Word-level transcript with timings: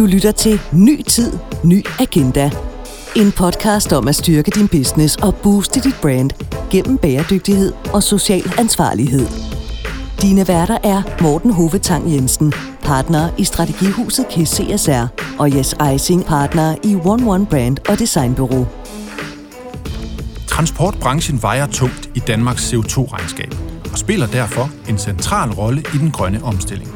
Du 0.00 0.06
lytter 0.06 0.32
til 0.32 0.60
Ny 0.72 1.02
Tid, 1.02 1.32
Ny 1.64 1.86
Agenda. 1.98 2.50
En 3.16 3.32
podcast 3.32 3.92
om 3.92 4.08
at 4.08 4.14
styrke 4.14 4.50
din 4.50 4.68
business 4.68 5.16
og 5.16 5.34
booste 5.34 5.80
dit 5.80 5.94
brand 6.02 6.30
gennem 6.70 6.98
bæredygtighed 6.98 7.72
og 7.92 8.02
social 8.02 8.52
ansvarlighed. 8.58 9.26
Dine 10.22 10.48
værter 10.48 10.78
er 10.84 11.02
Morten 11.22 11.52
Hovetang 11.52 12.12
Jensen, 12.12 12.52
partner 12.82 13.30
i 13.38 13.44
Strategihuset 13.44 14.26
KIS 14.28 14.48
CSR, 14.48 15.06
og 15.38 15.56
Jes 15.56 15.74
Eising, 15.90 16.24
partner 16.24 16.74
i 16.84 16.94
One 17.04 17.30
One 17.30 17.46
Brand 17.46 17.76
og 17.88 17.98
Designbureau. 17.98 18.66
Transportbranchen 20.46 21.42
vejer 21.42 21.66
tungt 21.66 22.10
i 22.14 22.18
Danmarks 22.18 22.72
CO2-regnskab 22.72 23.54
og 23.92 23.98
spiller 23.98 24.26
derfor 24.26 24.70
en 24.88 24.98
central 24.98 25.50
rolle 25.50 25.80
i 25.94 25.98
den 25.98 26.10
grønne 26.10 26.44
omstilling. 26.44 26.90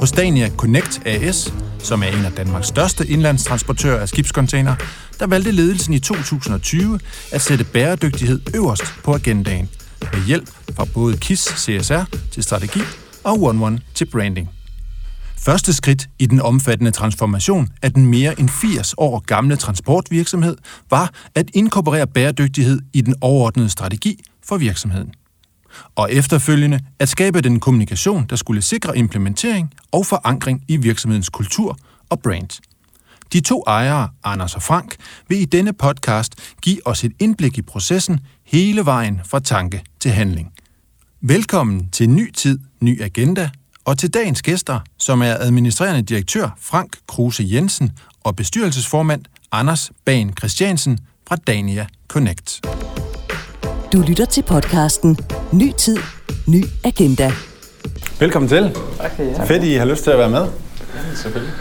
Hos 0.00 0.12
Dania 0.12 0.50
Connect 0.56 1.02
AS, 1.06 1.52
som 1.78 2.02
er 2.02 2.06
en 2.06 2.24
af 2.24 2.32
Danmarks 2.32 2.66
største 2.66 3.06
indlandstransportører 3.06 4.00
af 4.00 4.08
skibscontainer, 4.08 4.74
der 5.20 5.26
valgte 5.26 5.50
ledelsen 5.50 5.94
i 5.94 5.98
2020 5.98 7.00
at 7.32 7.40
sætte 7.40 7.64
bæredygtighed 7.64 8.40
øverst 8.54 8.84
på 9.04 9.14
agendaen, 9.14 9.68
med 10.12 10.26
hjælp 10.26 10.50
fra 10.76 10.84
både 10.94 11.16
KISS 11.16 11.44
CSR 11.56 12.04
til 12.30 12.42
strategi 12.42 12.80
og 13.24 13.42
One 13.42 13.66
One 13.66 13.80
til 13.94 14.04
branding. 14.04 14.50
Første 15.38 15.72
skridt 15.72 16.08
i 16.18 16.26
den 16.26 16.40
omfattende 16.40 16.90
transformation 16.90 17.68
af 17.82 17.92
den 17.92 18.06
mere 18.06 18.40
end 18.40 18.48
80 18.48 18.94
år 18.96 19.18
gamle 19.18 19.56
transportvirksomhed 19.56 20.56
var 20.90 21.12
at 21.34 21.50
inkorporere 21.54 22.06
bæredygtighed 22.06 22.80
i 22.92 23.00
den 23.00 23.14
overordnede 23.20 23.68
strategi 23.68 24.20
for 24.44 24.56
virksomheden. 24.56 25.12
Og 25.94 26.12
efterfølgende 26.12 26.80
at 26.98 27.08
skabe 27.08 27.40
den 27.40 27.60
kommunikation, 27.60 28.26
der 28.30 28.36
skulle 28.36 28.62
sikre 28.62 28.98
implementering 28.98 29.74
og 29.92 30.06
forankring 30.06 30.64
i 30.68 30.76
virksomhedens 30.76 31.28
kultur 31.28 31.78
og 32.10 32.20
brand. 32.20 32.60
De 33.32 33.40
to 33.40 33.64
ejere, 33.66 34.08
Anders 34.24 34.54
og 34.54 34.62
Frank, 34.62 34.96
vil 35.28 35.40
i 35.40 35.44
denne 35.44 35.72
podcast 35.72 36.34
give 36.62 36.86
os 36.86 37.04
et 37.04 37.12
indblik 37.18 37.58
i 37.58 37.62
processen 37.62 38.20
hele 38.44 38.84
vejen 38.84 39.20
fra 39.24 39.40
tanke 39.40 39.82
til 40.00 40.10
handling. 40.10 40.52
Velkommen 41.20 41.88
til 41.90 42.10
Ny 42.10 42.32
Tid, 42.32 42.58
Ny 42.80 43.02
Agenda, 43.02 43.50
og 43.84 43.98
til 43.98 44.14
dagens 44.14 44.42
gæster, 44.42 44.80
som 44.98 45.22
er 45.22 45.36
administrerende 45.40 46.02
direktør 46.02 46.56
Frank 46.60 46.96
Kruse 47.06 47.44
Jensen 47.46 47.92
og 48.24 48.36
bestyrelsesformand 48.36 49.24
Anders 49.52 49.92
Ban 50.04 50.32
Christiansen 50.38 50.98
fra 51.28 51.36
Dania 51.36 51.86
Connect. 52.08 52.60
Du 53.92 54.00
lytter 54.08 54.24
til 54.24 54.42
podcasten 54.42 55.18
Ny 55.52 55.72
Tid, 55.76 55.96
Ny 56.46 56.64
Agenda. 56.84 57.32
Velkommen 58.20 58.48
til. 58.48 58.76
Tak 59.00 59.16
for 59.16 59.22
det. 59.22 59.40
Fedt, 59.46 59.64
I 59.64 59.74
har 59.74 59.84
lyst 59.84 60.04
til 60.04 60.10
at 60.10 60.18
være 60.18 60.30
med. 60.30 60.40
Ja, 60.40 61.14
selvfølgelig. 61.14 61.52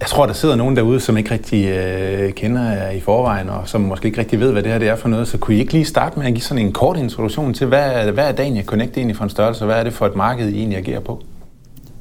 Jeg 0.00 0.08
tror, 0.08 0.26
der 0.26 0.32
sidder 0.32 0.56
nogen 0.56 0.76
derude, 0.76 1.00
som 1.00 1.16
ikke 1.16 1.30
rigtig 1.30 1.66
øh, 1.68 2.32
kender 2.32 2.70
jer 2.72 2.90
i 2.90 3.00
forvejen, 3.00 3.48
og 3.48 3.68
som 3.68 3.80
måske 3.80 4.06
ikke 4.06 4.18
rigtig 4.18 4.40
ved, 4.40 4.52
hvad 4.52 4.62
det 4.62 4.72
her 4.72 4.78
det 4.78 4.88
er 4.88 4.96
for 4.96 5.08
noget. 5.08 5.28
Så 5.28 5.38
kunne 5.38 5.56
I 5.56 5.60
ikke 5.60 5.72
lige 5.72 5.84
starte 5.84 6.18
med 6.18 6.26
at 6.26 6.32
give 6.32 6.42
sådan 6.42 6.66
en 6.66 6.72
kort 6.72 6.96
introduktion 6.96 7.54
til, 7.54 7.66
hvad, 7.66 7.92
er- 7.92 8.10
hvad 8.12 8.24
er 8.28 8.32
Dania 8.32 8.62
Connect 8.62 8.96
egentlig 8.96 9.16
for 9.16 9.24
en 9.24 9.30
størrelse, 9.30 9.62
og 9.62 9.66
hvad 9.66 9.76
er 9.76 9.84
det 9.84 9.92
for 9.92 10.06
et 10.06 10.16
marked, 10.16 10.48
I 10.48 10.58
egentlig 10.58 10.78
agerer 10.78 11.00
på? 11.00 11.22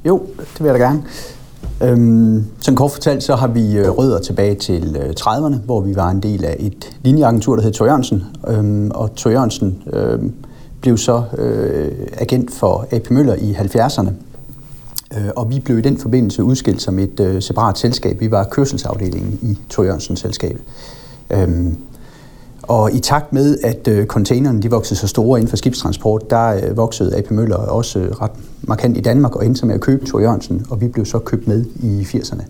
Jo, 0.05 0.27
det 0.37 0.59
vil 0.59 0.65
jeg 0.65 0.79
da 0.79 0.83
gerne. 0.83 1.03
Øhm, 1.83 2.45
sådan 2.59 2.75
kort 2.75 2.91
fortalt, 2.91 3.23
så 3.23 3.35
har 3.35 3.47
vi 3.47 3.77
øh, 3.77 3.89
rødder 3.89 4.19
tilbage 4.19 4.55
til 4.55 4.97
øh, 4.99 5.13
30'erne, 5.19 5.55
hvor 5.66 5.81
vi 5.81 5.95
var 5.95 6.09
en 6.09 6.23
del 6.23 6.45
af 6.45 6.55
et 6.59 6.97
linjeagentur, 7.03 7.55
der 7.55 7.63
hed 7.63 7.72
Tor 7.72 7.85
Jørgensen. 7.85 8.23
Øhm, 8.47 8.91
og 8.91 9.16
Tor 9.16 9.30
Jørgensen 9.30 9.83
øhm, 9.94 10.33
blev 10.81 10.97
så 10.97 11.23
øh, 11.38 11.91
agent 12.17 12.52
for 12.52 12.88
AP 12.91 13.09
Møller 13.09 13.35
i 13.35 13.53
70'erne. 13.53 14.09
Øh, 15.17 15.30
og 15.35 15.50
vi 15.50 15.59
blev 15.59 15.77
i 15.77 15.81
den 15.81 15.97
forbindelse 15.97 16.44
udskilt 16.44 16.81
som 16.81 17.00
et 17.00 17.19
øh, 17.19 17.41
separat 17.41 17.77
selskab. 17.77 18.19
Vi 18.19 18.31
var 18.31 18.44
kørselsafdelingen 18.44 19.39
i 19.41 19.57
Tor 19.69 19.83
Jørgensen-selskabet. 19.83 20.61
Øhm, 21.30 21.77
og 22.70 22.94
i 22.94 23.00
takt 23.00 23.34
med, 23.34 23.57
at 23.63 23.88
øh, 23.88 24.06
containerne 24.06 24.62
de 24.62 24.72
voksede 24.72 25.00
så 25.00 25.07
store 25.07 25.40
inden 25.40 25.50
for 25.50 25.57
skibstransport, 25.57 26.30
der 26.30 26.47
øh, 26.50 26.78
voksede 26.78 27.18
AP 27.18 27.31
Møller 27.31 27.56
også 27.56 28.00
øh, 28.00 28.12
ret 28.12 28.31
markant 28.62 28.97
i 28.97 29.02
Danmark 29.02 29.35
og 29.35 29.46
endte 29.46 29.66
med 29.66 29.75
at 29.75 29.81
købe 29.81 30.06
Thor 30.06 30.19
Jørgensen, 30.19 30.66
og 30.69 30.81
vi 30.81 30.88
blev 30.88 31.06
så 31.06 31.19
købt 31.19 31.47
med 31.47 31.66
i 31.75 32.02
80'erne 32.02 32.44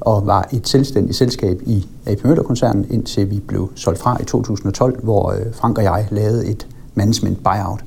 og 0.00 0.26
var 0.26 0.48
et 0.52 0.68
selvstændigt 0.68 1.16
selskab 1.16 1.60
i 1.66 1.86
AP 2.06 2.24
Møller-koncernen, 2.24 2.86
indtil 2.90 3.30
vi 3.30 3.40
blev 3.40 3.70
solgt 3.74 3.98
fra 3.98 4.16
i 4.20 4.24
2012, 4.24 5.02
hvor 5.02 5.34
Frank 5.52 5.78
og 5.78 5.84
jeg 5.84 6.06
lavede 6.10 6.46
et 6.46 6.66
management 6.94 7.44
buyout. 7.44 7.84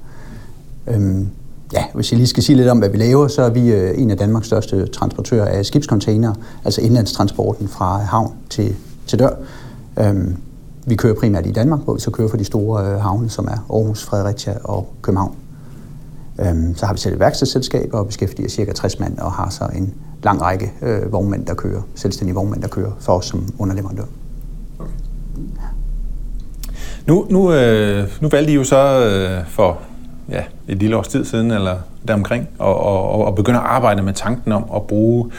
Øhm, 0.88 1.28
ja, 1.74 1.84
hvis 1.94 2.12
jeg 2.12 2.18
lige 2.18 2.28
skal 2.28 2.44
sige 2.44 2.56
lidt 2.56 2.68
om, 2.68 2.78
hvad 2.78 2.90
vi 2.90 2.98
laver, 2.98 3.28
så 3.28 3.42
er 3.42 3.50
vi 3.50 3.94
en 4.02 4.12
af 4.12 4.18
Danmarks 4.18 4.48
største 4.48 4.88
transportører 4.88 5.46
af 5.46 5.66
skibskontainere, 5.66 6.36
altså 6.66 6.82
indlandstransporten 6.82 7.68
fra 7.68 7.98
havn 7.98 8.34
til, 8.50 8.76
til 9.08 9.20
dør. 9.20 9.32
Øhm, 10.00 10.36
vi 10.90 10.96
kører 10.96 11.14
primært 11.16 11.46
i 11.46 11.52
Danmark, 11.52 11.80
hvor 11.80 11.94
vi 11.94 12.00
så 12.00 12.12
kører 12.12 12.28
for 12.30 12.38
de 12.38 12.44
store 12.46 12.86
øh, 12.94 13.00
havne, 13.02 13.30
som 13.30 13.46
er 13.46 13.66
Aarhus, 13.74 14.04
Fredericia 14.06 14.54
og 14.64 14.94
København. 15.02 15.36
Øhm, 16.40 16.76
så 16.76 16.86
har 16.86 16.94
vi 16.94 17.00
selv 17.00 17.14
et 17.14 17.20
værkstedsselskab 17.20 17.90
og 17.94 18.06
beskæftiger 18.08 18.50
cirka 18.50 18.72
60 18.74 19.00
mand 19.00 19.18
og 19.18 19.32
har 19.32 19.50
så 19.50 19.64
en 19.76 19.94
lang 20.24 20.42
række 20.42 20.72
øh, 20.82 21.12
vognmænd, 21.12 21.46
der 21.46 21.54
kører, 21.54 21.82
selvstændige 21.96 22.36
vognmænd, 22.36 22.62
der 22.62 22.68
kører 22.68 22.92
for 23.00 23.14
os 23.14 23.26
som 23.26 23.54
underleverandør. 23.60 24.04
Okay. 24.80 24.92
Nu, 27.08 27.26
nu, 27.30 27.54
øh, 27.54 28.08
nu 28.22 28.30
valgte 28.30 28.52
I 28.52 28.56
jo 28.56 28.64
så 28.64 29.06
øh, 29.06 29.48
for 29.48 29.78
ja, 30.30 30.44
et 30.68 30.78
lille 30.78 30.98
års 30.98 31.08
tid 31.08 31.26
siden, 31.26 31.52
eller 31.52 31.76
deromkring, 32.08 32.48
og, 32.60 32.76
og, 32.80 33.10
og- 33.10 33.26
og 33.26 33.36
begynde 33.36 33.60
at 33.60 33.66
arbejde 33.66 34.02
med 34.02 34.14
tanken 34.14 34.52
om 34.52 34.66
at 34.76 34.84
bruge 34.88 35.32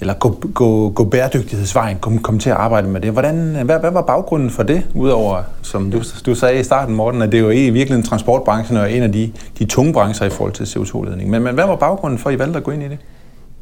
eller 0.00 0.14
gå, 0.14 0.38
gå, 0.54 0.90
gå 0.90 1.04
bæredygtighedsvejen, 1.04 1.96
komme 2.00 2.18
kom 2.18 2.38
til 2.38 2.50
at 2.50 2.56
arbejde 2.56 2.88
med 2.88 3.00
det. 3.00 3.10
Hvordan, 3.10 3.56
hvad, 3.64 3.78
hvad 3.78 3.90
var 3.90 4.02
baggrunden 4.02 4.50
for 4.50 4.62
det, 4.62 4.86
udover, 4.94 5.42
som 5.62 5.90
du, 5.90 6.02
du 6.26 6.34
sagde 6.34 6.60
i 6.60 6.62
starten, 6.62 6.94
Morten, 6.94 7.22
at 7.22 7.32
det 7.32 7.38
er 7.38 7.42
jo 7.42 7.50
i 7.50 7.70
virkeligheden 7.70 8.02
transportbranchen 8.02 8.76
og 8.76 8.92
en 8.92 9.02
af 9.02 9.12
de, 9.12 9.32
de 9.58 9.64
tunge 9.64 9.92
brancher 9.92 10.26
i 10.26 10.30
forhold 10.30 10.52
til 10.52 10.64
CO2-ledning. 10.64 11.30
Men, 11.30 11.42
men 11.42 11.54
hvad 11.54 11.66
var 11.66 11.76
baggrunden 11.76 12.18
for, 12.18 12.30
at 12.30 12.36
I 12.36 12.38
valgte 12.38 12.56
at 12.56 12.64
gå 12.64 12.70
ind 12.70 12.82
i 12.82 12.88
det? 12.88 12.98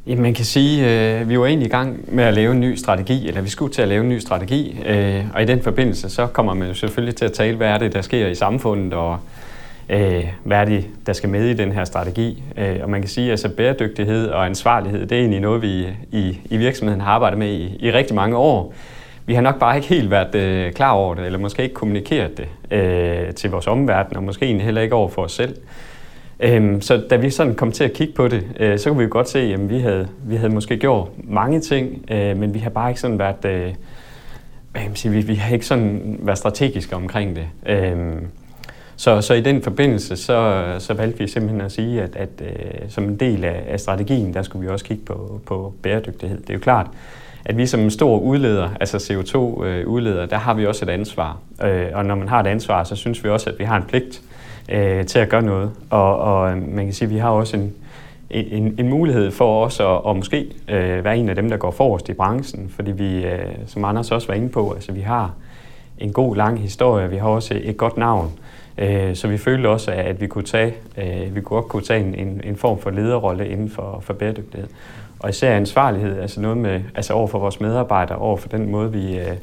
Jamen, 0.07 0.23
man 0.23 0.35
kan 0.35 0.45
sige, 0.45 0.91
øh, 1.21 1.29
vi 1.29 1.39
var 1.39 1.47
egentlig 1.47 1.67
i 1.67 1.71
gang 1.71 1.99
med 2.09 2.25
at 2.25 2.35
lave 2.35 2.53
en 2.53 2.61
ny 2.61 2.75
strategi, 2.77 3.29
eller 3.29 3.41
vi 3.41 3.49
skulle 3.49 3.73
til 3.73 3.83
at 3.83 3.89
lave 3.89 4.03
en 4.03 4.09
ny 4.09 4.19
strategi, 4.19 4.79
øh, 4.87 5.25
og 5.35 5.43
i 5.43 5.45
den 5.45 5.63
forbindelse, 5.63 6.11
så 6.11 6.27
kommer 6.27 6.55
man 6.55 6.69
jo 6.69 6.75
selvfølgelig 6.75 7.17
til 7.17 7.25
at 7.25 7.33
tale, 7.33 7.57
hvad 7.57 7.69
er 7.69 7.79
det, 7.79 7.93
der 7.93 8.03
sker 8.03 8.27
i 8.27 8.35
samfundet, 8.35 8.93
og 8.93 9.19
øh, 9.89 10.25
hvad 10.45 10.59
er 10.59 10.65
det, 10.65 10.87
der 11.07 11.13
skal 11.13 11.29
med 11.29 11.49
i 11.49 11.55
den 11.55 11.73
her 11.73 11.85
strategi. 11.85 12.43
Øh, 12.57 12.77
og 12.83 12.91
man 12.91 13.01
kan 13.01 13.09
sige, 13.09 13.27
at 13.27 13.31
altså, 13.31 13.49
bæredygtighed 13.49 14.29
og 14.29 14.47
ansvarlighed, 14.47 15.07
det 15.07 15.13
er 15.13 15.21
egentlig 15.21 15.41
noget, 15.41 15.63
vi 15.63 15.87
i, 16.13 16.39
i 16.45 16.57
virksomheden 16.57 17.01
har 17.01 17.13
arbejdet 17.13 17.39
med 17.39 17.49
i, 17.49 17.77
i 17.81 17.93
rigtig 17.93 18.15
mange 18.15 18.37
år. 18.37 18.75
Vi 19.27 19.35
har 19.35 19.43
nok 19.43 19.59
bare 19.59 19.77
ikke 19.77 19.89
helt 19.89 20.11
været 20.11 20.35
øh, 20.35 20.73
klar 20.73 20.91
over 20.91 21.15
det, 21.15 21.27
eller 21.27 21.39
måske 21.39 21.63
ikke 21.63 21.75
kommunikeret 21.75 22.39
det 22.39 22.77
øh, 22.79 23.35
til 23.35 23.51
vores 23.51 23.67
omverden, 23.67 24.17
og 24.17 24.23
måske 24.23 24.45
egentlig 24.45 24.65
heller 24.65 24.83
ikke 24.83 24.95
over 24.95 25.09
for 25.09 25.23
os 25.23 25.33
selv. 25.33 25.57
Øhm, 26.41 26.81
så 26.81 27.03
da 27.11 27.17
vi 27.17 27.31
sådan 27.31 27.55
kom 27.55 27.73
til 27.73 27.85
at 27.85 27.93
kigge 27.93 28.13
på 28.13 28.29
det, 28.29 28.43
øh, 28.61 28.79
så 28.79 28.91
kunne 28.91 28.99
vi 28.99 29.05
jo 29.05 29.11
godt 29.13 29.29
se, 29.29 29.39
at 29.39 29.71
vi 29.71 29.79
havde, 29.79 30.09
vi 30.25 30.37
havde 30.37 30.55
måske 30.55 30.77
gjort 30.77 31.09
mange 31.17 31.61
ting, 31.61 32.05
øh, 32.11 32.37
men 32.37 32.55
vi 32.55 32.59
har 32.59 32.71
bare 32.71 32.91
ikke 32.91 33.01
sådan 33.01 33.19
været, 33.19 33.45
øh, 33.45 33.75
hvad 34.73 34.83
kan 34.83 34.91
man 34.91 34.97
sige, 34.97 35.13
vi, 35.13 35.21
vi 35.21 35.35
har 35.35 35.55
ikke 35.55 35.67
sådan 35.67 36.19
været 36.23 36.39
strategiske 36.39 36.97
omkring 36.97 37.37
det. 37.37 37.47
Øhm, 37.67 38.27
så, 38.97 39.21
så 39.21 39.35
i 39.35 39.41
den 39.41 39.63
forbindelse, 39.63 40.17
så, 40.17 40.65
så 40.79 40.95
valgte 40.95 41.19
vi 41.19 41.29
simpelthen 41.29 41.61
at 41.61 41.73
sige, 41.73 42.03
at, 42.03 42.17
at 42.17 42.29
øh, 42.41 42.89
som 42.89 43.05
en 43.05 43.17
del 43.17 43.45
af, 43.45 43.65
af 43.69 43.81
strategien, 43.81 44.35
der 44.35 44.43
skulle 44.43 44.67
vi 44.67 44.73
også 44.73 44.85
kigge 44.85 45.05
på, 45.05 45.41
på 45.47 45.75
bæredygtighed. 45.83 46.41
Det 46.41 46.51
er 46.51 46.55
jo 46.55 46.61
klart, 46.61 46.87
at 47.45 47.57
vi 47.57 47.67
som 47.67 47.81
en 47.81 47.91
stor 47.91 48.19
udleder, 48.19 48.69
altså 48.81 48.97
CO2-udleder, 48.97 50.23
øh, 50.23 50.31
der 50.31 50.37
har 50.37 50.55
vi 50.55 50.67
også 50.67 50.85
et 50.85 50.89
ansvar. 50.89 51.39
Øh, 51.65 51.87
og 51.95 52.05
når 52.05 52.15
man 52.15 52.29
har 52.29 52.41
et 52.41 52.47
ansvar, 52.47 52.85
så 52.85 52.97
synes 52.97 53.25
vi 53.25 53.29
også, 53.29 53.51
at 53.51 53.59
vi 53.59 53.65
har 53.65 53.77
en 53.77 53.83
pligt 53.83 54.23
øh, 54.69 55.07
til 55.07 55.19
at 55.19 55.29
gøre 55.29 55.43
noget. 55.43 55.71
Og, 55.91 56.19
og 56.19 56.51
øh, 56.51 56.75
man 56.75 56.85
kan 56.85 56.95
sige, 56.95 57.07
at 57.07 57.15
vi 57.15 57.19
har 57.19 57.31
også 57.31 57.57
en, 57.57 57.73
en, 58.31 58.75
en 58.79 58.89
mulighed 58.89 59.31
for 59.31 59.65
os 59.65 59.81
at, 59.81 60.01
at 60.09 60.17
måske 60.17 60.47
øh, 60.69 61.05
være 61.05 61.17
en 61.17 61.29
af 61.29 61.35
dem, 61.35 61.51
der 61.51 61.57
går 61.57 61.71
forrest 61.71 62.09
i 62.09 62.13
branchen, 62.13 62.73
fordi 62.77 62.93
vi, 62.93 63.25
øh, 63.25 63.49
som 63.67 63.85
Anders 63.85 64.11
også 64.11 64.29
var 64.29 64.35
inde 64.35 64.49
på, 64.49 64.73
altså 64.73 64.93
vi 64.93 65.01
har 65.01 65.33
en 65.99 66.13
god 66.13 66.37
lang 66.37 66.61
historie, 66.61 67.11
vi 67.11 67.17
har 67.17 67.29
også 67.29 67.61
et 67.63 67.77
godt 67.77 67.97
navn, 67.97 68.33
så 69.15 69.29
vi 69.29 69.39
følte 69.39 69.69
også, 69.69 69.91
at 69.91 70.21
vi 70.21 70.27
kunne 70.27 70.45
tage, 70.45 70.75
øh, 70.99 71.35
vi 71.35 71.41
kunne 71.41 71.61
godt 71.61 71.69
kunne 71.69 71.83
tage 71.83 72.01
en, 72.01 72.15
en, 72.15 72.41
en 72.45 72.57
form 72.57 72.79
for 72.79 72.91
lederrolle 72.91 73.49
inden 73.49 73.71
for, 73.71 74.01
for 74.01 74.15
bæredygtighed. 74.15 74.69
Og 75.19 75.31
især 75.31 75.57
ansvarlighed, 75.57 76.21
altså 76.21 76.41
noget 76.41 76.57
med, 76.57 76.81
altså 76.95 77.13
over 77.13 77.27
for 77.27 77.39
vores 77.39 77.61
medarbejdere, 77.61 78.19
over 78.19 78.37
for 78.37 78.49
den 78.49 78.71
måde, 78.71 78.93
vi, 78.93 79.19
øh, 79.19 79.37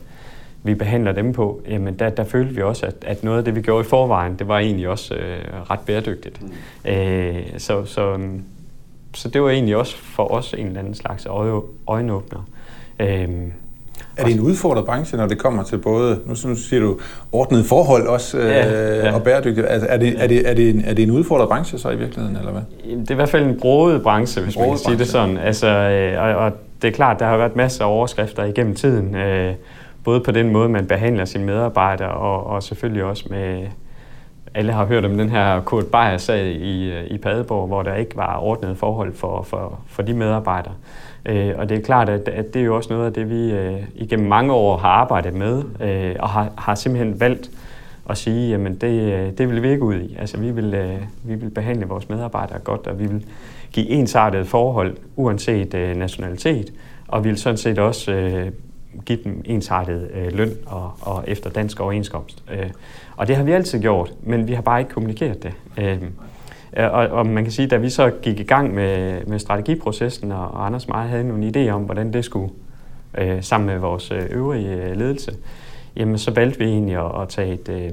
vi 0.63 0.75
behandler 0.75 1.11
dem 1.11 1.33
på, 1.33 1.61
jamen 1.67 1.99
der, 1.99 2.09
der 2.09 2.23
følte 2.23 2.55
vi 2.55 2.61
også, 2.61 2.85
at, 2.85 2.95
at 3.01 3.23
noget 3.23 3.37
af 3.37 3.43
det, 3.43 3.55
vi 3.55 3.61
gjorde 3.61 3.85
i 3.85 3.89
forvejen, 3.89 4.35
det 4.39 4.47
var 4.47 4.59
egentlig 4.59 4.89
også 4.89 5.15
øh, 5.15 5.69
ret 5.71 5.79
bæredygtigt. 5.79 6.41
Mm. 6.41 6.91
Øh, 6.91 7.43
så, 7.57 7.85
så, 7.85 8.19
så 9.13 9.29
det 9.29 9.41
var 9.41 9.49
egentlig 9.49 9.75
også 9.75 9.97
for 9.97 10.31
os 10.31 10.53
en 10.53 10.67
eller 10.67 10.79
anden 10.79 10.95
slags 10.95 11.25
øje, 11.25 11.61
øjenåbner. 11.87 12.47
Øh, 12.99 13.29
Er 14.17 14.23
det 14.23 14.33
en 14.33 14.39
udfordret 14.39 14.85
branche, 14.85 15.17
når 15.17 15.27
det 15.27 15.37
kommer 15.37 15.63
til 15.63 15.77
både, 15.77 16.19
nu, 16.25 16.55
siger 16.55 16.81
du, 16.81 16.99
ordnet 17.31 17.65
forhold 17.65 18.07
også, 18.07 18.39
ja, 18.39 18.95
ja. 18.95 19.13
og 19.13 19.23
bæredygtighed? 19.23 19.69
Altså, 19.69 19.87
er, 19.87 19.97
det, 19.97 20.23
er, 20.23 20.27
det, 20.27 20.49
er, 20.49 20.53
det 20.53 20.69
en, 20.69 20.83
er 20.85 20.93
det 20.93 21.03
en 21.03 21.11
udfordret 21.11 21.49
branche 21.49 21.77
så 21.77 21.89
i 21.89 21.95
virkeligheden, 21.95 22.37
eller 22.37 22.51
hvad? 22.51 22.61
Det 22.99 23.09
er 23.09 23.11
i 23.11 23.15
hvert 23.15 23.29
fald 23.29 23.45
en 23.45 23.59
broet 23.59 24.03
branche, 24.03 24.43
hvis 24.43 24.57
man 24.57 24.69
kan 24.69 24.77
sige 24.77 24.97
det 24.97 25.07
sådan. 25.07 25.37
Altså, 25.37 25.67
og, 26.19 26.45
og 26.45 26.51
det 26.81 26.87
er 26.87 26.91
klart, 26.91 27.19
der 27.19 27.25
har 27.25 27.37
været 27.37 27.55
masser 27.55 27.85
af 27.85 27.89
overskrifter 27.89 28.43
igennem 28.43 28.75
tiden, 28.75 29.15
øh, 29.15 29.53
både 30.03 30.19
på 30.19 30.31
den 30.31 30.49
måde, 30.49 30.69
man 30.69 30.85
behandler 30.85 31.25
sine 31.25 31.45
medarbejdere, 31.45 32.11
og, 32.11 32.47
og 32.47 32.63
selvfølgelig 32.63 33.03
også 33.03 33.25
med, 33.29 33.67
alle 34.53 34.71
har 34.71 34.85
hørt 34.85 35.05
om 35.05 35.17
den 35.17 35.29
her 35.29 35.61
Kurt 35.61 35.85
Beyer-sag 35.85 36.45
i, 36.45 37.03
i 37.07 37.17
Padeborg, 37.17 37.67
hvor 37.67 37.83
der 37.83 37.95
ikke 37.95 38.17
var 38.17 38.37
ordnet 38.37 38.77
forhold 38.77 39.15
for, 39.15 39.43
for, 39.43 39.79
for 39.87 40.01
de 40.01 40.13
medarbejdere. 40.13 40.73
Øh, 41.25 41.53
og 41.57 41.69
det 41.69 41.77
er 41.77 41.81
klart, 41.81 42.09
at, 42.09 42.27
at 42.27 42.53
det 42.53 42.61
er 42.61 42.65
jo 42.65 42.75
også 42.75 42.93
noget 42.93 43.05
af 43.05 43.13
det, 43.13 43.29
vi 43.29 43.51
øh, 43.51 43.83
igennem 43.95 44.27
mange 44.27 44.53
år 44.53 44.77
har 44.77 44.89
arbejdet 44.89 45.33
med, 45.33 45.63
øh, 45.81 46.15
og 46.19 46.29
har, 46.29 46.51
har 46.57 46.75
simpelthen 46.75 47.19
valgt 47.19 47.49
at 48.09 48.17
sige, 48.17 48.49
jamen 48.49 48.75
det, 48.75 49.13
øh, 49.13 49.37
det 49.37 49.49
vil 49.49 49.63
vi 49.63 49.69
ikke 49.69 49.83
ud 49.83 49.95
i. 49.95 50.15
Altså 50.19 50.37
vi 50.37 50.51
vil, 50.51 50.73
øh, 50.73 50.97
vi 51.23 51.35
vil 51.35 51.49
behandle 51.49 51.85
vores 51.85 52.09
medarbejdere 52.09 52.59
godt, 52.59 52.87
og 52.87 52.99
vi 52.99 53.05
vil 53.05 53.25
give 53.71 53.89
ensartede 53.89 54.45
forhold, 54.45 54.97
uanset 55.15 55.73
øh, 55.73 55.95
nationalitet, 55.95 56.73
og 57.07 57.23
vi 57.23 57.29
vil 57.29 57.37
sådan 57.37 57.57
set 57.57 57.79
også 57.79 58.11
øh, 58.11 58.51
give 59.05 59.19
dem 59.23 59.41
ensartet 59.45 60.09
øh, 60.13 60.33
løn 60.33 60.51
og, 60.65 60.91
og 61.01 61.23
efter 61.27 61.49
dansk 61.49 61.79
overenskomst. 61.79 62.43
Øh, 62.51 62.69
og 63.17 63.27
det 63.27 63.35
har 63.35 63.43
vi 63.43 63.51
altid 63.51 63.81
gjort, 63.81 64.13
men 64.23 64.47
vi 64.47 64.53
har 64.53 64.61
bare 64.61 64.79
ikke 64.79 64.91
kommunikeret 64.91 65.43
det. 65.43 65.53
Øh, 65.77 66.01
Øh, 66.77 66.93
og, 66.93 67.07
og 67.07 67.25
man 67.25 67.43
kan 67.43 67.53
sige, 67.53 67.67
da 67.67 67.77
vi 67.77 67.89
så 67.89 68.11
gik 68.21 68.39
i 68.39 68.43
gang 68.43 68.73
med, 68.73 69.25
med 69.25 69.39
strategiprocessen, 69.39 70.31
og, 70.31 70.51
og 70.51 70.65
Anders 70.65 70.87
meget 70.87 71.09
havde 71.09 71.23
nogle 71.23 71.51
idéer 71.55 71.71
om, 71.71 71.81
hvordan 71.81 72.13
det 72.13 72.25
skulle 72.25 72.49
øh, 73.17 73.43
sammen 73.43 73.67
med 73.67 73.77
vores 73.77 74.11
øh, 74.11 74.21
øvrige 74.29 74.75
øh, 74.75 74.97
ledelse, 74.97 75.31
jamen 75.95 76.17
så 76.17 76.31
valgte 76.31 76.59
vi 76.59 76.65
egentlig 76.65 76.95
at, 76.95 77.21
at 77.21 77.29
tage 77.29 77.53
et... 77.53 77.69
Øh, 77.69 77.91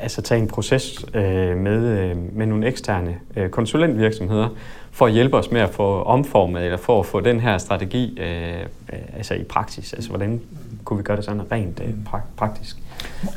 altså 0.00 0.22
tage 0.22 0.40
en 0.40 0.48
proces 0.48 1.04
øh, 1.14 1.56
med, 1.56 1.86
øh, 1.86 2.16
med 2.36 2.46
nogle 2.46 2.66
eksterne 2.66 3.16
øh, 3.36 3.48
konsulentvirksomheder 3.50 4.48
for 4.90 5.06
at 5.06 5.12
hjælpe 5.12 5.36
os 5.36 5.50
med 5.50 5.60
at 5.60 5.70
få 5.70 6.02
omformet 6.02 6.64
eller 6.64 6.76
for 6.76 7.00
at 7.00 7.06
få 7.06 7.20
den 7.20 7.40
her 7.40 7.58
strategi 7.58 8.18
øh, 8.20 8.66
altså 9.16 9.34
i 9.34 9.42
praksis. 9.42 9.92
Altså 9.92 10.08
hvordan 10.08 10.40
kunne 10.84 10.96
vi 10.96 11.02
gøre 11.02 11.16
det 11.16 11.24
sådan 11.24 11.52
rent 11.52 11.82
øh, 11.84 11.94
praktisk. 12.36 12.76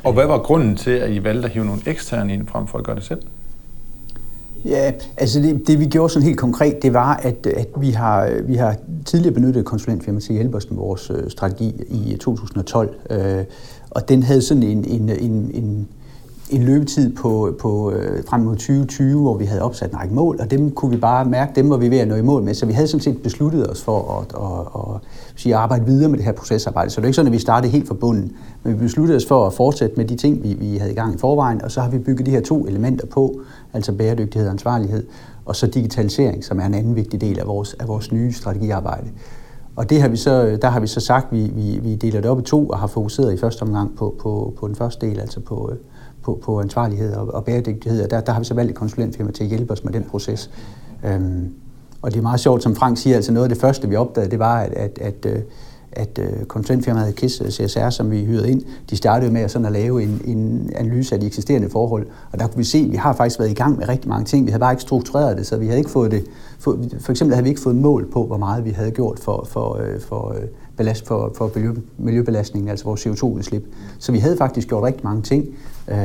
Og 0.04 0.12
hvad 0.12 0.26
var 0.26 0.38
grunden 0.38 0.76
til, 0.76 0.90
at 0.90 1.10
I 1.10 1.24
valgte 1.24 1.44
at 1.44 1.52
hive 1.52 1.64
nogle 1.64 1.80
eksterne 1.86 2.34
ind 2.34 2.46
frem 2.46 2.66
for 2.66 2.78
at 2.78 2.84
gøre 2.84 2.96
det 2.96 3.04
selv? 3.04 3.22
Ja, 4.64 4.92
altså 5.16 5.40
det, 5.40 5.66
det 5.66 5.80
vi 5.80 5.86
gjorde 5.86 6.12
sådan 6.12 6.26
helt 6.26 6.38
konkret, 6.38 6.82
det 6.82 6.92
var, 6.92 7.16
at, 7.16 7.46
at 7.46 7.68
vi, 7.76 7.90
har, 7.90 8.30
vi 8.42 8.54
har 8.54 8.76
tidligere 9.04 9.34
benyttet 9.34 9.64
konsulentfirma 9.64 10.20
til 10.20 10.28
at 10.28 10.34
hjælpe 10.34 10.56
os 10.56 10.70
med 10.70 10.78
vores 10.78 11.10
øh, 11.10 11.30
strategi 11.30 11.82
i 11.88 12.12
øh, 12.12 12.18
2012. 12.18 12.94
Øh, 13.10 13.44
og 13.90 14.08
den 14.08 14.22
havde 14.22 14.42
sådan 14.42 14.62
en, 14.62 14.84
en, 14.84 15.08
en, 15.08 15.50
en 15.54 15.88
en 16.52 16.62
løbetid 16.62 17.16
på, 17.16 17.54
på 17.60 17.90
øh, 17.92 18.24
frem 18.28 18.40
mod 18.40 18.56
2020, 18.56 19.20
hvor 19.20 19.36
vi 19.36 19.44
havde 19.44 19.62
opsat 19.62 19.90
en 19.90 19.98
række 19.98 20.14
mål, 20.14 20.40
og 20.40 20.50
dem 20.50 20.70
kunne 20.70 20.90
vi 20.90 20.96
bare 20.96 21.24
mærke, 21.24 21.52
dem 21.56 21.70
var 21.70 21.76
vi 21.76 21.90
ved 21.90 21.98
at 21.98 22.08
nå 22.08 22.14
i 22.14 22.22
mål 22.22 22.42
med. 22.42 22.54
Så 22.54 22.66
vi 22.66 22.72
havde 22.72 22.88
sådan 22.88 23.02
set 23.02 23.22
besluttet 23.22 23.70
os 23.70 23.82
for 23.82 24.18
at, 24.20 24.26
at, 24.42 24.94
at 24.94 25.00
sige, 25.36 25.56
arbejde 25.56 25.86
videre 25.86 26.08
med 26.08 26.18
det 26.18 26.24
her 26.24 26.32
procesarbejde. 26.32 26.90
Så 26.90 27.00
det 27.00 27.04
er 27.04 27.08
ikke 27.08 27.16
sådan, 27.16 27.26
at 27.26 27.32
vi 27.32 27.38
startede 27.38 27.72
helt 27.72 27.88
fra 27.88 27.94
bunden, 27.94 28.32
men 28.62 28.74
vi 28.74 28.78
besluttede 28.78 29.16
os 29.16 29.26
for 29.26 29.46
at 29.46 29.52
fortsætte 29.52 29.96
med 29.96 30.04
de 30.04 30.16
ting, 30.16 30.42
vi, 30.42 30.54
vi 30.54 30.76
havde 30.76 30.92
i 30.92 30.94
gang 30.94 31.14
i 31.14 31.18
forvejen, 31.18 31.62
og 31.62 31.70
så 31.70 31.80
har 31.80 31.90
vi 31.90 31.98
bygget 31.98 32.26
de 32.26 32.30
her 32.30 32.40
to 32.40 32.66
elementer 32.66 33.06
på, 33.06 33.40
altså 33.72 33.92
bæredygtighed 33.92 34.48
og 34.48 34.52
ansvarlighed, 34.52 35.06
og 35.44 35.56
så 35.56 35.66
digitalisering, 35.66 36.44
som 36.44 36.60
er 36.60 36.64
en 36.64 36.74
anden 36.74 36.96
vigtig 36.96 37.20
del 37.20 37.38
af 37.38 37.46
vores, 37.46 37.76
af 37.80 37.88
vores 37.88 38.12
nye 38.12 38.32
strategiarbejde. 38.32 39.06
Og 39.76 39.90
det 39.90 40.00
har 40.00 40.08
vi 40.08 40.16
så, 40.16 40.58
der 40.62 40.68
har 40.68 40.80
vi 40.80 40.86
så 40.86 41.00
sagt, 41.00 41.26
at 41.32 41.38
vi, 41.38 41.52
vi, 41.54 41.78
vi 41.82 41.94
deler 41.94 42.20
det 42.20 42.30
op 42.30 42.38
i 42.38 42.42
to 42.42 42.68
og 42.68 42.78
har 42.78 42.86
fokuseret 42.86 43.32
i 43.32 43.36
første 43.36 43.62
omgang 43.62 43.96
på, 43.96 44.14
på, 44.20 44.54
på 44.58 44.68
den 44.68 44.76
første 44.76 45.06
del, 45.06 45.20
altså 45.20 45.40
på, 45.40 45.72
på, 46.22 46.40
på 46.42 46.60
ansvarlighed 46.60 47.14
og, 47.14 47.34
og 47.34 47.44
bæredygtighed, 47.44 48.04
og 48.04 48.10
der, 48.10 48.20
der 48.20 48.32
har 48.32 48.40
vi 48.40 48.44
så 48.44 48.54
valgt 48.54 48.70
et 48.70 48.76
konsulentfirma 48.76 49.30
til 49.30 49.44
at 49.44 49.48
hjælpe 49.50 49.72
os 49.72 49.84
med 49.84 49.92
den 49.92 50.04
proces. 50.04 50.50
Øhm, 51.04 51.54
og 52.02 52.12
det 52.12 52.18
er 52.18 52.22
meget 52.22 52.40
sjovt, 52.40 52.62
som 52.62 52.76
Frank 52.76 52.98
siger, 52.98 53.16
altså 53.16 53.32
noget 53.32 53.44
af 53.44 53.48
det 53.48 53.58
første, 53.58 53.88
vi 53.88 53.96
opdagede, 53.96 54.30
det 54.30 54.38
var, 54.38 54.60
at, 54.60 54.72
at, 54.72 54.98
at, 55.00 55.26
øh, 55.26 55.42
at, 55.92 56.18
at 56.18 56.48
konsulentfirmaet 56.48 57.14
KISS 57.14 57.40
øh, 57.40 57.50
CSR, 57.50 57.90
som 57.90 58.10
vi 58.10 58.24
hyrede 58.24 58.50
ind, 58.50 58.62
de 58.90 58.96
startede 58.96 59.32
med 59.32 59.40
at, 59.40 59.50
sådan 59.50 59.66
at 59.66 59.72
lave 59.72 60.02
en, 60.02 60.20
en 60.24 60.70
analyse 60.76 61.14
af 61.14 61.20
de 61.20 61.26
eksisterende 61.26 61.70
forhold. 61.70 62.06
Og 62.32 62.38
der 62.38 62.46
kunne 62.46 62.58
vi 62.58 62.64
se, 62.64 62.78
at 62.78 62.90
vi 62.90 62.96
har 62.96 63.12
faktisk 63.12 63.38
været 63.38 63.50
i 63.50 63.54
gang 63.54 63.78
med 63.78 63.88
rigtig 63.88 64.08
mange 64.08 64.24
ting. 64.24 64.46
Vi 64.46 64.50
havde 64.50 64.60
bare 64.60 64.72
ikke 64.72 64.82
struktureret 64.82 65.36
det, 65.36 65.46
så 65.46 65.56
vi 65.56 65.66
havde 65.66 65.78
ikke 65.78 65.90
fået 65.90 66.10
det. 66.10 66.24
For, 66.58 66.78
for 67.00 67.12
eksempel 67.12 67.34
havde 67.34 67.44
vi 67.44 67.48
ikke 67.48 67.60
fået 67.60 67.76
mål 67.76 68.10
på, 68.12 68.26
hvor 68.26 68.36
meget 68.36 68.64
vi 68.64 68.70
havde 68.70 68.90
gjort 68.90 69.18
for, 69.18 69.46
for, 69.50 69.80
øh, 69.82 70.00
for, 70.00 70.36
belast, 70.76 71.06
for, 71.06 71.32
for 71.36 71.50
miljø, 71.54 71.72
miljøbelastningen, 71.98 72.68
altså 72.68 72.84
vores 72.84 73.06
CO2-udslip. 73.06 73.64
Så 73.98 74.12
vi 74.12 74.18
havde 74.18 74.36
faktisk 74.36 74.68
gjort 74.68 74.82
rigtig 74.82 75.04
mange 75.04 75.22
ting. 75.22 75.46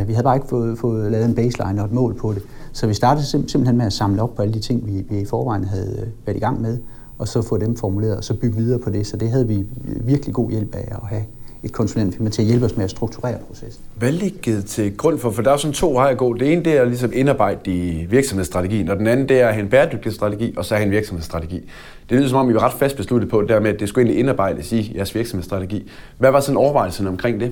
Vi 0.07 0.13
havde 0.13 0.23
bare 0.23 0.35
ikke 0.35 0.47
fået, 0.47 0.79
fået 0.79 1.11
lavet 1.11 1.25
en 1.25 1.35
baseline 1.35 1.81
og 1.81 1.85
et 1.85 1.91
mål 1.91 2.13
på 2.13 2.33
det. 2.33 2.41
Så 2.77 2.87
vi 2.87 2.93
startede 2.93 3.25
sim- 3.25 3.47
simpelthen 3.47 3.77
med 3.77 3.85
at 3.85 3.93
samle 3.93 4.21
op 4.21 4.35
på 4.35 4.41
alle 4.41 4.53
de 4.53 4.59
ting, 4.59 4.87
vi, 4.87 5.05
vi 5.09 5.19
i 5.21 5.25
forvejen 5.25 5.63
havde 5.63 5.99
øh, 6.01 6.07
været 6.25 6.37
i 6.37 6.39
gang 6.39 6.61
med, 6.61 6.77
og 7.17 7.27
så 7.27 7.41
få 7.41 7.57
dem 7.57 7.75
formuleret, 7.75 8.17
og 8.17 8.23
så 8.23 8.33
bygge 8.33 8.55
videre 8.55 8.79
på 8.79 8.89
det. 8.89 9.07
Så 9.07 9.17
det 9.17 9.29
havde 9.29 9.47
vi 9.47 9.59
øh, 9.59 10.07
virkelig 10.07 10.35
god 10.35 10.51
hjælp 10.51 10.75
af 10.75 10.87
at 10.91 11.07
have 11.07 11.23
et 11.63 11.71
konsulentfirma 11.71 12.29
til 12.29 12.41
at 12.41 12.47
hjælpe 12.47 12.65
os 12.65 12.75
med 12.75 12.83
at 12.83 12.89
strukturere 12.89 13.37
processen. 13.47 13.83
Hvad 13.95 14.11
ligger 14.11 14.61
til 14.61 14.97
grund 14.97 15.19
for? 15.19 15.31
For 15.31 15.41
der 15.41 15.51
er 15.51 15.57
sådan 15.57 15.73
to 15.73 15.93
veje 15.93 16.11
at 16.11 16.17
gå. 16.17 16.33
Det 16.33 16.53
ene 16.53 16.63
det 16.63 16.77
er 16.77 16.85
ligesom 16.85 17.11
indarbejde 17.13 17.71
i 17.71 18.05
virksomhedsstrategien, 18.05 18.89
og 18.89 18.97
den 18.97 19.07
anden 19.07 19.29
det 19.29 19.41
er 19.41 19.47
at 19.47 19.53
have 19.53 19.63
en 19.63 19.69
bæredygtig 19.69 20.13
strategi, 20.13 20.53
og 20.57 20.65
så 20.65 20.75
have 20.75 20.85
en 20.85 20.91
virksomhedsstrategi. 20.91 21.69
Det 22.09 22.17
lyder 22.17 22.29
som 22.29 22.37
om, 22.37 22.49
I 22.49 22.53
var 22.53 22.63
ret 22.63 22.73
fast 22.73 22.97
besluttet 22.97 23.29
på 23.29 23.41
det 23.41 23.49
der 23.49 23.59
med, 23.59 23.73
at 23.73 23.79
det 23.79 23.89
skulle 23.89 24.05
egentlig 24.05 24.19
indarbejdes 24.19 24.71
i 24.71 24.93
jeres 24.95 25.15
virksomhedsstrategi. 25.15 25.89
Hvad 26.17 26.31
var 26.31 26.39
sådan 26.39 26.57
overvejelsen 26.57 27.07
omkring 27.07 27.39
det? 27.39 27.51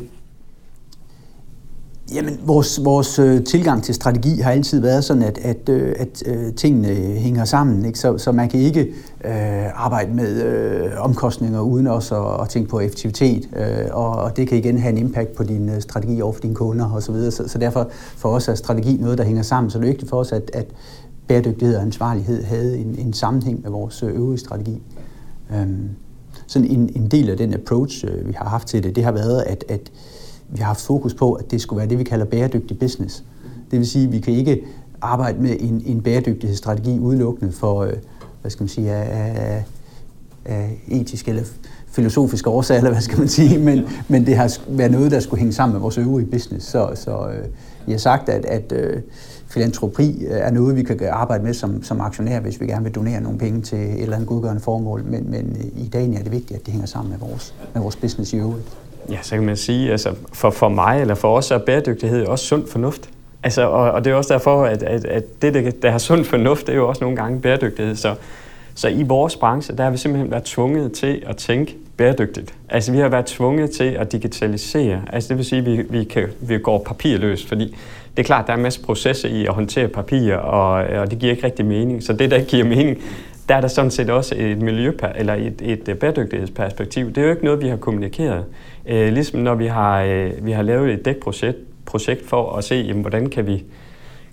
Jamen, 2.14 2.40
vores, 2.46 2.86
vores 2.86 3.20
øh, 3.20 3.44
tilgang 3.44 3.84
til 3.84 3.96
strategi 3.96 4.42
har 4.42 4.52
altid 4.52 4.82
været 4.82 5.04
sådan, 5.04 5.24
at, 5.24 5.38
at, 5.38 5.70
øh, 5.70 5.96
at 6.00 6.24
øh, 6.26 6.54
tingene 6.54 6.88
hænger 7.20 7.46
sammen. 7.46 7.86
Ikke? 7.86 8.00
Så, 8.00 8.18
så 8.18 8.32
man 8.32 8.50
kan 8.50 8.60
ikke 8.60 8.82
øh, 9.26 9.86
arbejde 9.86 10.14
med 10.14 10.44
øh, 10.44 10.92
omkostninger 10.98 11.62
uden 11.62 11.88
også 11.88 12.24
at, 12.24 12.42
at 12.42 12.50
tænke 12.50 12.70
på 12.70 12.80
effektivitet. 12.80 13.50
Øh, 13.56 13.88
og, 13.92 14.10
og 14.10 14.38
det 14.38 14.48
kan 14.48 14.58
igen 14.58 14.78
have 14.78 14.92
en 14.92 14.98
impact 14.98 15.36
på 15.36 15.44
din 15.44 15.70
øh, 15.70 15.82
strategi 15.82 16.22
over 16.22 16.34
for 16.34 16.42
dine 16.42 16.56
kunder 16.56 16.92
osv. 16.92 17.02
Så, 17.02 17.12
videre. 17.12 17.32
så, 17.32 17.48
så 17.48 17.58
derfor 17.58 17.90
for 17.92 18.30
os 18.30 18.48
er 18.48 18.56
strategi 18.56 18.98
noget, 18.98 19.18
der 19.18 19.24
hænger 19.24 19.44
sammen. 19.44 19.72
Så 19.72 19.78
det 19.78 19.86
er 19.86 19.90
vigtigt 19.90 20.10
for 20.10 20.18
os, 20.18 20.32
at, 20.32 20.52
at 20.54 20.66
bæredygtighed 21.28 21.76
og 21.76 21.82
ansvarlighed 21.82 22.44
havde 22.44 22.78
en, 22.78 22.96
en 23.00 23.14
sammenhæng 23.14 23.62
med 23.62 23.72
vores 23.72 24.04
øh, 24.04 24.16
øvrige 24.16 24.40
strategi. 24.40 24.82
Øh, 25.52 25.68
sådan 26.48 26.68
en, 26.68 26.90
en 26.96 27.08
del 27.08 27.30
af 27.30 27.38
den 27.38 27.54
approach, 27.54 28.06
øh, 28.08 28.28
vi 28.28 28.34
har 28.34 28.50
haft 28.50 28.68
til 28.68 28.84
det, 28.84 28.96
det 28.96 29.04
har 29.04 29.12
været, 29.12 29.42
at, 29.42 29.64
at 29.70 29.92
vi 30.50 30.58
har 30.58 30.66
haft 30.66 30.82
fokus 30.82 31.14
på, 31.14 31.34
at 31.34 31.52
det 31.52 31.62
skulle 31.62 31.78
være 31.78 31.90
det, 31.90 32.00
vi 32.00 32.04
kalder 32.04 32.26
bæredygtig 32.26 32.80
business. 32.80 33.24
Det 33.72 33.80
vil 33.80 33.88
sige, 33.88 34.06
at 34.06 34.12
vi 34.12 34.20
kan 34.20 34.34
ikke 34.34 34.64
arbejde 35.02 35.42
med 35.42 35.56
en, 35.60 35.84
en 35.86 36.02
bæredygtighedsstrategi 36.02 37.00
udelukkende 37.00 37.52
for, 37.52 37.82
øh, 37.84 37.94
hvad 38.42 38.52
skal 38.52 38.64
man 38.64 38.70
sige, 38.70 38.92
af, 38.92 39.32
af, 39.36 39.64
af 40.46 40.82
etisk 40.88 41.28
eller 41.28 41.44
filosofiske 41.88 42.50
årsager, 42.50 42.78
eller 42.78 42.92
hvad 42.92 43.02
skal 43.02 43.20
man 43.20 43.28
sige, 43.28 43.60
men, 43.60 43.82
men 44.08 44.26
det 44.26 44.36
har 44.38 44.58
været 44.68 44.92
noget, 44.92 45.12
der 45.12 45.20
skulle 45.20 45.40
hænge 45.40 45.54
sammen 45.54 45.74
med 45.74 45.82
vores 45.82 45.98
øvrige 45.98 46.28
business. 46.28 46.68
Så, 46.68 46.90
så 46.96 47.28
øh, 47.30 47.46
jeg 47.88 47.94
har 47.94 47.98
sagt, 47.98 48.30
at, 48.30 48.46
at 48.46 48.72
øh, 48.72 49.02
filantropi 49.48 50.24
øh, 50.26 50.32
er 50.32 50.52
noget, 50.52 50.76
vi 50.76 50.84
kan 50.84 51.00
arbejde 51.12 51.44
med 51.44 51.54
som, 51.54 51.84
som 51.84 52.02
aktionær, 52.02 52.40
hvis 52.40 52.62
vi 52.62 52.66
gerne 52.66 52.84
vil 52.84 52.96
donere 52.96 53.22
nogle 53.22 53.38
penge 53.38 53.62
til 53.62 53.78
et 53.78 54.02
eller 54.02 54.16
andet 54.16 54.30
godgørende 54.30 54.62
formål, 54.62 55.04
men, 55.04 55.32
men 55.32 55.58
øh, 55.60 55.86
i 55.86 55.88
dag 55.88 56.10
er 56.14 56.24
det 56.24 56.32
vigtigt, 56.32 56.60
at 56.60 56.66
det 56.66 56.72
hænger 56.72 56.88
sammen 56.88 57.12
med 57.12 57.30
vores, 57.30 57.54
med 57.74 57.82
vores 57.82 57.96
business 57.96 58.34
i 58.34 58.38
øvrigt. 58.38 58.78
Ja, 59.10 59.18
så 59.22 59.36
kan 59.36 59.46
man 59.46 59.58
sige, 59.58 59.92
altså 59.92 60.16
for, 60.34 60.50
for 60.50 60.70
mig 60.70 61.02
eller 61.02 61.16
for 61.16 61.38
os 61.38 61.52
er 61.52 61.58
bæredygtighed 61.58 62.26
også 62.26 62.46
sund 62.46 62.68
fornuft. 62.68 63.10
Altså, 63.44 63.62
og, 63.62 63.92
og 63.92 64.06
det 64.06 64.12
er 64.12 64.16
også 64.16 64.34
derfor, 64.34 64.66
at, 64.66 64.84
at, 64.84 65.06
at 65.06 65.42
det, 65.42 65.82
der 65.82 65.90
har 65.90 65.98
sund 65.98 66.26
fornuft, 66.26 66.68
det 66.68 66.74
er 66.74 66.78
jo 66.78 66.88
også 66.88 67.04
nogle 67.04 67.18
gange 67.18 67.42
bæredygtighed. 67.42 67.96
Så, 67.96 68.16
så 68.76 68.88
i 68.88 69.04
vores 69.04 69.36
branche, 69.36 69.78
der 69.78 69.84
har 69.84 69.92
vi 69.92 69.98
simpelthen 69.98 70.32
været 70.32 70.44
tvunget 70.44 70.92
til 70.92 71.24
at 71.26 71.38
tænke 71.38 71.76
bæredygtigt. 71.98 72.54
Altså 72.70 72.92
vi 72.92 72.98
har 72.98 73.10
været 73.10 73.26
tvunget 73.26 73.72
til 73.72 73.84
at 73.84 74.12
digitalisere. 74.12 75.02
Altså 75.14 75.30
det 75.30 75.38
vil 75.38 75.46
sige, 75.46 75.60
at 75.60 75.66
vi, 75.66 75.82
vi, 75.90 76.04
kan, 76.04 76.28
vi 76.40 76.58
går 76.58 76.84
papirløst, 76.86 77.48
fordi 77.48 77.76
det 78.18 78.24
er 78.24 78.26
klart, 78.26 78.48
der 78.48 78.54
er 78.54 78.58
en 78.58 78.64
masse 78.64 78.82
processer 78.82 79.30
i 79.30 79.46
at 79.46 79.54
håndtere 79.54 79.88
papir, 79.88 80.36
og, 80.36 80.72
og 81.00 81.12
det 81.12 81.20
giver 81.20 81.32
ikke 81.32 81.46
rigtig 81.46 81.66
mening. 81.66 82.04
Så 82.04 82.14
det, 82.14 82.32
der 82.32 82.38
ikke 82.38 82.50
giver 82.50 82.66
mening, 82.66 82.98
der 83.50 83.56
er 83.56 83.62
der 83.62 83.68
sådan 83.68 83.92
set 83.92 84.10
også 84.10 84.36
et 84.38 84.62
miljø 84.62 84.92
eller 85.16 85.34
et, 85.34 85.62
et 85.62 85.98
bæredygtighedsperspektiv. 86.00 87.08
Det 87.08 87.18
er 87.18 87.22
jo 87.22 87.30
ikke 87.30 87.46
noget, 87.46 87.62
vi 87.62 87.68
har 87.68 87.78
kommunikeret. 87.78 88.44
Øh, 88.88 89.14
ligesom 89.14 89.40
når 89.40 89.56
vi 89.56 89.68
har, 89.68 90.02
øh, 90.02 90.32
vi 90.42 90.52
har 90.52 90.62
lavet 90.62 90.94
et 90.94 91.06
dækprojekt 91.06 91.58
projekt 91.86 92.30
for 92.30 92.56
at 92.56 92.64
se, 92.64 92.76
jamen, 92.76 93.02
hvordan 93.02 93.30
kan 93.30 93.48
vi, 93.48 93.64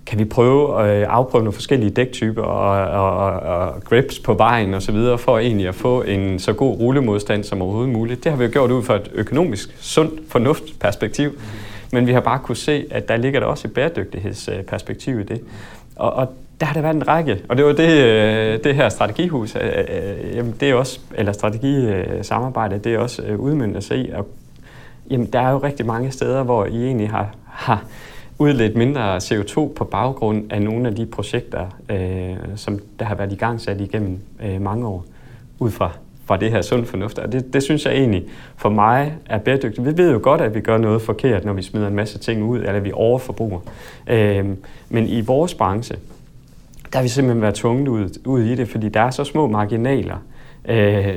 kan 0.05 0.19
vi 0.19 0.25
prøve 0.25 0.83
at 0.83 1.03
afprøve 1.03 1.43
nogle 1.43 1.53
forskellige 1.53 1.89
dæktyper 1.89 2.41
og, 2.41 2.87
og, 2.87 3.17
og, 3.17 3.39
og 3.39 3.83
grips 3.83 4.19
på 4.19 4.33
vejen 4.33 4.73
osv., 4.73 4.97
for 5.17 5.39
egentlig 5.39 5.67
at 5.67 5.75
få 5.75 6.01
en 6.01 6.39
så 6.39 6.53
god 6.53 6.79
rullemodstand 6.79 7.43
som 7.43 7.61
overhovedet 7.61 7.93
muligt. 7.93 8.23
Det 8.23 8.31
har 8.31 8.39
vi 8.39 8.45
jo 8.45 8.49
gjort 8.53 8.71
ud 8.71 8.83
fra 8.83 8.95
et 8.95 9.11
økonomisk, 9.13 9.75
sundt, 9.79 10.31
fornuftperspektiv. 10.31 11.31
Men 11.91 12.07
vi 12.07 12.11
har 12.11 12.21
bare 12.21 12.39
kunne 12.39 12.55
se, 12.55 12.85
at 12.91 13.07
der 13.07 13.17
ligger 13.17 13.39
der 13.39 13.47
også 13.47 13.67
et 13.67 13.73
bæredygtighedsperspektiv 13.73 15.19
i 15.19 15.23
det. 15.23 15.41
Og, 15.95 16.13
og 16.13 16.27
der 16.59 16.65
har 16.65 16.73
der 16.73 16.81
været 16.81 16.95
en 16.95 17.07
række, 17.07 17.41
og 17.49 17.57
det 17.57 17.65
var 17.65 17.71
det, 17.71 17.89
øh, 17.89 18.63
det 18.63 18.75
her 18.75 18.89
strategihus, 18.89 19.55
øh, 19.55 20.35
jamen 20.35 20.55
det 20.59 20.69
er 20.69 20.73
også, 20.73 20.99
eller 21.15 21.31
strategisamarbejde, 21.31 22.77
det 22.77 22.93
er 22.93 22.99
også 22.99 23.21
udmyndt 23.37 23.77
at 23.77 23.83
se. 23.83 24.11
Og, 24.13 24.27
jamen, 25.09 25.27
der 25.27 25.39
er 25.39 25.51
jo 25.51 25.57
rigtig 25.57 25.85
mange 25.85 26.11
steder, 26.11 26.43
hvor 26.43 26.65
I 26.65 26.85
egentlig 26.85 27.09
har, 27.09 27.35
har 27.45 27.85
udledt 28.39 28.75
mindre 28.75 29.17
CO2 29.17 29.73
på 29.73 29.83
baggrund 29.91 30.51
af 30.51 30.61
nogle 30.61 30.87
af 30.87 30.95
de 30.95 31.05
projekter, 31.05 31.65
øh, 31.89 32.35
som 32.55 32.79
der 32.99 33.05
har 33.05 33.15
været 33.15 33.31
i 33.31 33.35
gang 33.35 33.61
sat 33.61 33.81
igennem 33.81 34.19
øh, 34.43 34.61
mange 34.61 34.87
år, 34.87 35.05
ud 35.59 35.71
fra, 35.71 35.91
fra 36.25 36.37
det 36.37 36.51
her 36.51 36.61
sund 36.61 36.85
fornuft. 36.85 37.19
Og 37.19 37.31
det, 37.31 37.53
det 37.53 37.63
synes 37.63 37.85
jeg 37.85 37.93
egentlig 37.93 38.23
for 38.55 38.69
mig 38.69 39.13
er 39.25 39.37
bæredygtigt. 39.37 39.85
Vi 39.85 39.97
ved 39.97 40.11
jo 40.11 40.19
godt, 40.23 40.41
at 40.41 40.55
vi 40.55 40.61
gør 40.61 40.77
noget 40.77 41.01
forkert, 41.01 41.45
når 41.45 41.53
vi 41.53 41.61
smider 41.61 41.87
en 41.87 41.95
masse 41.95 42.19
ting 42.19 42.43
ud, 42.43 42.59
eller 42.59 42.79
vi 42.79 42.91
overforbruger. 42.93 43.59
Øh, 44.07 44.45
men 44.89 45.07
i 45.07 45.21
vores 45.21 45.53
branche, 45.53 45.95
der 46.91 46.97
har 46.97 47.03
vi 47.03 47.09
simpelthen 47.09 47.41
været 47.41 47.55
tvunget 47.55 47.87
ud, 47.87 48.09
ud 48.25 48.41
i 48.41 48.55
det, 48.55 48.67
fordi 48.67 48.89
der 48.89 49.01
er 49.01 49.09
så 49.09 49.23
små 49.23 49.47
marginaler 49.47 50.17
øh, 50.69 51.15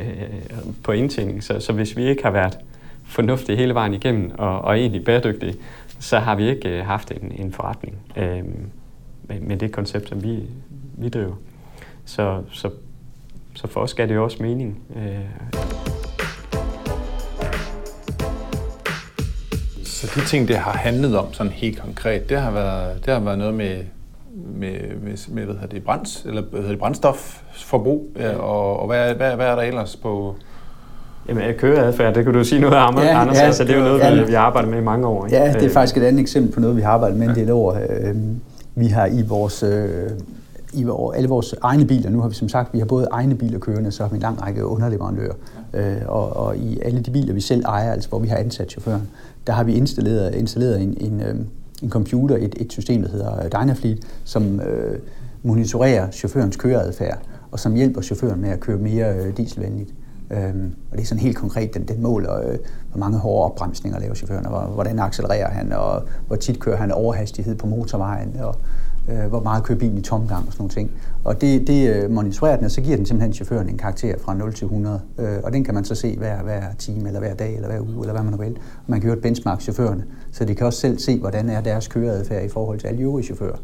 på 0.82 0.92
indtjening. 0.92 1.44
Så, 1.44 1.60
så 1.60 1.72
hvis 1.72 1.96
vi 1.96 2.04
ikke 2.04 2.22
har 2.22 2.30
været 2.30 2.58
fornuftige 3.06 3.56
hele 3.56 3.74
vejen 3.74 3.94
igennem 3.94 4.32
og, 4.38 4.60
og 4.60 4.78
egentlig 4.78 5.04
bæredygtige, 5.04 5.54
så 5.98 6.18
har 6.18 6.34
vi 6.34 6.48
ikke 6.48 6.68
øh, 6.68 6.86
haft 6.86 7.10
en, 7.10 7.32
en 7.36 7.52
forretning 7.52 7.96
øh, 8.16 8.44
med, 9.22 9.40
med 9.40 9.56
det 9.56 9.72
koncept, 9.72 10.08
som 10.08 10.22
vi, 10.22 10.42
vi 10.98 11.08
driver. 11.08 11.34
Så, 12.04 12.42
så, 12.50 12.70
så 13.54 13.66
for 13.66 13.80
os 13.80 13.90
skal 13.90 14.08
det 14.08 14.14
jo 14.14 14.24
også 14.24 14.42
mening. 14.42 14.78
Øh. 14.96 15.52
Så 19.84 20.12
de 20.14 20.26
ting, 20.26 20.48
det 20.48 20.56
har 20.56 20.72
handlet 20.72 21.18
om 21.18 21.32
sådan 21.32 21.52
helt 21.52 21.80
konkret, 21.80 22.28
det 22.28 22.40
har 22.40 22.50
været, 22.50 23.04
det 23.04 23.14
har 23.14 23.20
været 23.20 23.38
noget 23.38 23.54
med 23.54 23.84
med, 24.46 24.96
med, 24.96 25.28
med 25.28 25.44
hvad 25.44 25.54
hedder 25.54 25.66
det, 25.66 25.84
brænds, 25.84 26.24
eller 26.24 26.42
hvad 26.42 26.60
hedder 26.60 26.72
det, 26.72 26.78
brændstofforbrug, 26.78 28.12
ja, 28.16 28.36
og, 28.36 28.80
og 28.80 28.86
hvad, 28.86 29.14
hvad, 29.14 29.36
hvad 29.36 29.46
er 29.46 29.54
der 29.54 29.62
ellers 29.62 29.96
på... 29.96 30.36
Jamen, 31.28 31.54
køreadfærd, 31.58 32.14
det 32.14 32.24
kan 32.24 32.32
du 32.32 32.44
sige 32.44 32.60
noget 32.60 32.76
om, 32.76 32.98
ja, 32.98 33.20
Anders. 33.20 33.36
Ja, 33.36 33.42
altså, 33.42 33.64
det 33.64 33.70
er 33.70 33.78
jo 33.78 33.84
noget, 33.84 34.00
ja, 34.00 34.14
vi, 34.14 34.26
vi 34.26 34.32
har 34.32 34.40
arbejdet 34.40 34.70
med 34.70 34.78
i 34.78 34.82
mange 34.82 35.06
år. 35.06 35.26
Ikke? 35.26 35.36
Ja, 35.36 35.48
det 35.52 35.56
er 35.56 35.64
øh. 35.64 35.70
faktisk 35.70 35.96
et 35.96 36.02
andet 36.02 36.20
eksempel 36.20 36.52
på 36.52 36.60
noget, 36.60 36.76
vi 36.76 36.82
har 36.82 36.90
arbejdet 36.90 37.18
med 37.18 37.28
en 37.28 37.34
del 37.34 37.50
år. 37.50 37.78
Øhm, 37.90 38.40
vi 38.74 38.86
har 38.86 39.06
i 39.06 39.22
vores 39.22 39.62
øh, 39.62 40.10
i 40.72 40.86
alle 41.14 41.28
vores 41.28 41.54
egne 41.62 41.86
biler, 41.86 42.10
nu 42.10 42.20
har 42.20 42.28
vi 42.28 42.34
som 42.34 42.48
sagt, 42.48 42.72
vi 42.72 42.78
har 42.78 42.86
både 42.86 43.08
egne 43.10 43.34
biler 43.34 43.58
kørende, 43.58 43.92
så 43.92 44.02
har 44.02 44.10
vi 44.10 44.16
en 44.16 44.22
lang 44.22 44.42
række 44.42 44.66
underleverandører. 44.66 45.34
Øh, 45.74 45.96
og, 46.06 46.36
og 46.36 46.56
i 46.56 46.80
alle 46.82 47.00
de 47.00 47.10
biler, 47.10 47.34
vi 47.34 47.40
selv 47.40 47.64
ejer, 47.64 47.92
altså 47.92 48.08
hvor 48.08 48.18
vi 48.18 48.28
har 48.28 48.36
ansat 48.36 48.70
chaufføren, 48.70 49.02
der 49.46 49.52
har 49.52 49.64
vi 49.64 49.74
installeret, 49.74 50.34
installeret 50.34 50.82
en, 50.82 50.96
en, 51.00 51.22
øhm, 51.22 51.46
en 51.82 51.90
computer, 51.90 52.36
et, 52.36 52.54
et 52.60 52.72
system, 52.72 53.02
der 53.02 53.10
hedder 53.10 53.48
Dynafleet, 53.48 53.98
som 54.24 54.60
øh, 54.60 54.98
monitorerer 55.42 56.10
chaufførens 56.10 56.56
køreadfærd, 56.56 57.18
og 57.50 57.60
som 57.60 57.74
hjælper 57.74 58.00
chaufføren 58.00 58.40
med 58.40 58.50
at 58.50 58.60
køre 58.60 58.78
mere 58.78 59.14
øh, 59.14 59.36
dieselvenligt. 59.36 59.90
Øhm, 60.30 60.74
og 60.90 60.96
det 60.96 61.02
er 61.02 61.06
sådan 61.06 61.22
helt 61.22 61.36
konkret, 61.36 61.74
den, 61.74 61.88
den 61.88 62.02
måler, 62.02 62.48
øh, 62.48 62.58
hvor 62.90 62.98
mange 62.98 63.18
hårde 63.18 63.44
opbremsninger 63.44 64.00
laver 64.00 64.14
chaufføren, 64.14 64.46
og 64.46 64.66
hvordan 64.66 64.98
accelererer 64.98 65.50
han, 65.50 65.72
og 65.72 66.02
hvor 66.26 66.36
tit 66.36 66.60
kører 66.60 66.76
han 66.76 66.92
overhastighed 66.92 67.54
på 67.54 67.66
motorvejen, 67.66 68.36
og 68.40 68.54
øh, 69.08 69.26
hvor 69.28 69.40
meget 69.40 69.64
kører 69.64 69.78
bilen 69.78 69.98
i 69.98 70.02
tomgang 70.02 70.46
og 70.46 70.52
sådan 70.52 70.62
nogle 70.62 70.74
ting. 70.74 70.90
Og 71.24 71.40
det, 71.40 71.66
det 71.66 71.94
øh, 71.94 72.10
monitorerer 72.10 72.56
den, 72.56 72.64
og 72.64 72.70
så 72.70 72.80
giver 72.80 72.96
den 72.96 73.06
simpelthen 73.06 73.32
chaufføren 73.32 73.68
en 73.68 73.78
karakter 73.78 74.18
fra 74.18 74.34
0 74.34 74.54
til 74.54 74.64
100. 74.64 75.00
Øh, 75.18 75.38
og 75.44 75.52
den 75.52 75.64
kan 75.64 75.74
man 75.74 75.84
så 75.84 75.94
se 75.94 76.16
hver, 76.16 76.42
hver 76.42 76.62
time, 76.78 77.06
eller 77.06 77.20
hver 77.20 77.34
dag, 77.34 77.54
eller 77.54 77.68
hver 77.68 77.80
uge, 77.80 78.00
eller 78.00 78.12
hvad 78.12 78.22
man 78.22 78.32
nu 78.32 78.38
vil. 78.38 78.52
Og 78.56 78.84
man 78.86 79.00
kan 79.00 79.10
jo 79.10 79.16
benchmark 79.22 79.60
chaufførerne, 79.60 80.04
så 80.32 80.44
de 80.44 80.54
kan 80.54 80.66
også 80.66 80.80
selv 80.80 80.98
se, 80.98 81.18
hvordan 81.18 81.50
er 81.50 81.60
deres 81.60 81.88
køreadfærd 81.88 82.44
i 82.44 82.48
forhold 82.48 82.78
til 82.78 82.86
alle 82.86 83.00
øvrige 83.00 83.24
chauffører. 83.24 83.58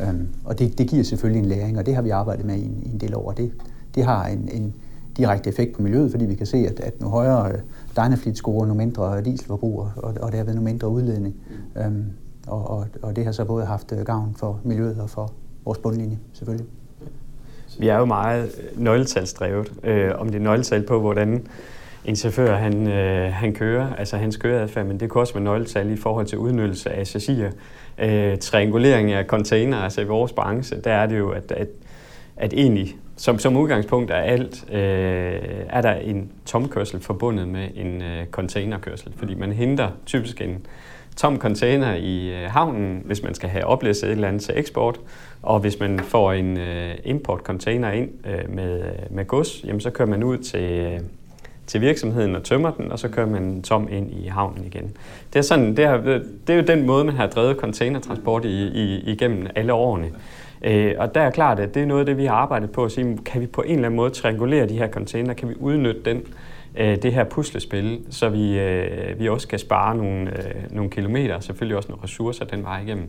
Øhm, 0.00 0.28
og 0.44 0.58
det, 0.58 0.78
det 0.78 0.88
giver 0.88 1.04
selvfølgelig 1.04 1.42
en 1.42 1.48
læring, 1.48 1.78
og 1.78 1.86
det 1.86 1.94
har 1.94 2.02
vi 2.02 2.10
arbejdet 2.10 2.46
med 2.46 2.56
i 2.56 2.64
en, 2.64 2.82
i 2.82 2.92
en 2.92 3.00
del 3.00 3.14
år. 3.14 3.32
Det, 3.32 3.52
det 3.94 4.04
har 4.04 4.26
en, 4.26 4.48
en 4.52 4.74
direkte 5.20 5.50
effekt 5.50 5.76
på 5.76 5.82
miljøet, 5.82 6.10
fordi 6.10 6.24
vi 6.24 6.34
kan 6.34 6.46
se, 6.46 6.56
at, 6.56 6.80
at 6.80 7.00
nu 7.00 7.08
højere 7.08 7.52
øh, 7.52 7.58
Dynafleet 7.96 8.36
scorer, 8.36 8.66
nu 8.66 8.74
mindre 8.74 9.22
dieselforbrug, 9.22 9.78
og, 9.96 10.14
og 10.20 10.32
derved 10.32 10.54
nu 10.54 10.60
mindre 10.60 10.88
udledning. 10.88 11.34
Øhm, 11.76 12.04
og, 12.46 12.70
og, 12.70 12.86
og 13.02 13.16
det 13.16 13.24
har 13.24 13.32
så 13.32 13.44
både 13.44 13.64
haft 13.64 13.92
øh, 13.92 13.98
gavn 13.98 14.34
for 14.38 14.60
miljøet 14.64 15.00
og 15.00 15.10
for 15.10 15.32
vores 15.64 15.78
bundlinje, 15.78 16.18
selvfølgelig. 16.32 16.66
Vi 17.78 17.88
er 17.88 17.98
jo 17.98 18.04
meget 18.04 18.44
øh, 18.44 18.82
nøgletalsdrevet. 18.82 19.72
Øh, 19.84 20.10
om 20.18 20.26
det 20.28 20.36
er 20.36 20.42
nøgletal 20.42 20.82
på, 20.82 21.00
hvordan 21.00 21.46
en 22.04 22.16
chauffør 22.16 22.56
han, 22.56 22.86
øh, 22.86 23.32
han 23.32 23.54
kører, 23.54 23.94
altså 23.94 24.16
hans 24.16 24.36
køreadfærd, 24.36 24.86
men 24.86 25.00
det 25.00 25.10
kunne 25.10 25.22
også 25.22 25.34
være 25.34 25.44
nøgletal 25.44 25.90
i 25.90 25.96
forhold 25.96 26.26
til 26.26 26.38
udnyttelse 26.38 26.90
af 26.90 27.06
chassier. 27.06 27.50
Øh, 27.98 28.38
triangulering 28.38 29.12
af 29.12 29.24
container, 29.24 29.76
altså 29.76 30.00
i 30.00 30.04
vores 30.04 30.32
branche, 30.32 30.80
der 30.80 30.92
er 30.92 31.06
det 31.06 31.18
jo, 31.18 31.30
at, 31.30 31.52
at, 31.52 31.68
at 32.36 32.52
egentlig 32.52 32.96
som, 33.20 33.38
som 33.38 33.56
udgangspunkt 33.56 34.10
er 34.10 34.14
alt, 34.14 34.64
øh, 34.72 35.40
er 35.68 35.80
der 35.80 35.92
en 35.92 36.32
tomkørsel 36.46 37.00
forbundet 37.00 37.48
med 37.48 37.68
en 37.74 38.02
øh, 38.02 38.26
containerkørsel, 38.30 39.12
fordi 39.16 39.34
man 39.34 39.52
henter 39.52 39.88
typisk 40.06 40.40
en 40.40 40.66
tom 41.16 41.38
container 41.38 41.94
i 41.94 42.42
øh, 42.42 42.50
havnen, 42.50 43.02
hvis 43.04 43.22
man 43.22 43.34
skal 43.34 43.48
have 43.48 43.64
oplæsset 43.64 44.06
et 44.08 44.12
eller 44.12 44.28
andet 44.28 44.42
til 44.42 44.54
eksport, 44.56 45.00
og 45.42 45.60
hvis 45.60 45.80
man 45.80 46.00
får 46.00 46.32
en 46.32 46.56
øh, 46.56 46.94
import 47.04 47.40
container 47.40 47.90
ind 47.90 48.08
øh, 48.26 48.54
med, 48.54 48.82
med 49.10 49.26
gods, 49.26 49.64
jamen 49.64 49.80
så 49.80 49.90
kører 49.90 50.08
man 50.08 50.22
ud 50.22 50.38
til, 50.38 50.70
øh, 50.70 51.00
til 51.66 51.80
virksomheden 51.80 52.36
og 52.36 52.42
tømmer 52.42 52.70
den, 52.70 52.92
og 52.92 52.98
så 52.98 53.08
kører 53.08 53.26
man 53.26 53.62
tom 53.62 53.88
ind 53.90 54.12
i 54.12 54.26
havnen 54.26 54.64
igen. 54.64 54.96
Det 55.32 55.38
er, 55.38 55.42
sådan, 55.42 55.76
det 55.76 55.84
er, 55.84 55.96
det 56.46 56.52
er 56.52 56.54
jo 56.54 56.62
den 56.62 56.86
måde, 56.86 57.04
man 57.04 57.16
har 57.16 57.26
drevet 57.26 57.56
containertransport 57.56 58.44
i, 58.44 58.66
i, 58.66 59.00
igennem 59.12 59.46
alle 59.54 59.72
årene. 59.72 60.10
Øh, 60.62 60.94
og 60.98 61.14
der 61.14 61.20
er 61.20 61.30
klart, 61.30 61.60
at 61.60 61.74
det 61.74 61.82
er 61.82 61.86
noget 61.86 62.00
af 62.00 62.06
det, 62.06 62.16
vi 62.16 62.24
har 62.24 62.34
arbejdet 62.34 62.70
på 62.70 62.84
at 62.84 62.92
sige, 62.92 63.18
kan 63.24 63.40
vi 63.40 63.46
på 63.46 63.62
en 63.62 63.74
eller 63.74 63.86
anden 63.86 63.96
måde 63.96 64.10
triangulere 64.10 64.68
de 64.68 64.78
her 64.78 64.88
container, 64.88 65.34
kan 65.34 65.48
vi 65.48 65.54
udnytte 65.60 66.00
den, 66.04 66.22
øh, 66.76 67.02
det 67.02 67.12
her 67.12 67.24
puslespil, 67.24 68.00
så 68.10 68.28
vi, 68.28 68.58
øh, 68.58 69.20
vi 69.20 69.28
også 69.28 69.48
kan 69.48 69.58
spare 69.58 69.96
nogle, 69.96 70.38
øh, 70.38 70.54
nogle 70.70 70.90
kilometer, 70.90 71.34
og 71.34 71.42
selvfølgelig 71.42 71.76
også 71.76 71.88
nogle 71.88 72.04
ressourcer 72.04 72.44
den 72.44 72.62
vej 72.62 72.82
igennem. 72.82 73.08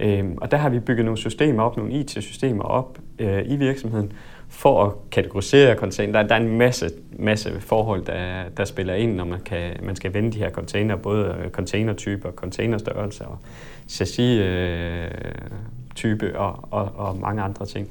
Øh, 0.00 0.24
og 0.36 0.50
der 0.50 0.56
har 0.56 0.68
vi 0.68 0.80
bygget 0.80 1.04
nogle 1.04 1.18
systemer 1.18 1.62
op, 1.62 1.76
nogle 1.76 1.92
IT-systemer 1.92 2.64
op 2.64 2.98
øh, 3.18 3.42
i 3.46 3.56
virksomheden, 3.56 4.12
for 4.48 4.84
at 4.84 4.92
kategorisere 5.10 5.76
container. 5.76 6.12
Der, 6.12 6.28
der 6.28 6.34
er 6.34 6.40
en 6.40 6.58
masse, 6.58 6.90
masse 7.18 7.60
forhold, 7.60 8.04
der, 8.04 8.42
der 8.56 8.64
spiller 8.64 8.94
ind, 8.94 9.14
når 9.14 9.24
man, 9.24 9.40
kan, 9.40 9.76
man 9.82 9.96
skal 9.96 10.14
vende 10.14 10.32
de 10.32 10.38
her 10.38 10.50
container, 10.50 10.96
både 10.96 11.34
containertyper, 11.52 12.30
containerstørrelser 12.30 13.24
og 13.24 13.38
chassis 13.88 14.40
øh, 14.40 15.10
type 15.96 16.38
og, 16.38 16.68
og, 16.70 16.92
og 16.94 17.16
mange 17.16 17.42
andre 17.42 17.66
ting. 17.66 17.88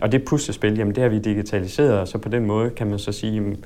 Og 0.00 0.12
det 0.12 0.24
puslespil, 0.24 0.76
jamen 0.76 0.94
det 0.94 1.02
har 1.02 1.10
vi 1.10 1.18
digitaliseret, 1.18 1.98
og 1.98 2.08
så 2.08 2.18
på 2.18 2.28
den 2.28 2.46
måde 2.46 2.70
kan 2.70 2.86
man 2.86 2.98
så 2.98 3.12
sige, 3.12 3.34
jamen, 3.34 3.64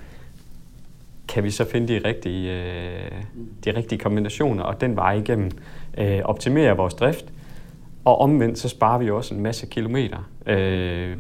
kan 1.29 1.45
vi 1.45 1.51
så 1.51 1.65
finde 1.65 1.95
de 1.95 2.09
rigtige, 2.09 2.53
øh, 2.53 3.23
de 3.65 3.77
rigtige 3.77 3.99
kombinationer, 3.99 4.63
og 4.63 4.81
den 4.81 4.97
vej 4.97 5.13
igennem 5.13 5.51
øh, 5.99 6.21
optimere 6.25 6.77
vores 6.77 6.95
drift, 6.95 7.25
og 8.05 8.21
omvendt 8.21 8.59
så 8.59 8.69
sparer 8.69 8.99
vi 8.99 9.11
også 9.11 9.35
en 9.35 9.41
masse 9.41 9.67
kilometer 9.67 10.31
øh, 10.47 11.17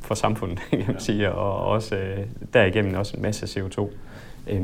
for 0.00 0.14
samfundet, 0.14 0.60
kan 0.70 0.84
man 0.86 1.00
sige, 1.00 1.32
og 1.32 1.66
også 1.66 1.96
øh, 1.96 2.18
derigennem 2.54 2.94
også 2.94 3.16
en 3.16 3.22
masse 3.22 3.60
CO2. 3.60 3.88
Øh, 4.48 4.62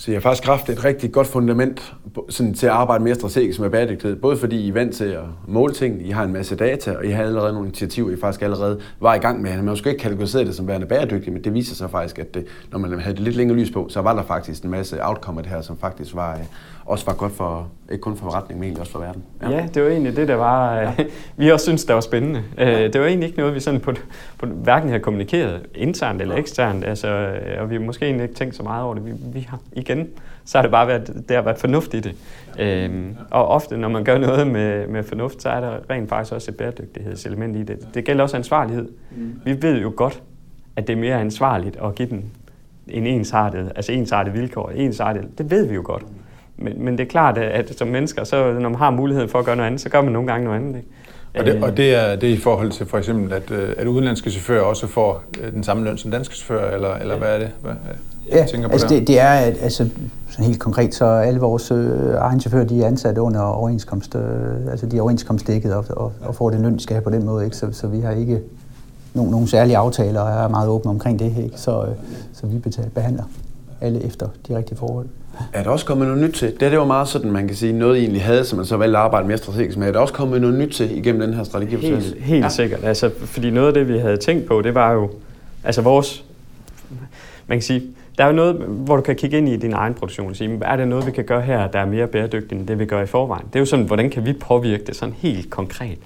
så 0.00 0.10
I 0.10 0.14
har 0.14 0.20
faktisk 0.20 0.46
haft 0.46 0.68
et 0.68 0.84
rigtig 0.84 1.12
godt 1.12 1.26
fundament 1.26 1.94
sådan, 2.28 2.54
til 2.54 2.66
at 2.66 2.72
arbejde 2.72 3.04
mere 3.04 3.14
strategisk 3.14 3.60
med 3.60 3.70
bæredygtighed. 3.70 4.16
Både 4.16 4.36
fordi 4.36 4.56
I 4.56 4.68
er 4.68 4.72
vant 4.72 4.94
til 4.94 5.04
at 5.04 5.22
måle 5.48 5.74
ting, 5.74 6.06
I 6.06 6.10
har 6.10 6.24
en 6.24 6.32
masse 6.32 6.56
data, 6.56 6.96
og 6.96 7.06
I 7.06 7.10
har 7.10 7.24
allerede 7.24 7.52
nogle 7.52 7.68
initiativer, 7.68 8.10
I 8.10 8.16
faktisk 8.20 8.42
allerede 8.42 8.80
var 9.00 9.14
i 9.14 9.18
gang 9.18 9.42
med. 9.42 9.56
Man 9.56 9.64
måske 9.64 9.90
ikke 9.90 10.02
kategoriseret 10.02 10.46
det 10.46 10.54
som 10.54 10.68
værende 10.68 10.86
bæredygtigt, 10.86 11.32
men 11.32 11.44
det 11.44 11.54
viser 11.54 11.74
sig 11.74 11.90
faktisk, 11.90 12.18
at 12.18 12.34
det, 12.34 12.46
når 12.72 12.78
man 12.78 13.00
havde 13.00 13.16
det 13.16 13.24
lidt 13.24 13.36
længere 13.36 13.58
lys 13.58 13.70
på, 13.70 13.86
så 13.88 14.00
var 14.00 14.14
der 14.14 14.22
faktisk 14.22 14.62
en 14.62 14.70
masse 14.70 15.06
outcome 15.06 15.38
af 15.38 15.42
det 15.44 15.52
her, 15.52 15.60
som 15.60 15.78
faktisk 15.78 16.14
var, 16.14 16.32
øh, 16.32 16.40
også 16.88 17.06
var 17.06 17.14
godt 17.14 17.32
for, 17.32 17.68
ikke 17.92 18.02
kun 18.02 18.16
for 18.16 18.24
forretningen, 18.24 18.60
men 18.60 18.64
egentlig 18.64 18.80
også 18.80 18.92
for 18.92 18.98
verden. 18.98 19.22
Ja, 19.42 19.50
ja 19.50 19.66
det 19.74 19.82
var 19.82 19.88
egentlig 19.88 20.16
det, 20.16 20.28
der 20.28 20.34
var, 20.34 20.76
ja. 20.76 20.92
vi 21.36 21.50
også 21.50 21.64
synes, 21.66 21.84
der 21.84 21.94
var 21.94 22.00
spændende. 22.00 22.42
Ja. 22.58 22.84
Øh, 22.84 22.92
det 22.92 23.00
var 23.00 23.06
egentlig 23.06 23.26
ikke 23.26 23.38
noget, 23.38 23.54
vi 23.54 23.60
sådan 23.60 23.80
på, 23.80 23.92
på 24.38 24.46
hverken 24.46 24.90
har 24.90 24.98
kommunikeret 24.98 25.66
internt 25.74 26.22
eller 26.22 26.36
eksternt, 26.36 26.84
altså, 26.84 27.08
øh, 27.08 27.62
og 27.62 27.70
vi 27.70 27.74
har 27.74 27.82
måske 27.82 28.04
egentlig 28.04 28.22
ikke 28.22 28.34
tænkt 28.34 28.56
så 28.56 28.62
meget 28.62 28.84
over 28.84 28.94
det. 28.94 29.06
Vi, 29.06 29.12
vi 29.32 29.46
har 29.50 29.58
igen, 29.72 30.08
så 30.44 30.58
har 30.58 30.62
det 30.62 30.70
bare 30.70 30.86
været, 30.86 31.24
det 31.28 31.36
har 31.36 31.42
været 31.42 31.58
fornuftigt 31.58 32.06
i 32.06 32.08
det. 32.08 32.16
Ja. 32.58 32.84
Øhm, 32.84 33.16
og 33.30 33.48
ofte, 33.48 33.76
når 33.76 33.88
man 33.88 34.04
gør 34.04 34.18
noget 34.18 34.46
med, 34.46 34.86
med 34.86 35.02
fornuft, 35.02 35.42
så 35.42 35.48
er 35.48 35.60
der 35.60 35.78
rent 35.90 36.08
faktisk 36.08 36.34
også 36.34 36.50
et 36.50 36.56
bæredygtighedselement 36.56 37.56
i 37.56 37.62
det. 37.62 37.94
Det 37.94 38.04
gælder 38.04 38.22
også 38.22 38.36
ansvarlighed. 38.36 38.88
Mm. 39.10 39.40
Vi 39.44 39.62
ved 39.62 39.80
jo 39.80 39.92
godt, 39.96 40.22
at 40.76 40.86
det 40.86 40.92
er 40.92 40.96
mere 41.00 41.20
ansvarligt 41.20 41.76
at 41.84 41.94
give 41.94 42.08
den 42.08 42.32
en 42.88 43.06
ensartet, 43.06 43.72
altså 43.76 43.92
ensartet 43.92 44.34
vilkår, 44.34 44.70
ensartet, 44.70 45.38
det 45.38 45.50
ved 45.50 45.66
vi 45.66 45.74
jo 45.74 45.82
godt. 45.84 46.02
Men, 46.58 46.84
men 46.84 46.98
det 46.98 47.04
er 47.04 47.08
klart, 47.08 47.38
at, 47.38 47.74
som 47.78 47.88
mennesker, 47.88 48.24
så 48.24 48.52
når 48.52 48.68
man 48.68 48.74
har 48.74 48.90
muligheden 48.90 49.28
for 49.28 49.38
at 49.38 49.44
gøre 49.44 49.56
noget 49.56 49.66
andet, 49.66 49.80
så 49.80 49.88
gør 49.88 50.00
man 50.00 50.12
nogle 50.12 50.28
gange 50.28 50.44
noget 50.44 50.60
andet. 50.60 50.76
Ikke? 50.76 50.88
Og 51.38 51.44
det, 51.44 51.62
og 51.62 51.76
det, 51.76 51.94
er, 51.94 52.16
det 52.16 52.28
er 52.28 52.34
i 52.34 52.38
forhold 52.38 52.70
til 52.70 52.86
for 52.86 52.98
eksempel, 52.98 53.32
at, 53.32 53.50
øh, 53.50 53.74
at 53.76 53.86
udenlandske 53.86 54.30
chauffører 54.30 54.62
også 54.62 54.86
får 54.86 55.22
øh, 55.40 55.52
den 55.52 55.64
samme 55.64 55.84
løn 55.84 55.98
som 55.98 56.10
danske 56.10 56.34
chauffører, 56.34 56.74
eller, 56.74 56.94
eller 56.94 57.18
hvad 57.18 57.28
er 57.28 57.38
det? 57.38 57.50
Hvad, 57.62 57.72
ja, 58.32 58.46
tænker 58.46 58.68
på 58.68 58.72
altså 58.72 58.88
det, 58.88 59.06
det 59.06 59.20
er, 59.20 59.30
at, 59.30 59.56
altså, 59.62 59.88
sådan 60.28 60.44
helt 60.44 60.60
konkret, 60.60 60.94
så 60.94 61.04
alle 61.04 61.40
vores 61.40 61.70
øh, 61.70 62.14
egne 62.14 62.40
chauffører, 62.40 62.64
de 62.64 62.82
er 62.82 62.86
ansat 62.86 63.18
under 63.18 63.40
overenskomst, 63.40 64.14
øh, 64.14 64.70
altså 64.70 64.86
de 64.86 64.96
er 64.96 65.02
overenskomstdækket 65.02 65.74
og, 65.74 65.84
og, 65.90 66.12
og 66.22 66.34
får 66.34 66.50
den 66.50 66.62
løn, 66.62 66.74
de 66.74 66.80
skal 66.80 66.94
have 66.94 67.02
på 67.02 67.10
den 67.10 67.24
måde, 67.24 67.44
ikke? 67.44 67.56
Så, 67.56 67.72
så 67.72 67.86
vi 67.86 68.00
har 68.00 68.10
ikke 68.12 68.40
nogen, 69.14 69.30
nogen 69.30 69.46
særlige 69.46 69.76
aftaler, 69.76 70.20
og 70.20 70.44
er 70.44 70.48
meget 70.48 70.68
åbne 70.68 70.90
omkring 70.90 71.18
det, 71.18 71.34
ikke? 71.44 71.60
Så, 71.60 71.82
øh, 71.82 71.88
så 72.32 72.46
vi 72.46 72.58
betaler, 72.58 72.88
behandler 72.88 73.24
alle 73.80 74.04
efter 74.04 74.28
de 74.48 74.56
rigtige 74.56 74.78
forhold. 74.78 75.06
Er 75.52 75.62
der 75.62 75.70
også 75.70 75.86
kommet 75.86 76.06
noget 76.08 76.22
nyt 76.22 76.34
til? 76.34 76.50
Det, 76.60 76.70
det 76.70 76.78
var 76.78 76.84
meget 76.84 77.08
sådan, 77.08 77.30
man 77.30 77.46
kan 77.46 77.56
sige, 77.56 77.72
noget 77.72 77.96
I 77.96 78.00
egentlig 78.00 78.22
havde, 78.22 78.44
som 78.44 78.56
man 78.56 78.66
så 78.66 78.76
valgte 78.76 78.98
at 78.98 79.04
arbejde 79.04 79.28
mere 79.28 79.38
strategisk 79.38 79.78
med. 79.78 79.88
Er 79.88 79.92
der 79.92 79.98
også 79.98 80.14
kommet 80.14 80.40
noget 80.40 80.58
nyt 80.58 80.70
til 80.74 80.98
igennem 80.98 81.20
den 81.20 81.34
her 81.34 81.44
strategi? 81.44 81.76
Helt, 81.76 82.16
helt 82.20 82.44
ja. 82.44 82.48
sikkert. 82.48 82.84
Altså, 82.84 83.10
fordi 83.24 83.50
noget 83.50 83.68
af 83.68 83.74
det, 83.74 83.88
vi 83.88 83.98
havde 83.98 84.16
tænkt 84.16 84.46
på, 84.46 84.62
det 84.62 84.74
var 84.74 84.92
jo, 84.92 85.10
altså 85.64 85.82
vores, 85.82 86.24
man 87.46 87.58
kan 87.58 87.62
sige, 87.62 87.82
der 88.18 88.24
er 88.24 88.28
jo 88.28 88.34
noget, 88.34 88.54
hvor 88.54 88.96
du 88.96 89.02
kan 89.02 89.16
kigge 89.16 89.38
ind 89.38 89.48
i 89.48 89.56
din 89.56 89.72
egen 89.72 89.94
produktion 89.94 90.30
og 90.30 90.36
sige, 90.36 90.58
er 90.62 90.76
det 90.76 90.88
noget, 90.88 91.06
vi 91.06 91.10
kan 91.10 91.24
gøre 91.24 91.42
her, 91.42 91.66
der 91.66 91.78
er 91.78 91.86
mere 91.86 92.06
bæredygtigt 92.06 92.52
end 92.52 92.66
det, 92.66 92.78
vi 92.78 92.84
gør 92.84 93.02
i 93.02 93.06
forvejen? 93.06 93.46
Det 93.46 93.56
er 93.56 93.60
jo 93.60 93.66
sådan, 93.66 93.84
hvordan 93.84 94.10
kan 94.10 94.26
vi 94.26 94.32
påvirke 94.32 94.84
det 94.84 94.96
sådan 94.96 95.14
helt 95.18 95.50
konkret? 95.50 95.98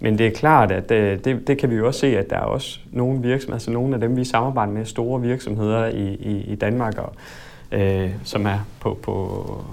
Men 0.00 0.18
det 0.18 0.26
er 0.26 0.30
klart, 0.30 0.72
at 0.72 0.88
det, 0.88 0.94
øh, 0.94 1.18
det, 1.24 1.46
det 1.46 1.58
kan 1.58 1.70
vi 1.70 1.74
jo 1.74 1.86
også 1.86 2.00
se, 2.00 2.18
at 2.18 2.30
der 2.30 2.36
er 2.36 2.40
også 2.40 2.78
nogle 2.92 3.22
virksomheder, 3.22 3.54
altså 3.54 3.70
nogle 3.70 3.94
af 3.94 4.00
dem, 4.00 4.16
vi 4.16 4.24
samarbejder 4.24 4.72
med, 4.72 4.84
store 4.84 5.20
virksomheder 5.20 5.86
i, 5.86 6.14
i, 6.14 6.44
i 6.52 6.54
Danmark, 6.54 6.98
og, 6.98 7.12
øh, 7.72 8.10
som 8.24 8.46
er 8.46 8.58
på, 8.80 8.98
på 9.02 9.64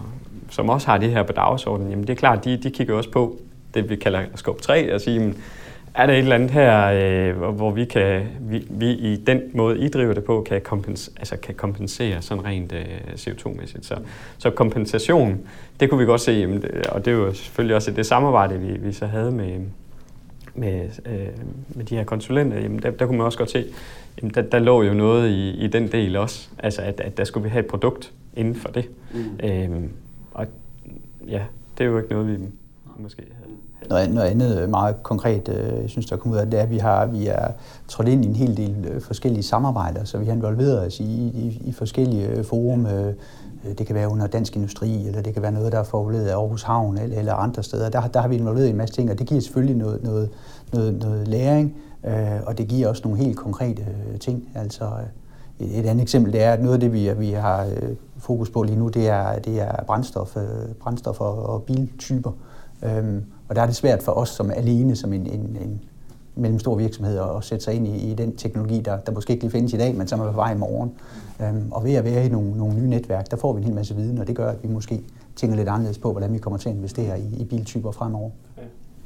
som 0.50 0.70
også 0.70 0.88
har 0.88 0.98
det 0.98 1.12
her 1.12 1.24
på 1.24 1.32
dagsordenen, 1.32 1.90
jamen 1.90 2.08
det 2.08 2.14
er 2.14 2.18
klart, 2.18 2.46
de, 2.46 2.58
de 2.58 2.72
kigger 2.72 2.96
også 2.96 3.12
på 3.12 3.38
det, 3.74 3.90
vi 3.90 3.96
kalder 3.96 4.22
skub 4.36 4.62
3, 4.62 4.94
og 4.94 5.02
sige, 5.02 5.34
er 5.94 6.06
der 6.06 6.14
et 6.14 6.20
eller 6.20 6.36
andet 6.36 6.52
her, 6.52 6.92
øh, 6.94 7.52
hvor 7.52 7.72
vi, 7.72 7.86
kan, 7.86 8.24
vi, 8.40 8.68
vi 8.70 8.92
i 8.92 9.16
den 9.16 9.42
måde, 9.54 9.80
I 9.80 9.90
driver 9.90 10.14
det 10.14 10.24
på, 10.24 10.46
kan, 10.50 10.62
kompens, 10.62 11.12
altså 11.18 11.38
kan 11.38 11.56
kompensere 11.56 12.22
sådan 12.22 12.46
rent 12.46 12.74
øh, 12.74 12.86
CO2-mæssigt. 13.14 13.86
Så, 13.86 13.96
så 14.38 14.50
kompensation, 14.50 15.40
det 15.80 15.90
kunne 15.90 16.00
vi 16.00 16.06
godt 16.06 16.22
se, 16.22 16.32
jamen, 16.32 16.64
og 16.90 17.06
det 17.06 17.14
er 17.14 17.16
jo 17.16 17.34
selvfølgelig 17.34 17.76
også 17.76 17.92
det 17.92 18.06
samarbejde, 18.06 18.60
vi, 18.60 18.78
vi 18.80 18.94
så 18.94 19.06
havde 19.06 19.32
med, 19.32 19.60
med, 20.58 20.90
øh, 21.06 21.28
med 21.70 21.86
de 21.86 21.96
her 21.96 22.04
konsulenter, 22.04 22.60
jamen 22.60 22.82
der, 22.82 22.92
der 22.92 23.06
kunne 23.06 23.18
man 23.18 23.26
også 23.26 23.38
godt 23.38 23.52
se, 23.52 23.66
jamen 24.22 24.34
der, 24.34 24.42
der 24.42 24.60
lå 24.60 24.84
jo 24.84 24.94
noget 24.94 25.30
i, 25.30 25.50
i 25.50 25.68
den 25.68 25.92
del 25.92 26.16
også, 26.16 26.50
altså 26.60 26.82
at, 26.82 27.00
at 27.00 27.18
der 27.18 27.24
skulle 27.24 27.44
vi 27.44 27.50
have 27.50 27.64
et 27.64 27.70
produkt 27.70 28.14
inden 28.36 28.56
for 28.56 28.70
det. 28.70 28.90
Mm. 29.14 29.48
Øhm, 29.48 29.90
og 30.32 30.48
ja, 31.28 31.42
det 31.78 31.84
er 31.84 31.88
jo 31.88 31.98
ikke 31.98 32.10
noget, 32.10 32.28
vi 32.28 32.38
måske 32.98 33.24
havde. 33.32 33.58
Noget, 33.90 34.14
noget 34.14 34.28
andet 34.28 34.70
meget 34.70 35.04
konkret, 35.04 35.50
øh, 35.50 35.82
jeg 35.82 35.90
synes, 35.90 36.06
der 36.06 36.18
kommer 36.18 36.36
ud 36.36 36.42
af 36.42 36.50
det, 36.50 36.60
er, 36.60 36.64
at 36.64 36.72
vi, 36.72 36.78
har, 36.78 37.06
vi 37.06 37.28
er 37.28 37.48
trådt 37.88 38.08
ind 38.08 38.26
i 38.26 38.28
en 38.28 38.36
hel 38.36 38.58
del 38.58 38.86
øh, 38.92 39.02
forskellige 39.02 39.44
samarbejder, 39.44 40.04
så 40.04 40.18
vi 40.18 40.26
har 40.26 40.34
involveret 40.34 40.88
os 40.88 41.00
i, 41.00 41.04
i, 41.04 41.62
i 41.66 41.72
forskellige 41.72 42.28
øh, 42.28 42.44
forum. 42.44 42.86
Øh, 42.86 43.14
Øh, 43.68 43.78
det 43.78 43.88
kan 43.88 43.96
være 43.96 44.10
under 44.10 44.28
Dansk 44.28 44.56
Industri, 44.56 45.08
eller 45.08 45.22
det 45.22 45.34
kan 45.34 45.44
være 45.44 45.52
noget, 45.52 45.72
der 45.72 45.80
er 45.80 45.84
forudledet 45.84 46.28
af 46.28 46.36
Aarhus 46.36 46.64
Havn 46.64 46.98
eller, 46.98 47.18
eller 47.18 47.34
andre 47.34 47.64
steder. 47.64 47.90
Der, 47.90 48.08
der 48.08 48.20
har 48.20 48.28
vi 48.28 48.36
involveret 48.36 48.68
i 48.68 48.70
en 48.70 48.78
masse 48.78 48.96
ting, 48.96 49.12
og 49.12 49.20
det 49.20 49.28
giver 49.28 49.42
selvfølgelig 49.42 49.76
noget, 49.76 50.04
noget, 50.04 50.30
noget, 50.74 50.94
noget 50.94 51.28
læring, 51.28 51.76
øh, 52.06 52.40
og 52.46 52.58
det 52.58 52.68
giver 52.68 52.88
også 52.88 53.02
nogle 53.06 53.24
helt 53.24 53.38
konkrete 53.38 53.82
øh, 53.82 54.20
ting. 54.20 54.50
Altså, 54.56 54.86
øh, 55.60 55.68
et 55.68 55.86
andet 55.86 56.02
eksempel 56.02 56.34
det 56.34 56.44
er, 56.44 56.54
at 56.54 56.62
noget 56.62 56.74
af 56.74 56.80
det, 56.80 56.94
vi, 56.94 57.12
vi 57.18 57.32
har 57.32 57.66
øh, 57.66 57.96
fokus 58.18 58.50
på 58.50 58.64
lige 58.64 58.80
nu, 58.80 58.88
det 58.88 59.10
er, 59.10 59.40
det 59.40 59.62
er 59.62 59.84
brændstof, 59.84 60.38
øh, 60.38 60.44
brændstof 60.80 61.22
og, 61.22 61.44
og 61.44 61.64
biltyper. 61.64 62.32
Øhm, 62.84 63.24
og 63.50 63.56
der 63.56 63.62
er 63.62 63.66
det 63.66 63.76
svært 63.76 64.04
for 64.04 64.12
os 64.12 64.30
som 64.30 64.52
alene, 64.52 64.96
som 64.96 65.14
en, 65.14 65.28
en, 65.28 65.58
en 65.62 65.82
mellemstor 66.38 66.76
virksomhed, 66.76 67.20
at 67.38 67.44
sætte 67.44 67.64
sig 67.64 67.74
ind 67.74 67.88
i, 67.88 68.12
i 68.12 68.14
den 68.14 68.36
teknologi, 68.36 68.82
der, 68.86 68.98
der 68.98 69.12
måske 69.12 69.34
ikke 69.34 69.44
lige 69.44 69.52
findes 69.52 69.74
i 69.74 69.78
dag, 69.78 69.96
men 69.96 70.08
som 70.08 70.20
er 70.20 70.26
på 70.26 70.36
vej 70.36 70.54
i 70.54 70.58
morgen. 70.58 70.92
Øhm, 71.42 71.72
og 71.72 71.84
ved 71.84 71.94
at 71.94 72.04
være 72.04 72.26
i 72.26 72.30
nogle, 72.30 72.58
nogle 72.58 72.76
nye 72.76 72.90
netværk, 72.90 73.32
der 73.32 73.38
får 73.38 73.54
vi 73.54 73.58
en 73.58 73.64
hel 73.64 73.76
masse 73.76 73.96
viden, 73.96 74.18
og 74.18 74.28
det 74.28 74.36
gør, 74.36 74.50
at 74.50 74.58
vi 74.64 74.68
måske 74.68 75.00
tænker 75.36 75.58
lidt 75.58 75.70
anderledes 75.70 75.98
på, 75.98 76.12
hvordan 76.12 76.34
vi 76.34 76.38
kommer 76.38 76.60
til 76.60 76.70
at 76.70 76.76
investere 76.76 77.20
i, 77.20 77.42
i 77.42 77.46
biltyper 77.46 77.92
fremover. 77.92 78.30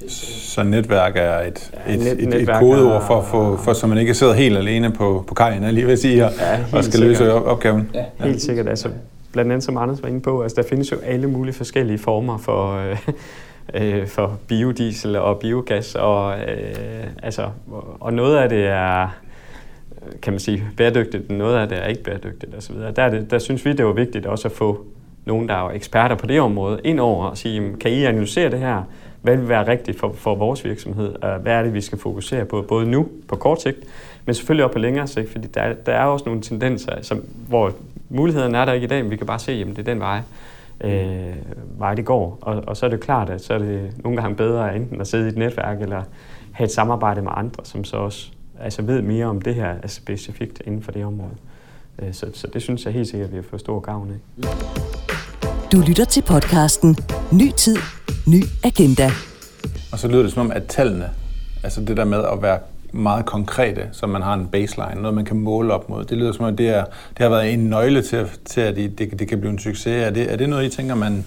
Så 0.08 0.64
netværk 0.64 1.14
er 1.16 1.40
et, 1.40 1.72
ja, 1.88 1.94
et, 1.94 2.00
net, 2.00 2.28
et, 2.28 2.42
et 2.42 2.50
kodeord 2.60 3.02
for, 3.08 3.22
for, 3.22 3.58
for, 3.58 3.74
så 3.74 3.88
man 3.88 3.98
ikke 3.98 4.14
sidder 4.14 4.34
helt 4.34 4.58
alene 4.58 4.92
på, 4.92 5.24
på 5.28 5.34
kajen, 5.34 5.74
lige 5.74 5.86
vil 5.86 5.98
sige, 5.98 6.26
og, 6.26 6.32
ja, 6.40 6.60
og 6.74 6.84
skal 6.84 6.84
sikkert. 6.84 7.10
løse 7.10 7.34
opgaven. 7.34 7.90
Ja, 7.94 8.06
helt 8.20 8.42
sikkert. 8.42 8.68
Altså, 8.68 8.90
blandt 9.32 9.52
andet, 9.52 9.64
som 9.64 9.78
Anders 9.78 10.04
var 10.04 10.10
inde 10.10 10.20
på, 10.20 10.42
altså, 10.42 10.56
der 10.56 10.68
findes 10.68 10.92
jo 10.92 10.98
alle 10.98 11.28
mulige 11.28 11.54
forskellige 11.54 11.98
former 11.98 12.38
for, 12.38 12.76
øh, 12.76 12.98
øh, 13.74 14.08
for 14.08 14.40
biodiesel 14.48 15.16
og 15.16 15.40
biogas, 15.40 15.96
og, 15.96 16.40
øh, 16.40 17.08
altså, 17.24 17.50
og 18.00 18.14
noget 18.14 18.38
af 18.38 18.50
det 18.50 18.68
er 18.68 19.08
kan 20.22 20.34
man 20.34 20.40
sige, 20.40 20.64
bæredygtigt, 20.78 21.30
noget 21.30 21.58
af 21.58 21.70
det 21.70 21.78
er 21.78 21.88
ikke 21.88 22.04
bæredygtigt 22.04 22.56
osv. 22.56 22.76
Der, 22.76 23.04
er 23.04 23.10
det, 23.10 23.32
der 23.32 23.40
synes 23.40 23.66
vi, 23.66 23.74
det 23.74 23.86
var 23.86 23.92
vigtigt 23.92 24.26
også 24.26 24.48
at 24.48 24.52
få 24.52 24.86
nogen, 25.26 25.50
der 25.50 25.56
er 25.56 25.70
eksperter 25.70 26.16
på 26.16 26.28
det 26.28 26.42
område, 26.42 26.80
ind 26.84 27.00
over 27.00 27.26
og 27.26 27.38
sige, 27.38 27.76
kan 27.80 27.92
I 27.92 28.04
analysere 28.04 28.52
det 28.52 28.60
her? 28.60 28.84
Hvad 29.22 29.38
vil 29.38 29.50
være 29.50 29.68
rigtigt 29.68 30.00
for, 30.00 30.14
for 30.18 30.36
vores 30.36 30.66
virksomhed? 30.66 31.16
Øh, 31.24 31.42
hvad 31.42 31.54
er 31.54 31.64
det, 31.64 31.74
vi 31.74 31.82
skal 31.82 31.98
fokusere 31.98 32.46
på, 32.46 32.66
både 32.68 32.86
nu 32.86 33.10
på 33.28 33.36
kort 33.36 33.62
sigt, 33.62 33.78
men 34.26 34.36
selvfølgelig 34.36 34.66
også 34.66 34.74
på 34.74 34.80
længere 34.80 35.08
sigt, 35.08 35.32
fordi 35.32 35.48
der, 35.48 35.74
der 35.74 35.92
er 35.92 36.06
også 36.06 36.26
nogle 36.26 36.42
tendenser, 36.42 37.02
som, 37.02 37.24
hvor 37.48 37.72
mulighederne 38.10 38.58
er 38.58 38.66
der 38.66 38.74
ikke 38.74 38.86
i 38.86 38.88
dag, 38.88 39.04
men 39.04 39.12
vi 39.12 39.16
kan 39.16 39.28
bare 39.28 39.40
se, 39.40 39.52
at 39.52 39.68
det 39.68 39.80
er 39.80 39.84
den 39.84 40.00
vej, 40.00 40.22
øh, 40.84 41.36
vej 41.78 41.96
det 41.96 42.06
går. 42.06 42.38
Og, 42.42 42.64
og 42.68 42.78
så 42.78 42.86
er 42.86 42.90
det 42.90 43.00
klart, 43.00 43.30
at 43.30 43.42
så 43.42 43.54
er 43.54 43.58
det 43.58 43.92
nogle 44.04 44.22
gange 44.22 44.36
bedre 44.36 44.76
enten 44.76 45.02
at 45.02 45.08
sidde 45.08 45.26
i 45.26 45.30
et 45.30 45.38
netværk, 45.38 45.82
eller 45.82 46.04
have 46.52 46.66
et 46.66 46.72
samarbejde 46.72 47.22
med 47.22 47.32
andre, 47.36 47.66
som 47.66 47.84
så 47.84 47.98
også 47.98 48.32
altså 48.60 48.82
ved 48.82 49.02
mere 49.02 49.26
om 49.26 49.42
det 49.42 49.56
her 49.56 49.70
altså 49.82 49.96
specifikt 49.96 50.62
inden 50.66 50.84
for 50.84 50.92
det 50.92 51.06
område. 51.06 51.36
Øh, 52.00 52.14
så, 52.14 52.26
så 52.34 52.48
det 52.48 52.62
synes 52.62 52.86
jeg 52.86 52.94
helt 52.94 53.08
sikkert, 53.08 53.28
at 53.28 53.32
vi 53.32 53.38
har 53.38 53.44
fået 53.50 53.60
stor 53.60 53.80
gavn 53.80 54.12
af. 54.12 54.48
Du 55.72 55.84
lytter 55.88 56.06
til 56.06 56.22
podcasten 56.22 56.96
Ny 57.32 57.52
Tid, 57.58 57.78
Ny 58.28 58.44
Agenda. 58.64 59.10
Og 59.92 60.00
så 60.00 60.08
lyder 60.08 60.24
det 60.24 60.32
som 60.32 60.46
om, 60.46 60.52
at 60.52 60.64
tallene, 60.68 61.10
altså 61.64 61.82
det 61.82 61.98
der 61.98 62.06
med 62.06 62.24
at 62.34 62.42
være 62.42 62.60
meget 62.92 63.26
konkrete, 63.26 63.82
så 63.92 64.08
man 64.08 64.22
har 64.22 64.34
en 64.34 64.48
baseline, 64.48 65.02
noget 65.02 65.16
man 65.16 65.26
kan 65.26 65.38
måle 65.38 65.74
op 65.74 65.90
mod. 65.90 66.06
Det 66.06 66.18
lyder 66.18 66.32
som 66.32 66.46
om, 66.46 66.56
det, 66.56 66.70
er, 66.70 66.84
det 67.10 67.20
har 67.20 67.30
været 67.30 67.54
en 67.54 67.60
nøgle 67.60 68.02
til, 68.02 68.28
til 68.46 68.62
at 68.62 68.76
det, 68.76 69.00
det, 69.00 69.20
det 69.20 69.28
kan 69.28 69.40
blive 69.40 69.52
en 69.52 69.60
succes. 69.60 70.06
Er 70.06 70.10
det, 70.10 70.32
er 70.32 70.36
det 70.36 70.50
noget, 70.50 70.66
I 70.66 70.76
tænker, 70.76 70.96
man, 70.96 71.26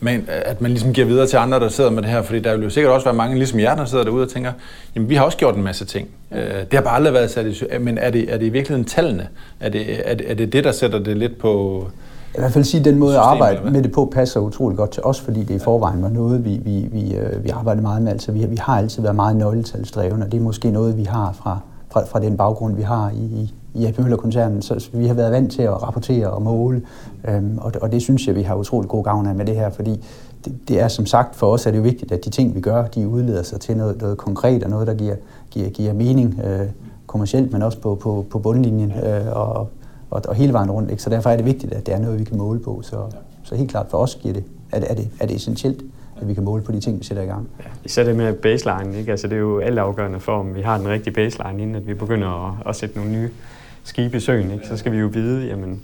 men 0.00 0.28
at 0.28 0.60
man 0.60 0.70
ligesom 0.70 0.92
giver 0.92 1.06
videre 1.06 1.26
til 1.26 1.36
andre, 1.36 1.60
der 1.60 1.68
sidder 1.68 1.90
med 1.90 2.02
det 2.02 2.10
her, 2.10 2.22
fordi 2.22 2.40
der 2.40 2.56
vil 2.56 2.64
jo 2.64 2.70
sikkert 2.70 2.92
også 2.92 3.04
være 3.04 3.14
mange, 3.14 3.36
ligesom 3.36 3.60
jer, 3.60 3.74
der 3.74 3.84
sidder 3.84 4.04
derude 4.04 4.22
og 4.22 4.30
tænker, 4.30 4.52
jamen 4.94 5.08
vi 5.08 5.14
har 5.14 5.24
også 5.24 5.38
gjort 5.38 5.56
en 5.56 5.62
masse 5.62 5.84
ting. 5.84 6.08
Øh, 6.32 6.40
det 6.40 6.72
har 6.72 6.80
bare 6.80 6.94
aldrig 6.94 7.14
været 7.14 7.30
sat 7.30 7.46
i 7.46 7.78
men 7.80 7.98
er 7.98 8.10
det, 8.10 8.32
er 8.32 8.38
det 8.38 8.46
i 8.46 8.48
virkeligheden 8.48 8.84
tallene? 8.84 9.28
Er 9.60 9.68
det, 9.68 10.10
er, 10.10 10.14
det, 10.14 10.30
er 10.30 10.34
det 10.34 10.52
det, 10.52 10.64
der 10.64 10.72
sætter 10.72 10.98
det 10.98 11.16
lidt 11.16 11.38
på 11.38 11.86
i 12.34 12.38
hvert 12.38 12.52
fald 12.52 12.64
sige, 12.64 12.78
at 12.78 12.84
den 12.84 12.98
måde 12.98 13.14
at 13.14 13.20
arbejde 13.20 13.70
med 13.70 13.82
det 13.82 13.92
på 13.92 14.08
passer 14.12 14.40
utrolig 14.40 14.78
godt 14.78 14.90
til 14.90 15.02
os, 15.02 15.20
fordi 15.20 15.44
det 15.44 15.54
i 15.54 15.58
forvejen 15.58 16.02
var 16.02 16.08
noget, 16.08 16.44
vi, 16.44 16.60
vi, 16.64 16.88
vi, 16.92 17.14
øh, 17.14 17.44
vi 17.44 17.48
arbejdede 17.48 17.82
meget 17.82 18.02
med. 18.02 18.12
Altså, 18.12 18.32
vi, 18.32 18.46
vi 18.46 18.56
har 18.56 18.78
altid 18.78 19.02
været 19.02 19.16
meget 19.16 19.36
nøgletalsdrevne, 19.36 20.24
og 20.24 20.32
det 20.32 20.38
er 20.38 20.42
måske 20.42 20.70
noget, 20.70 20.96
vi 20.96 21.04
har 21.04 21.32
fra, 21.32 21.58
fra, 21.90 22.04
fra 22.04 22.20
den 22.20 22.36
baggrund, 22.36 22.76
vi 22.76 22.82
har 22.82 23.10
i, 23.10 23.52
i, 23.74 23.86
AP 23.86 23.98
Møller-koncernen, 23.98 24.62
så 24.62 24.88
vi 24.92 25.06
har 25.06 25.14
været 25.14 25.32
vant 25.32 25.52
til 25.52 25.62
at 25.62 25.82
rapportere 25.82 26.30
og 26.30 26.42
måle, 26.42 26.82
øhm, 27.28 27.58
og, 27.58 27.72
og 27.82 27.92
det 27.92 28.02
synes 28.02 28.26
jeg, 28.26 28.34
vi 28.34 28.42
har 28.42 28.54
utrolig 28.54 28.88
god 28.88 29.04
gavn 29.04 29.26
af 29.26 29.34
med 29.34 29.46
det 29.46 29.54
her, 29.54 29.70
fordi 29.70 30.04
det, 30.44 30.54
det 30.68 30.80
er 30.80 30.88
som 30.88 31.06
sagt, 31.06 31.36
for 31.36 31.46
os 31.46 31.66
er 31.66 31.70
det 31.70 31.78
jo 31.78 31.82
vigtigt, 31.82 32.12
at 32.12 32.24
de 32.24 32.30
ting, 32.30 32.54
vi 32.54 32.60
gør, 32.60 32.86
de 32.86 33.08
udleder 33.08 33.42
sig 33.42 33.60
til 33.60 33.76
noget, 33.76 34.00
noget 34.00 34.18
konkret 34.18 34.64
og 34.64 34.70
noget, 34.70 34.86
der 34.86 34.94
giver, 34.94 35.16
giver, 35.50 35.68
giver 35.68 35.92
mening 35.92 36.40
øh, 36.44 36.66
kommercielt, 37.06 37.52
men 37.52 37.62
også 37.62 37.78
på, 37.78 37.94
på, 37.94 38.26
på 38.30 38.38
bundlinjen 38.38 38.92
øh, 38.92 39.36
og, 39.36 39.68
og, 40.12 40.22
og 40.28 40.34
hele 40.34 40.52
vejen 40.52 40.70
rundt. 40.70 40.90
Ikke? 40.90 41.02
Så 41.02 41.10
derfor 41.10 41.30
er 41.30 41.36
det 41.36 41.44
vigtigt, 41.44 41.72
at 41.72 41.86
det 41.86 41.94
er 41.94 41.98
noget, 41.98 42.18
vi 42.18 42.24
kan 42.24 42.38
måle 42.38 42.60
på. 42.60 42.82
Så, 42.82 42.96
så 43.42 43.54
helt 43.54 43.70
klart 43.70 43.86
for 43.90 43.98
os 43.98 44.14
giver 44.14 44.34
det, 44.34 44.44
er, 44.72 44.80
det, 44.80 44.90
er, 44.90 44.94
det, 44.94 45.08
er 45.20 45.26
det 45.26 45.36
essentielt, 45.36 45.82
at 46.20 46.28
vi 46.28 46.34
kan 46.34 46.44
måle 46.44 46.62
på 46.62 46.72
de 46.72 46.80
ting, 46.80 46.98
vi 46.98 47.04
sætter 47.04 47.22
i 47.22 47.26
gang. 47.26 47.48
Ja, 47.58 47.64
især 47.84 48.04
det 48.04 48.16
med 48.16 48.32
baseline, 48.32 48.98
ikke? 48.98 49.10
Altså, 49.10 49.28
det 49.28 49.34
er 49.34 49.40
jo 49.40 49.58
alt 49.58 49.78
afgørende 49.78 50.20
for, 50.20 50.32
om 50.32 50.54
vi 50.54 50.60
har 50.60 50.78
den 50.78 50.88
rigtige 50.88 51.14
baseline, 51.14 51.62
inden 51.62 51.76
at 51.76 51.86
vi 51.86 51.94
begynder 51.94 52.48
at, 52.48 52.68
at 52.68 52.76
sætte 52.76 52.96
nogle 52.96 53.12
nye 53.12 53.30
skibe 53.84 54.16
i 54.16 54.20
søen. 54.20 54.50
Ikke? 54.50 54.66
Så 54.66 54.76
skal 54.76 54.92
vi 54.92 54.98
jo 54.98 55.06
vide, 55.06 55.46
jamen, 55.46 55.82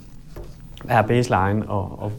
hvad 0.83 0.95
er 0.95 1.01
baseline, 1.01 1.65
og, 1.67 1.99
og, 1.99 2.11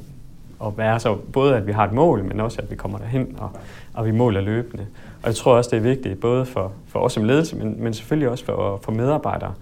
og 0.58 0.70
hvad 0.70 0.86
er 0.86 0.98
så 0.98 1.16
både, 1.32 1.56
at 1.56 1.66
vi 1.66 1.72
har 1.72 1.86
et 1.86 1.92
mål, 1.92 2.24
men 2.24 2.40
også, 2.40 2.62
at 2.62 2.70
vi 2.70 2.76
kommer 2.76 2.98
derhen, 2.98 3.36
og, 3.38 3.50
og 3.94 4.06
vi 4.06 4.10
måler 4.10 4.40
løbende. 4.40 4.86
Og 5.22 5.26
jeg 5.26 5.34
tror 5.34 5.56
også, 5.56 5.70
det 5.70 5.76
er 5.76 5.80
vigtigt, 5.80 6.20
både 6.20 6.46
for, 6.46 6.72
for 6.86 7.00
os 7.00 7.12
som 7.12 7.24
ledelse, 7.24 7.56
men, 7.56 7.82
men 7.82 7.94
selvfølgelig 7.94 8.28
også 8.28 8.44
for, 8.44 8.80
for 8.82 8.92
medarbejdere, 8.92 9.52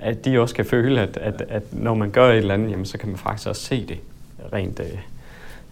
at 0.00 0.24
de 0.24 0.40
også 0.40 0.54
kan 0.54 0.64
føle, 0.64 1.00
at, 1.00 1.16
at, 1.16 1.42
at 1.48 1.62
når 1.72 1.94
man 1.94 2.10
gør 2.10 2.30
et 2.30 2.36
eller 2.36 2.54
andet, 2.54 2.70
jamen, 2.70 2.86
så 2.86 2.98
kan 2.98 3.08
man 3.08 3.18
faktisk 3.18 3.48
også 3.48 3.62
se 3.62 3.86
det 3.86 3.98
rent 4.52 4.80
øh, 4.80 4.86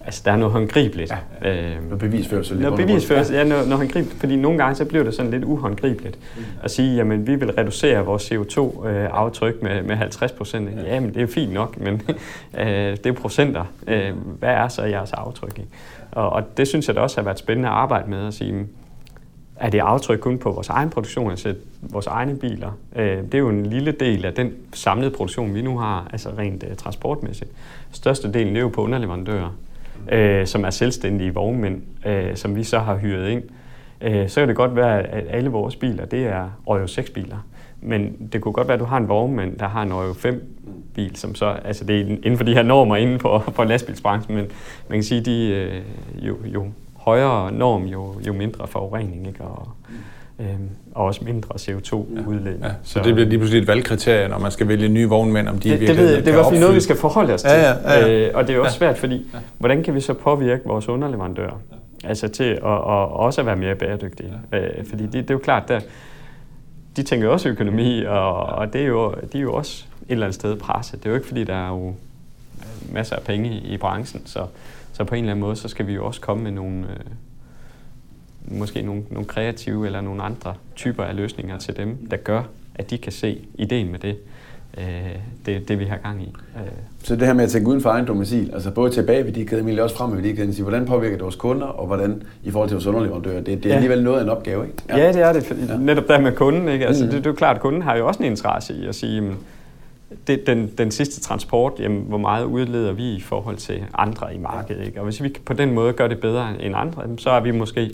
altså, 0.09 0.23
der 0.25 0.33
er 0.33 0.37
noget 0.37 0.53
håndgribeligt. 0.53 1.13
Ja, 1.43 1.51
øh, 1.51 1.85
noget 1.85 1.99
bevisførelse. 1.99 2.55
Noget 2.55 2.77
bevisførelse, 2.77 3.35
ja, 3.35 3.45
noget, 3.45 3.69
noget 3.69 3.79
håndgribeligt. 3.79 4.21
Fordi 4.21 4.37
nogle 4.37 4.59
gange 4.59 4.75
så 4.75 4.85
bliver 4.85 5.05
det 5.05 5.15
sådan 5.15 5.31
lidt 5.31 5.45
uhåndgribeligt 5.45 6.19
mm. 6.37 6.45
at 6.63 6.71
sige, 6.71 6.97
jamen 6.97 7.27
vi 7.27 7.35
vil 7.35 7.53
reducere 7.53 8.05
vores 8.05 8.33
CO2-aftryk 8.33 9.63
med, 9.63 9.83
med 9.83 9.97
50 9.97 10.33
procent. 10.33 10.71
Ja. 10.77 10.95
Jamen 10.95 11.15
det 11.15 11.23
er 11.23 11.27
fint 11.27 11.53
nok, 11.53 11.81
men 11.81 12.03
øh, 12.61 12.67
det 12.67 13.07
er 13.07 13.13
procenter. 13.13 13.65
Øh, 13.87 14.11
hvad 14.39 14.51
er 14.51 14.69
så 14.69 14.83
jeres 14.83 15.13
aftryk? 15.13 15.59
Ikke? 15.59 15.71
Og, 16.13 16.31
og 16.31 16.57
det 16.57 16.69
synes 16.69 16.89
jeg 16.89 16.97
da 16.97 17.01
også 17.01 17.17
har 17.17 17.25
været 17.25 17.39
spændende 17.39 17.69
at 17.69 17.75
arbejde 17.75 18.11
med 18.11 18.27
at 18.27 18.35
sige, 18.35 18.67
er 19.61 19.71
det 19.71 19.79
aftryk 19.79 20.19
kun 20.19 20.39
på 20.39 20.51
vores 20.51 20.69
egen 20.69 20.91
produktion, 20.91 21.31
altså 21.31 21.55
vores 21.83 22.07
egne 22.07 22.37
biler. 22.37 22.71
Øh, 22.97 23.17
det 23.17 23.35
er 23.35 23.39
jo 23.39 23.49
en 23.49 23.67
lille 23.67 23.93
del 23.93 24.25
af 24.25 24.35
den 24.35 24.53
samlede 24.73 25.11
produktion, 25.11 25.55
vi 25.55 25.63
nu 25.63 25.79
har, 25.79 26.09
altså 26.13 26.29
rent 26.39 26.65
øh, 26.71 26.77
transportmæssigt. 26.77 27.51
Største 27.93 28.33
delen 28.33 28.57
er 28.57 28.61
jo 28.61 28.69
på 28.69 28.83
underleverandører, 28.83 29.57
øh, 30.13 30.47
som 30.47 30.65
er 30.65 30.71
selvstændige 30.71 31.35
vognmænd, 31.35 31.83
øh, 32.07 32.37
som 32.37 32.57
vi 32.57 32.65
så 32.65 32.79
har 32.79 32.97
hyret 32.97 33.29
ind. 33.31 33.43
Øh, 34.01 34.29
så 34.29 34.41
kan 34.41 34.49
det 34.49 34.57
godt 34.57 34.77
være, 34.77 35.03
at 35.03 35.25
alle 35.29 35.51
vores 35.51 35.77
biler, 35.77 36.05
det 36.05 36.27
er 36.27 36.51
Euro 36.69 36.87
6 36.87 37.11
biler. 37.11 37.47
Men 37.81 38.29
det 38.33 38.41
kunne 38.41 38.53
godt 38.53 38.69
være, 38.69 38.75
at 38.75 38.81
du 38.81 38.85
har 38.85 38.97
en 38.97 39.09
vognmand, 39.09 39.59
der 39.59 39.69
har 39.69 39.83
en 39.83 39.93
Euro 39.93 40.13
5 40.13 40.57
bil, 40.95 41.17
som 41.17 41.35
så, 41.35 41.57
altså 41.65 41.85
det 41.85 42.01
er 42.01 42.05
inden 42.05 42.37
for 42.37 42.45
de 42.45 42.55
her 42.55 42.63
normer 42.63 42.97
inden 42.97 43.21
for, 43.21 43.39
for 43.39 43.65
lastbilsbranchen, 43.65 44.37
men 44.37 44.47
man 44.89 44.99
kan 44.99 45.03
sige, 45.03 45.21
de 45.21 45.49
øh, 45.49 45.83
jo, 46.27 46.37
jo 46.45 46.67
højere 47.09 47.53
norm, 47.53 47.85
jo, 47.85 48.15
jo 48.27 48.33
mindre 48.33 48.67
forurening, 48.67 49.27
ikke? 49.27 49.41
Og, 49.45 49.69
øhm, 50.39 50.69
og 50.95 51.05
også 51.05 51.25
mindre 51.25 51.55
CO2-udledning. 51.55 52.63
Ja, 52.63 52.71
så, 52.83 52.93
så 52.93 53.01
det 53.03 53.15
bliver 53.15 53.29
lige 53.29 53.39
pludselig 53.39 53.63
et 53.63 53.69
valgkriterie, 53.69 54.29
når 54.29 54.39
man 54.39 54.51
skal 54.51 54.69
vælge 54.69 54.89
nye 54.89 55.09
vognmænd, 55.09 55.49
om 55.49 55.59
de 55.59 55.71
det, 55.71 55.81
virkelig 55.81 55.89
det, 55.89 55.99
ved, 55.99 56.17
det 56.17 56.27
er 56.27 56.31
i 56.31 56.35
hvert 56.35 56.47
fald 56.47 56.61
noget, 56.61 56.75
vi 56.75 56.81
skal 56.81 56.97
forholde 56.97 57.35
os 57.35 57.43
til. 57.43 57.51
Ja, 57.51 57.71
ja, 57.71 57.99
ja, 57.99 58.07
ja. 58.07 58.29
Øh, 58.29 58.31
og 58.35 58.49
det 58.49 58.57
er 58.57 58.61
også 58.61 58.75
ja. 58.75 58.79
svært, 58.79 58.99
fordi 58.99 59.27
ja. 59.35 59.39
hvordan 59.59 59.83
kan 59.83 59.95
vi 59.95 60.01
så 60.01 60.15
påvirke 60.15 60.63
vores 60.65 60.89
underleverandører? 60.89 61.61
Ja. 61.73 62.09
Altså 62.09 62.29
til 62.29 62.45
at 62.45 62.63
og 62.63 63.13
også 63.13 63.41
at 63.41 63.47
være 63.47 63.57
mere 63.57 63.75
bæredygtige. 63.75 64.33
Ja. 64.53 64.59
Øh, 64.59 64.85
fordi 64.87 65.03
det, 65.03 65.13
det 65.13 65.31
er 65.31 65.35
jo 65.35 65.39
klart, 65.39 65.69
der, 65.69 65.81
de 66.97 67.03
tænker 67.03 67.29
også 67.29 67.49
økonomi, 67.49 68.05
og, 68.05 68.47
og 68.47 68.73
det 68.73 68.81
er 68.81 68.87
jo, 68.87 69.15
de 69.33 69.39
er 69.39 69.43
jo 69.43 69.55
også 69.55 69.85
et 70.03 70.13
eller 70.13 70.27
andet 70.27 70.35
sted 70.35 70.57
presset. 70.57 70.99
Det 70.99 71.07
er 71.07 71.11
jo 71.11 71.17
ikke, 71.17 71.29
fordi 71.29 71.45
der 71.45 71.55
er 71.55 71.69
jo 71.69 71.95
masser 72.93 73.17
af 73.17 73.23
penge 73.23 73.51
i, 73.51 73.59
i 73.59 73.77
branchen, 73.77 74.23
så 74.27 74.47
så 74.99 75.05
på 75.05 75.15
en 75.15 75.25
eller 75.25 75.33
anden 75.33 75.41
måde, 75.41 75.57
så 75.57 75.69
skal 75.69 75.87
vi 75.87 75.93
jo 75.93 76.07
også 76.07 76.21
komme 76.21 76.43
med 76.43 76.53
nogle, 76.53 76.79
øh, 76.79 78.59
måske 78.59 78.83
nogle, 78.83 79.03
nogle 79.11 79.27
kreative 79.27 79.87
eller 79.87 80.01
nogle 80.01 80.23
andre 80.23 80.55
typer 80.77 81.05
af 81.05 81.17
løsninger 81.17 81.59
til 81.59 81.77
dem, 81.77 82.07
der 82.11 82.17
gør, 82.17 82.43
at 82.75 82.91
de 82.91 82.99
kan 82.99 83.13
se 83.13 83.39
ideen 83.55 83.91
med 83.91 83.99
det, 83.99 84.17
øh, 84.79 84.85
det, 85.47 85.69
det 85.69 85.79
vi 85.79 85.85
har 85.85 85.97
gang 85.97 86.23
i. 86.23 86.33
Øh. 86.57 86.63
Så 87.03 87.17
det 87.17 87.27
her 87.27 87.35
med 87.35 87.45
at 87.45 87.51
tænke 87.51 87.69
uden 87.69 87.81
for 87.81 87.91
egen 87.91 88.07
domicil, 88.07 88.51
altså 88.53 88.71
både 88.71 88.91
tilbage 88.91 89.25
ved 89.25 89.33
de 89.33 89.47
kæder, 89.47 89.63
men 89.63 89.79
også 89.79 89.97
frem 89.97 90.17
ved 90.17 90.23
de 90.23 90.37
kæder, 90.37 90.63
hvordan 90.63 90.87
påvirker 90.87 91.17
det 91.17 91.25
vores 91.25 91.37
kunder, 91.37 91.67
og 91.67 91.87
hvordan 91.87 92.23
i 92.45 92.51
forhold 92.51 92.69
til 92.69 92.75
vores 92.75 92.87
underleverandører, 92.87 93.41
det, 93.41 93.47
det 93.47 93.67
er 93.67 93.69
ja. 93.69 93.75
alligevel 93.75 94.05
noget 94.05 94.19
af 94.19 94.23
en 94.23 94.29
opgave, 94.29 94.67
ikke? 94.67 94.77
Ja, 94.89 94.97
ja 94.97 95.13
det 95.13 95.23
er 95.23 95.33
det, 95.33 95.81
netop 95.81 96.09
der 96.09 96.21
med 96.21 96.33
kunden, 96.33 96.69
ikke? 96.69 96.87
Altså, 96.87 97.05
mm. 97.05 97.11
det, 97.11 97.19
det 97.19 97.27
er 97.27 97.31
jo 97.31 97.37
klart, 97.37 97.57
at 97.57 97.63
kunden 97.63 97.83
har 97.83 97.97
jo 97.97 98.07
også 98.07 98.23
en 98.23 98.27
interesse 98.27 98.75
i 98.75 98.87
at 98.87 98.95
sige, 98.95 99.23
det, 100.27 100.47
den, 100.47 100.71
den 100.79 100.91
sidste 100.91 101.21
transport, 101.21 101.73
jamen, 101.79 102.05
hvor 102.09 102.19
meget 102.19 102.45
udleder 102.45 102.93
vi 102.93 103.13
i 103.13 103.21
forhold 103.21 103.57
til 103.57 103.85
andre 103.95 104.35
i 104.35 104.39
markedet. 104.39 104.87
Ikke? 104.87 105.01
Og 105.01 105.05
hvis 105.05 105.23
vi 105.23 105.37
på 105.45 105.53
den 105.53 105.75
måde 105.75 105.93
gør 105.93 106.09
det 106.09 106.21
bedre 106.21 106.63
end 106.63 106.75
andre, 106.77 107.03
så 107.19 107.31
er 107.31 107.41
vi 107.41 107.51
måske, 107.51 107.91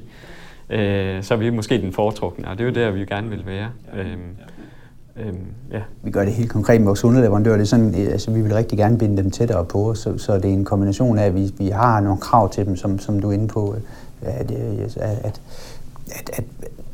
øh, 0.71 1.23
så 1.23 1.35
er 1.35 1.39
vi 1.39 1.51
måske 1.51 1.81
den 1.81 1.93
foretrukne, 1.93 2.49
og 2.49 2.59
det 2.59 2.65
er 2.65 2.69
jo 2.69 2.75
der, 2.75 2.91
vi 2.91 3.05
gerne 3.05 3.29
vil 3.31 3.47
være. 3.47 3.69
Øhm, 3.97 4.37
øhm, 5.17 5.47
ja. 5.73 5.81
Vi 6.03 6.11
gør 6.11 6.25
det 6.25 6.35
helt 6.35 6.51
konkret 6.51 6.81
med 6.81 6.87
vores 6.87 7.05
underleverandører. 7.05 7.57
Det 7.57 7.63
er 7.63 7.67
sådan, 7.67 7.95
altså, 7.95 8.31
vi 8.31 8.43
vil 8.43 8.55
rigtig 8.55 8.79
gerne 8.79 8.99
binde 8.99 9.23
dem 9.23 9.31
tættere 9.31 9.65
på, 9.65 9.95
så, 9.95 10.19
så 10.19 10.35
det 10.35 10.45
er 10.45 10.55
en 10.55 10.65
kombination 10.65 11.19
af, 11.19 11.27
at 11.27 11.35
vi, 11.35 11.53
vi 11.59 11.69
har 11.69 12.01
nogle 12.01 12.21
krav 12.21 12.51
til 12.51 12.67
dem, 12.67 12.77
som, 12.77 12.99
som 12.99 13.21
du 13.21 13.29
er 13.29 13.33
inde 13.33 13.49
på, 13.49 13.77
at, 14.23 14.51
at, 14.51 14.97
at 14.97 15.41
at, 16.11 16.31
at 16.33 16.45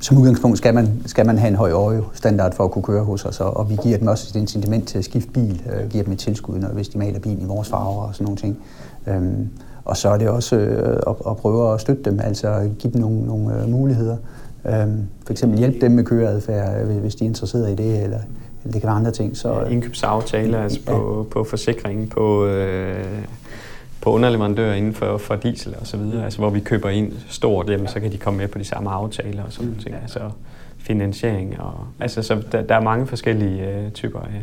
som 0.00 0.18
udgangspunkt 0.18 0.58
skal 0.58 0.74
man, 0.74 1.02
skal 1.06 1.26
man 1.26 1.38
have 1.38 1.48
en 1.48 1.54
høj 1.54 1.70
øje-standard 1.70 2.54
for 2.54 2.64
at 2.64 2.70
kunne 2.70 2.82
køre 2.82 3.04
hos 3.04 3.24
os, 3.24 3.40
og 3.40 3.70
vi 3.70 3.76
giver 3.82 3.98
dem 3.98 4.06
også 4.06 4.26
et 4.30 4.40
incitament 4.40 4.88
til 4.88 4.98
at 4.98 5.04
skifte 5.04 5.30
bil, 5.30 5.62
øh, 5.72 5.88
giver 5.90 6.04
dem 6.04 6.12
et 6.12 6.18
tilskud, 6.18 6.58
når, 6.58 6.68
hvis 6.68 6.88
de 6.88 6.98
maler 6.98 7.18
bilen 7.18 7.42
i 7.42 7.44
vores 7.44 7.68
farver 7.68 8.02
og 8.02 8.14
sådan 8.14 8.24
nogle 8.24 8.36
ting. 8.36 8.58
Øhm, 9.06 9.48
og 9.84 9.96
så 9.96 10.08
er 10.08 10.18
det 10.18 10.28
også 10.28 10.56
øh, 10.56 11.00
at, 11.06 11.14
at 11.28 11.36
prøve 11.36 11.74
at 11.74 11.80
støtte 11.80 12.02
dem, 12.10 12.20
altså 12.22 12.70
give 12.78 12.92
dem 12.92 13.00
nogle, 13.00 13.26
nogle 13.26 13.62
øh, 13.62 13.68
muligheder. 13.68 14.16
Øhm, 14.66 15.02
for 15.26 15.32
eksempel 15.32 15.58
hjælpe 15.58 15.80
dem 15.80 15.90
med 15.90 16.04
køreadfærd, 16.04 16.88
øh, 16.88 16.98
hvis 16.98 17.14
de 17.14 17.24
er 17.24 17.28
interesseret 17.28 17.70
i 17.70 17.74
det, 17.74 18.02
eller, 18.02 18.18
eller 18.62 18.72
det 18.72 18.72
kan 18.72 18.82
være 18.82 18.96
andre 18.96 19.10
ting. 19.10 19.36
Så, 19.36 19.60
Indkøbsaftaler, 19.70 20.62
altså 20.62 20.80
ja. 20.86 20.92
på, 20.92 21.26
på 21.30 21.44
forsikringen, 21.44 22.08
på... 22.08 22.46
Øh 22.46 23.04
på 24.02 24.12
underleverandører 24.12 24.74
inden 24.74 24.94
for, 24.94 25.18
for 25.18 25.36
diesel 25.36 25.74
og 25.80 25.86
så 25.86 25.96
videre, 25.96 26.24
altså 26.24 26.38
hvor 26.38 26.50
vi 26.50 26.60
køber 26.60 26.88
ind 26.88 27.12
stort, 27.28 27.70
jamen, 27.70 27.88
så 27.88 28.00
kan 28.00 28.12
de 28.12 28.18
komme 28.18 28.38
med 28.38 28.48
på 28.48 28.58
de 28.58 28.64
samme 28.64 28.90
aftaler 28.90 29.42
og 29.42 29.52
sådan 29.52 29.70
mm. 29.70 29.78
ting. 29.78 29.94
Altså 30.02 30.20
finansiering 30.78 31.60
og 31.60 31.86
altså 32.00 32.22
så 32.22 32.42
der, 32.52 32.62
der 32.62 32.74
er 32.74 32.80
mange 32.80 33.06
forskellige 33.06 33.68
øh, 33.68 33.90
typer 33.90 34.20
af. 34.20 34.42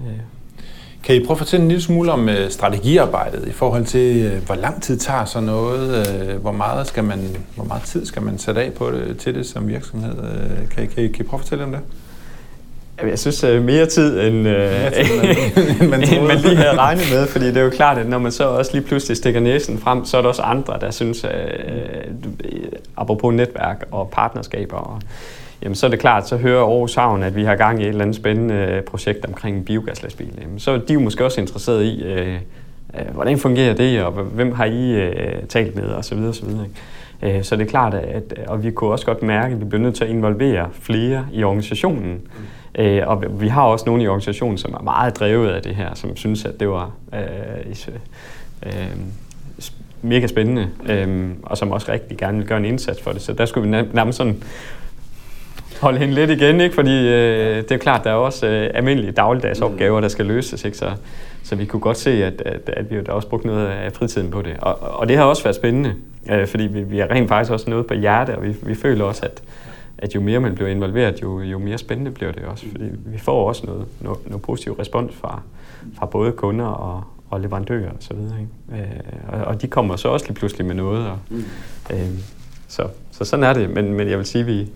Øh. 0.00 0.20
Kan 1.02 1.16
I 1.16 1.24
prøve 1.24 1.34
at 1.34 1.38
fortælle 1.38 1.62
en 1.62 1.68
lille 1.68 1.82
smule 1.82 2.12
om 2.12 2.28
øh, 2.28 2.50
strategiarbejdet 2.50 3.48
i 3.48 3.52
forhold 3.52 3.84
til, 3.84 4.24
øh, 4.24 4.46
hvor 4.46 4.54
lang 4.54 4.82
tid 4.82 4.98
tager 4.98 5.24
så 5.24 5.40
noget, 5.40 6.06
øh, 6.08 6.40
hvor 6.40 6.52
meget 6.52 6.86
skal 6.86 7.04
man, 7.04 7.36
hvor 7.54 7.64
meget 7.64 7.82
tid 7.82 8.06
skal 8.06 8.22
man 8.22 8.38
sætte 8.38 8.62
af 8.62 8.72
på 8.72 8.90
det, 8.90 9.18
til 9.18 9.34
det 9.34 9.46
som 9.46 9.68
virksomhed? 9.68 10.18
Øh, 10.18 10.68
kan, 10.68 10.84
I, 10.84 10.86
kan, 10.86 11.04
I, 11.04 11.08
kan 11.08 11.24
I 11.24 11.28
prøve 11.28 11.38
at 11.38 11.40
fortælle 11.40 11.64
om 11.64 11.70
det? 11.70 11.80
Jeg 13.02 13.18
synes 13.18 13.44
uh, 13.44 13.62
mere 13.62 13.86
tid, 13.86 14.20
end, 14.20 14.42
mere 14.42 14.90
tid, 14.90 15.20
end, 15.80 15.90
man, 15.90 16.02
end 16.14 16.26
man 16.26 16.38
lige 16.38 16.56
havde 16.56 16.78
regnet 16.78 17.04
med, 17.12 17.26
fordi 17.26 17.46
det 17.46 17.56
er 17.56 17.62
jo 17.62 17.70
klart, 17.70 17.98
at 17.98 18.08
når 18.08 18.18
man 18.18 18.32
så 18.32 18.44
også 18.44 18.70
lige 18.74 18.84
pludselig 18.84 19.16
stikker 19.16 19.40
næsen 19.40 19.78
frem, 19.78 20.04
så 20.04 20.16
er 20.16 20.22
der 20.22 20.28
også 20.28 20.42
andre, 20.42 20.78
der 20.80 20.90
synes, 20.90 21.24
uh, 21.24 21.30
apropos 22.96 23.34
netværk 23.34 23.84
og 23.90 24.10
partnerskaber, 24.10 24.76
og, 24.76 25.00
jamen, 25.62 25.74
så 25.74 25.86
er 25.86 25.90
det 25.90 25.98
klart, 25.98 26.28
så 26.28 26.36
hører 26.36 26.62
Aarhus 26.62 26.94
Havn, 26.94 27.22
at 27.22 27.36
vi 27.36 27.44
har 27.44 27.56
gang 27.56 27.80
i 27.80 27.82
et 27.82 27.88
eller 27.88 28.02
andet 28.02 28.16
spændende 28.16 28.82
projekt 28.86 29.24
omkring 29.24 29.64
biogaslastbil. 29.64 30.32
Jamen, 30.40 30.58
så 30.58 30.70
er 30.70 30.78
de 30.78 30.92
jo 30.92 31.00
måske 31.00 31.24
også 31.24 31.40
interesseret 31.40 31.84
i, 31.84 32.04
uh, 32.06 33.14
hvordan 33.14 33.38
fungerer 33.38 33.74
det, 33.74 34.02
og 34.02 34.12
hvem 34.12 34.52
har 34.52 34.64
I 34.64 35.10
talt 35.48 35.76
med, 35.76 35.84
osv. 35.84 36.18
osv. 36.18 36.48
Så 37.42 37.56
det 37.56 37.62
er 37.62 37.70
klart, 37.70 37.94
at, 37.94 38.34
og 38.46 38.64
vi 38.64 38.70
kunne 38.70 38.90
også 38.90 39.06
godt 39.06 39.22
mærke, 39.22 39.54
at 39.54 39.60
vi 39.60 39.64
bliver 39.64 39.82
nødt 39.82 39.94
til 39.94 40.04
at 40.04 40.10
involvere 40.10 40.68
flere 40.72 41.26
i 41.32 41.44
organisationen. 41.44 42.12
Mm 42.12 42.40
Øh, 42.78 43.02
og 43.06 43.24
vi 43.40 43.48
har 43.48 43.62
også 43.62 43.84
nogle 43.86 44.02
i 44.02 44.08
organisationen, 44.08 44.58
som 44.58 44.74
er 44.74 44.82
meget 44.82 45.18
drevet 45.18 45.48
af 45.48 45.62
det 45.62 45.74
her, 45.74 45.94
som 45.94 46.16
synes, 46.16 46.44
at 46.44 46.60
det 46.60 46.68
var 46.68 46.90
øh, 47.14 47.74
øh, 48.66 48.72
mega 50.02 50.26
spændende, 50.26 50.68
øh, 50.88 51.30
og 51.42 51.58
som 51.58 51.72
også 51.72 51.92
rigtig 51.92 52.18
gerne 52.18 52.38
vil 52.38 52.46
gøre 52.46 52.58
en 52.58 52.64
indsats 52.64 53.02
for 53.02 53.12
det. 53.12 53.22
Så 53.22 53.32
der 53.32 53.46
skulle 53.46 53.70
vi 53.70 53.86
nærmest 53.92 54.18
sådan 54.18 54.42
holde 55.80 55.98
hende 55.98 56.14
lidt 56.14 56.30
igen, 56.30 56.60
ikke? 56.60 56.74
fordi 56.74 57.08
øh, 57.08 57.56
det 57.56 57.72
er 57.72 57.78
klart, 57.78 58.04
der 58.04 58.10
er 58.10 58.14
også 58.14 58.46
øh, 58.46 58.70
almindelige 58.74 59.12
dagligdags 59.12 59.60
opgaver, 59.60 60.00
der 60.00 60.08
skal 60.08 60.26
løses. 60.26 60.64
Ikke? 60.64 60.76
Så, 60.76 60.90
så 61.42 61.56
vi 61.56 61.64
kunne 61.64 61.80
godt 61.80 61.98
se, 61.98 62.24
at, 62.24 62.42
at, 62.46 62.70
at 62.76 62.90
vi 62.90 62.96
har 62.96 63.02
også 63.02 63.28
brugt 63.28 63.44
noget 63.44 63.66
af 63.66 63.92
fritiden 63.92 64.30
på 64.30 64.42
det. 64.42 64.56
Og, 64.58 64.78
og 64.80 65.08
det 65.08 65.16
har 65.16 65.24
også 65.24 65.42
været 65.42 65.56
spændende, 65.56 65.94
øh, 66.30 66.46
fordi 66.46 66.64
vi, 66.64 66.82
vi 66.82 66.98
har 66.98 67.10
rent 67.10 67.28
faktisk 67.28 67.52
også 67.52 67.70
noget 67.70 67.86
på 67.86 67.94
hjerte, 67.94 68.36
og 68.36 68.42
vi, 68.42 68.54
vi 68.62 68.74
føler 68.74 69.04
også, 69.04 69.26
at, 69.26 69.42
at 69.98 70.14
jo 70.14 70.20
mere 70.20 70.40
man 70.40 70.54
bliver 70.54 70.70
involveret, 70.70 71.22
jo, 71.22 71.40
jo 71.40 71.58
mere 71.58 71.78
spændende 71.78 72.10
bliver 72.10 72.32
det 72.32 72.44
også. 72.44 72.66
Fordi 72.70 72.84
vi 73.06 73.18
får 73.18 73.48
også 73.48 73.66
noget, 73.66 73.86
noget, 74.00 74.18
noget 74.26 74.42
positiv 74.42 74.72
respons 74.72 75.14
fra, 75.14 75.42
fra 75.98 76.06
både 76.06 76.32
kunder 76.32 76.66
og, 76.66 77.04
og 77.30 77.40
leverandører 77.40 77.90
osv. 77.90 78.00
Så, 78.00 78.14
videre, 78.14 78.36
ikke? 78.40 78.84
Øh, 78.84 79.00
og, 79.28 79.44
og 79.44 79.62
de 79.62 79.66
kommer 79.66 79.96
så 79.96 80.08
også 80.08 80.26
lige 80.26 80.34
pludselig 80.34 80.66
med 80.66 80.74
noget. 80.74 81.06
Og, 81.06 81.18
mm. 81.30 81.44
øh, 81.90 82.08
så, 82.68 82.88
så 83.10 83.24
sådan 83.24 83.44
er 83.44 83.52
det. 83.52 83.70
Men, 83.70 83.94
men 83.94 84.08
jeg 84.08 84.18
vil 84.18 84.26
sige, 84.26 84.42
at 84.42 84.46
vi, 84.46 84.52
vi 84.52 84.68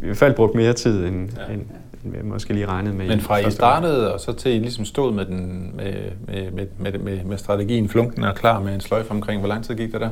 har 0.00 0.02
i 0.02 0.06
hvert 0.06 0.16
fald 0.16 0.34
brugt 0.34 0.54
mere 0.54 0.72
tid, 0.72 1.06
end, 1.06 1.30
ja. 1.36 1.52
end, 1.52 1.62
end 2.04 2.12
vi 2.12 2.18
måske 2.22 2.52
lige 2.52 2.66
regnede 2.66 2.94
med. 2.94 3.08
Men 3.08 3.20
fra 3.20 3.38
I 3.38 3.50
startede, 3.50 4.14
og 4.14 4.20
så 4.20 4.32
til 4.32 4.52
I 4.52 4.58
ligesom 4.58 4.84
stod 4.84 5.12
med, 5.12 5.24
den, 5.24 5.72
med, 5.76 5.94
med, 6.26 6.50
med, 6.52 6.66
med, 6.78 6.98
med, 6.98 7.24
med 7.24 7.38
strategien 7.38 7.88
flunken 7.88 8.24
og 8.24 8.34
klar 8.34 8.60
med 8.60 8.74
en 8.74 8.80
sløjf 8.80 9.10
omkring, 9.10 9.40
hvor 9.40 9.48
lang 9.48 9.64
tid 9.64 9.74
gik 9.74 9.92
der 9.92 9.98
der? 9.98 10.10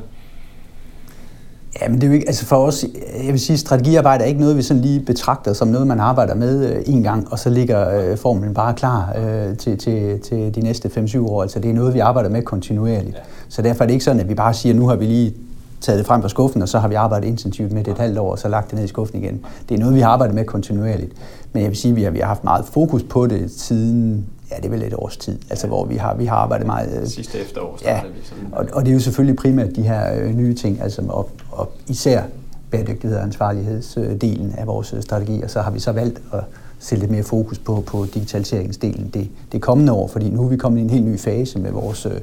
Ja, 1.83 1.89
men 1.89 1.95
det 1.95 2.03
er 2.03 2.09
jo 2.09 2.15
ikke, 2.15 2.29
altså 2.29 2.47
for 2.47 2.57
os, 2.57 2.85
jeg 3.25 3.33
vil 3.33 3.41
sige, 3.41 3.59
strategiarbejde 3.59 4.25
er 4.25 4.29
ikke 4.29 4.41
noget, 4.41 4.57
vi 4.57 4.63
sådan 4.63 4.83
lige 4.83 5.01
betragter 5.01 5.53
som 5.53 5.69
noget, 5.69 5.87
man 5.87 6.01
arbejder 6.01 6.35
med 6.35 6.71
øh, 6.71 6.83
en 6.87 7.03
gang, 7.03 7.33
og 7.33 7.39
så 7.39 7.51
ligger 7.51 8.11
øh, 8.11 8.19
formlen 8.19 8.55
bare 8.55 8.75
klar 8.75 9.15
øh, 9.19 9.57
til, 9.57 9.79
til, 9.79 10.21
til 10.21 10.55
de 10.55 10.61
næste 10.61 10.89
5-7 10.89 11.19
år. 11.19 11.43
Altså 11.43 11.59
det 11.59 11.71
er 11.71 11.75
noget, 11.75 11.95
vi 11.95 11.99
arbejder 11.99 12.31
med 12.31 12.43
kontinuerligt. 12.43 13.17
Ja. 13.17 13.21
Så 13.49 13.63
derfor 13.63 13.85
er 13.85 13.87
det 13.87 13.93
ikke 13.95 14.05
sådan, 14.05 14.21
at 14.21 14.29
vi 14.29 14.35
bare 14.35 14.55
siger, 14.55 14.75
nu 14.75 14.89
har 14.89 14.97
vi 14.97 15.05
lige 15.05 15.35
taget 15.81 15.99
det 15.99 16.07
frem 16.07 16.23
fra 16.23 16.29
skuffen, 16.29 16.63
og 16.63 16.69
så 16.69 16.79
har 16.79 16.89
vi 16.89 16.95
arbejdet 16.95 17.29
intensivt 17.29 17.73
med 17.73 17.85
det 17.85 17.91
et 17.91 17.99
halvt 17.99 18.19
år, 18.19 18.31
og 18.31 18.39
så 18.39 18.49
lagt 18.49 18.71
det 18.71 18.79
ned 18.79 18.85
i 18.85 18.89
skuffen 18.89 19.23
igen. 19.23 19.45
Det 19.69 19.75
er 19.75 19.79
noget, 19.79 19.95
vi 19.95 20.01
har 20.01 20.09
arbejdet 20.09 20.35
med 20.35 20.45
kontinuerligt. 20.45 21.13
Men 21.53 21.63
jeg 21.63 21.71
vil 21.71 21.79
sige, 21.79 21.91
at 21.91 21.97
vi 21.97 22.03
har, 22.03 22.11
vi 22.11 22.19
har 22.19 22.27
haft 22.27 22.45
meget 22.45 22.65
fokus 22.65 23.03
på 23.03 23.27
det 23.27 23.51
siden 23.51 24.27
ja, 24.51 24.57
det 24.57 24.65
er 24.65 24.71
vel 24.71 24.83
et 24.83 24.95
års 24.95 25.17
tid, 25.17 25.39
altså 25.51 25.67
hvor 25.67 25.85
vi 25.85 25.97
har, 25.97 26.15
vi 26.15 26.25
har 26.25 26.37
arbejdet 26.37 26.67
meget... 26.67 27.01
Øh, 27.01 27.07
Sidste 27.07 27.39
efterår 27.39 27.79
ja, 27.85 28.01
vi 28.03 28.09
sådan. 28.23 28.49
Og, 28.53 28.67
og 28.73 28.85
det 28.85 28.91
er 28.91 28.95
jo 28.95 29.01
selvfølgelig 29.01 29.37
primært 29.37 29.77
de 29.77 29.83
her 29.83 30.21
øh, 30.21 30.37
nye 30.37 30.55
ting, 30.55 30.83
altså 30.83 31.03
og, 31.09 31.31
og 31.55 31.73
især 31.89 32.23
bæredygtighed 32.71 33.17
og 33.17 33.23
ansvarlighedsdelen 33.23 34.53
af 34.59 34.67
vores 34.67 34.93
øh, 34.93 35.03
strategi, 35.03 35.43
og 35.43 35.51
så 35.51 35.61
har 35.61 35.71
vi 35.71 35.81
så 35.81 35.93
valgt 35.93 36.23
at 36.33 36.45
sætte 36.79 37.03
lidt 37.03 37.11
mere 37.11 37.23
fokus 37.23 37.59
på, 37.59 37.85
på 37.87 38.07
digitaliseringsdelen 38.15 39.11
det, 39.15 39.29
det 39.53 39.63
kommende 39.63 39.93
år, 39.93 40.09
fordi 40.09 40.31
nu 40.31 40.45
er 40.45 40.49
vi 40.49 40.57
kommet 40.57 40.79
i 40.79 40.83
en 40.83 40.91
helt 40.91 41.05
ny 41.07 41.19
fase 41.19 41.59
med 41.59 41.71
vores, 41.71 42.07
øh, 42.07 42.21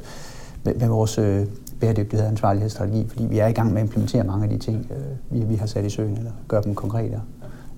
med, 0.64 0.76
med 0.76 0.88
vores 0.88 1.18
øh, 1.18 1.46
bæredygtighed 1.80 2.26
og 2.26 2.32
ansvarlighedsstrategi, 2.32 3.08
fordi 3.10 3.26
vi 3.26 3.40
er 3.40 3.48
i 3.48 3.52
gang 3.52 3.74
med 3.74 3.82
at 3.82 3.88
implementere 3.88 4.24
mange 4.24 4.44
af 4.44 4.50
de 4.50 4.58
ting, 4.58 4.92
vi, 5.30 5.40
vi 5.40 5.56
har 5.56 5.66
sat 5.66 5.86
i 5.86 5.90
søen, 5.90 6.18
eller 6.18 6.32
gøre 6.48 6.62
dem 6.64 6.76
konkrete. 6.76 7.22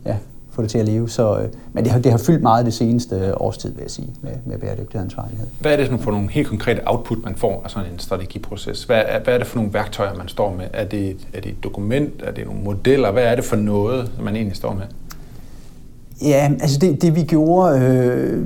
Ja 0.06 0.18
få 0.54 0.62
det 0.62 0.70
til 0.70 0.78
at 0.78 0.86
leve. 0.86 1.10
Så, 1.10 1.40
øh, 1.40 1.48
men 1.74 1.84
det 1.84 1.92
har, 1.92 2.00
det 2.00 2.12
har 2.12 2.18
fyldt 2.18 2.42
meget 2.42 2.66
det 2.66 2.74
seneste 2.74 3.16
øh, 3.16 3.34
års 3.38 3.58
tid, 3.58 3.74
vil 3.74 3.82
jeg 3.82 3.92
sige, 3.92 4.14
med, 4.22 4.32
med 4.46 4.58
bæredygtighed 4.58 4.96
og 4.96 5.04
ansvarlighed. 5.04 5.48
Hvad 5.60 5.74
er 5.74 5.78
det 5.78 6.00
for 6.00 6.12
nogle 6.12 6.30
helt 6.30 6.48
konkrete 6.48 6.82
output, 6.86 7.18
man 7.24 7.36
får 7.36 7.62
af 7.64 7.72
sådan 7.72 7.92
en 7.92 8.00
strategiproces? 8.00 8.84
Hvad 8.84 9.04
er, 9.06 9.20
hvad 9.20 9.34
er 9.34 9.38
det 9.38 9.48
for 9.48 9.58
nogle 9.58 9.74
værktøjer, 9.74 10.16
man 10.16 10.28
står 10.28 10.56
med? 10.56 10.66
Er 10.74 10.86
det, 10.86 11.18
er 11.34 11.42
det 11.42 11.52
et 11.52 11.64
dokument? 11.64 12.22
Er 12.24 12.32
det 12.32 12.46
nogle 12.46 12.62
modeller? 12.64 13.12
Hvad 13.12 13.24
er 13.24 13.36
det 13.36 13.44
for 13.44 13.56
noget, 13.56 14.12
man 14.22 14.36
egentlig 14.36 14.58
står 14.58 14.74
med? 14.74 14.86
Ja, 16.22 16.52
altså 16.62 16.80
det, 16.80 17.02
det 17.02 17.16
vi 17.16 17.22
gjorde, 17.22 17.80
øh, 17.80 18.46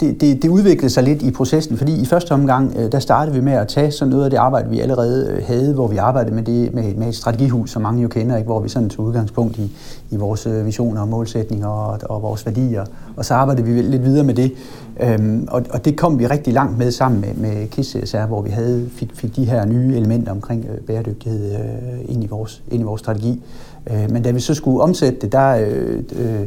det, 0.00 0.20
det, 0.20 0.42
det 0.42 0.48
udviklede 0.48 0.90
sig 0.90 1.02
lidt 1.02 1.22
i 1.22 1.30
processen, 1.30 1.76
fordi 1.76 2.00
i 2.02 2.06
første 2.06 2.32
omgang, 2.32 2.74
øh, 2.78 2.92
der 2.92 2.98
startede 2.98 3.36
vi 3.36 3.40
med 3.40 3.52
at 3.52 3.68
tage 3.68 3.90
sådan 3.90 4.10
noget 4.10 4.24
af 4.24 4.30
det 4.30 4.36
arbejde, 4.36 4.70
vi 4.70 4.80
allerede 4.80 5.30
øh, 5.30 5.46
havde, 5.46 5.74
hvor 5.74 5.86
vi 5.86 5.96
arbejdede 5.96 6.34
med, 6.34 6.42
det, 6.42 6.74
med, 6.74 6.94
med 6.94 7.08
et 7.08 7.14
strategihus, 7.14 7.70
som 7.70 7.82
mange 7.82 8.02
jo 8.02 8.08
kender, 8.08 8.36
ikke? 8.36 8.46
hvor 8.46 8.60
vi 8.60 8.68
sådan 8.68 8.88
tog 8.88 9.04
udgangspunkt 9.04 9.58
i, 9.58 9.72
i 10.10 10.16
vores 10.16 10.46
øh, 10.46 10.66
visioner 10.66 11.00
og 11.00 11.08
målsætninger 11.08 11.68
og, 11.68 11.98
og 12.02 12.22
vores 12.22 12.46
værdier, 12.46 12.84
og 13.16 13.24
så 13.24 13.34
arbejdede 13.34 13.66
vi 13.66 13.82
lidt 13.82 14.04
videre 14.04 14.24
med 14.24 14.34
det. 14.34 14.52
Øhm, 15.00 15.48
og, 15.50 15.62
og 15.70 15.84
det 15.84 15.96
kom 15.96 16.18
vi 16.18 16.26
rigtig 16.26 16.52
langt 16.52 16.78
med 16.78 16.90
sammen 16.90 17.20
med, 17.20 17.34
med 17.34 17.68
KISS 17.68 17.86
CSR, 17.86 18.26
hvor 18.26 18.42
vi 18.42 18.50
havde, 18.50 18.88
fik, 18.92 19.10
fik 19.14 19.36
de 19.36 19.44
her 19.44 19.64
nye 19.64 19.96
elementer 19.96 20.32
omkring 20.32 20.66
øh, 20.72 20.78
bæredygtighed 20.78 21.52
øh, 21.52 22.14
ind, 22.14 22.24
i 22.24 22.26
vores, 22.26 22.62
ind 22.70 22.80
i 22.80 22.84
vores 22.84 23.00
strategi. 23.00 23.42
Øh, 23.90 24.10
men 24.10 24.22
da 24.22 24.30
vi 24.30 24.40
så 24.40 24.54
skulle 24.54 24.82
omsætte 24.82 25.18
det, 25.20 25.32
der... 25.32 25.56
Øh, 25.56 26.02
øh, 26.12 26.46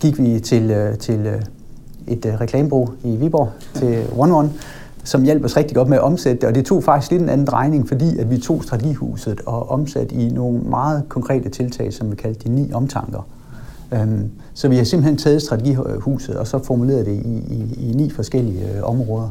gik 0.00 0.18
vi 0.18 0.40
til, 0.40 0.70
øh, 0.70 0.98
til 0.98 1.20
øh, 1.26 1.42
et 2.06 2.26
øh, 2.26 2.40
reklamebureau 2.40 2.88
i 3.04 3.16
Viborg, 3.16 3.48
til 3.74 4.04
One 4.16 4.34
One, 4.34 4.50
som 5.04 5.22
hjalp 5.22 5.44
os 5.44 5.56
rigtig 5.56 5.76
godt 5.76 5.88
med 5.88 5.96
at 5.96 6.02
omsætte 6.02 6.40
det. 6.40 6.48
Og 6.48 6.54
det 6.54 6.64
tog 6.64 6.84
faktisk 6.84 7.10
lidt 7.10 7.22
en 7.22 7.28
anden 7.28 7.46
drejning, 7.46 7.88
fordi 7.88 8.18
at 8.18 8.30
vi 8.30 8.38
tog 8.38 8.64
strategihuset 8.64 9.40
og 9.46 9.70
omsatte 9.70 10.14
i 10.14 10.28
nogle 10.28 10.60
meget 10.60 11.02
konkrete 11.08 11.48
tiltag, 11.48 11.92
som 11.92 12.10
vi 12.10 12.16
kaldte 12.16 12.48
de 12.48 12.54
ni 12.54 12.72
omtanker. 12.72 13.26
Øhm, 13.92 14.30
så 14.54 14.68
vi 14.68 14.76
har 14.76 14.84
simpelthen 14.84 15.16
taget 15.16 15.42
strategihuset 15.42 16.36
og 16.36 16.46
så 16.46 16.58
formuleret 16.58 17.06
det 17.06 17.12
i, 17.12 17.38
i, 17.38 17.90
i 17.90 17.92
ni 17.94 18.10
forskellige 18.10 18.76
øh, 18.76 18.82
områder, 18.82 19.28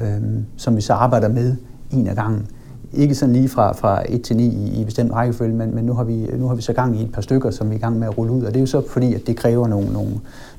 øhm, 0.00 0.44
som 0.56 0.76
vi 0.76 0.80
så 0.80 0.92
arbejder 0.92 1.28
med 1.28 1.56
en 1.92 2.06
af 2.06 2.14
gangen 2.14 2.46
ikke 2.92 3.14
sådan 3.14 3.32
lige 3.32 3.48
fra, 3.48 3.72
fra 3.72 4.02
1 4.08 4.22
til 4.22 4.36
9 4.36 4.44
i, 4.44 4.80
i 4.80 4.84
bestemt 4.84 5.12
rækkefølge, 5.12 5.54
men, 5.54 5.74
men 5.74 5.84
nu, 5.84 5.94
har 5.94 6.04
vi, 6.04 6.26
nu 6.32 6.48
har 6.48 6.54
vi 6.54 6.62
så 6.62 6.72
gang 6.72 7.00
i 7.00 7.02
et 7.02 7.12
par 7.12 7.22
stykker, 7.22 7.50
som 7.50 7.70
vi 7.70 7.74
er 7.74 7.78
i 7.78 7.80
gang 7.80 7.98
med 7.98 8.06
at 8.08 8.18
rulle 8.18 8.32
ud, 8.32 8.42
og 8.42 8.48
det 8.48 8.56
er 8.56 8.60
jo 8.60 8.66
så 8.66 8.82
fordi, 8.88 9.14
at 9.14 9.26
det 9.26 9.36
kræver 9.36 9.68
nogle, 9.68 9.92
nogle, 9.92 10.12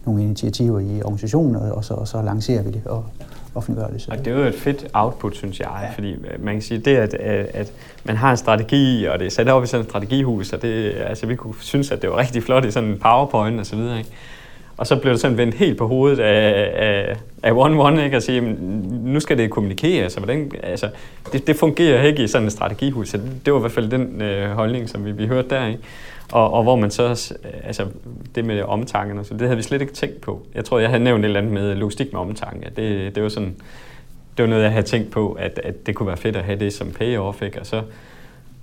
nogle 0.05 0.23
initiativer 0.23 0.79
i 0.79 1.01
organisationen, 1.01 1.55
og 1.55 1.85
så, 1.85 1.93
og 1.93 2.07
så 2.07 2.21
lancerer 2.21 2.63
vi 2.63 2.71
det 2.71 2.81
og 2.85 3.05
offentliggør 3.55 3.87
det. 3.87 4.01
Så. 4.01 4.11
Og 4.11 4.17
det 4.17 4.27
er 4.27 4.37
jo 4.37 4.43
et 4.43 4.55
fedt 4.55 4.87
output, 4.93 5.35
synes 5.35 5.59
jeg, 5.59 5.69
ja. 5.83 5.89
fordi 5.89 6.15
man 6.39 6.53
kan 6.53 6.61
sige, 6.61 6.79
det 6.79 6.95
at, 6.95 7.13
at 7.53 7.73
man 8.03 8.15
har 8.15 8.31
en 8.31 8.37
strategi, 8.37 9.05
og 9.05 9.19
det 9.19 9.25
er 9.25 9.31
sat 9.31 9.49
op 9.49 9.63
i 9.63 9.67
sådan 9.67 9.83
et 9.83 9.89
strategihus, 9.89 10.53
og 10.53 10.61
det, 10.61 10.93
altså, 11.07 11.25
vi 11.25 11.35
kunne 11.35 11.53
synes, 11.59 11.91
at 11.91 12.01
det 12.01 12.09
var 12.09 12.17
rigtig 12.17 12.43
flot 12.43 12.65
i 12.65 12.71
sådan 12.71 12.89
en 12.89 12.97
powerpoint 12.97 13.59
og 13.59 13.65
så 13.65 13.75
videre, 13.75 13.97
ikke? 13.97 14.09
Og 14.79 14.87
så 14.87 14.95
blev 14.95 15.13
det 15.13 15.21
sådan 15.21 15.37
vendt 15.37 15.55
helt 15.55 15.77
på 15.77 15.87
hovedet 15.87 16.19
af, 16.19 16.71
af, 16.75 17.15
af 17.43 17.51
one-one, 17.51 18.01
ikke? 18.01 18.17
At 18.17 18.23
sige, 18.23 18.41
nu 19.03 19.19
skal 19.19 19.37
det 19.37 19.49
kommunikere. 19.49 20.03
Altså, 20.03 20.19
hvordan, 20.19 20.51
altså, 20.63 20.89
det, 21.33 21.47
det 21.47 21.55
fungerer 21.55 22.03
ikke 22.03 22.23
i 22.23 22.27
sådan 22.27 22.45
en 22.45 22.51
strategihus. 22.51 23.09
Så 23.09 23.17
det, 23.17 23.31
det 23.45 23.53
var 23.53 23.59
i 23.59 23.61
hvert 23.61 23.71
fald 23.71 23.89
den 23.91 24.21
øh, 24.21 24.51
holdning, 24.51 24.89
som 24.89 25.05
vi, 25.05 25.11
vi 25.11 25.27
hørte 25.27 25.49
der. 25.49 25.67
Ikke? 25.67 25.79
Og, 26.31 26.53
og 26.53 26.63
hvor 26.63 26.75
man 26.75 26.91
så, 26.91 27.33
altså 27.63 27.85
det 28.35 28.45
med 28.45 28.61
omtanken, 28.61 29.25
så 29.25 29.33
det 29.33 29.41
havde 29.41 29.57
vi 29.57 29.63
slet 29.63 29.81
ikke 29.81 29.93
tænkt 29.93 30.21
på. 30.21 30.41
Jeg 30.55 30.65
tror, 30.65 30.79
jeg 30.79 30.89
havde 30.89 31.03
nævnt 31.03 31.25
et 31.25 31.25
eller 31.25 31.39
andet 31.39 31.53
med 31.53 31.75
logistik 31.75 32.13
med 32.13 32.21
omtanke. 32.21 32.69
Det, 32.75 33.15
det 33.15 33.23
var 33.23 33.29
sådan, 33.29 33.55
det 34.37 34.43
var 34.43 34.49
noget, 34.49 34.63
jeg 34.63 34.71
havde 34.71 34.85
tænkt 34.85 35.11
på, 35.11 35.31
at, 35.31 35.59
at 35.63 35.87
det 35.87 35.95
kunne 35.95 36.07
være 36.07 36.17
fedt 36.17 36.35
at 36.35 36.43
have 36.43 36.59
det 36.59 36.73
som 36.73 36.91
payoff, 36.91 37.41
ikke? 37.41 37.59
Og 37.59 37.65
så, 37.65 37.81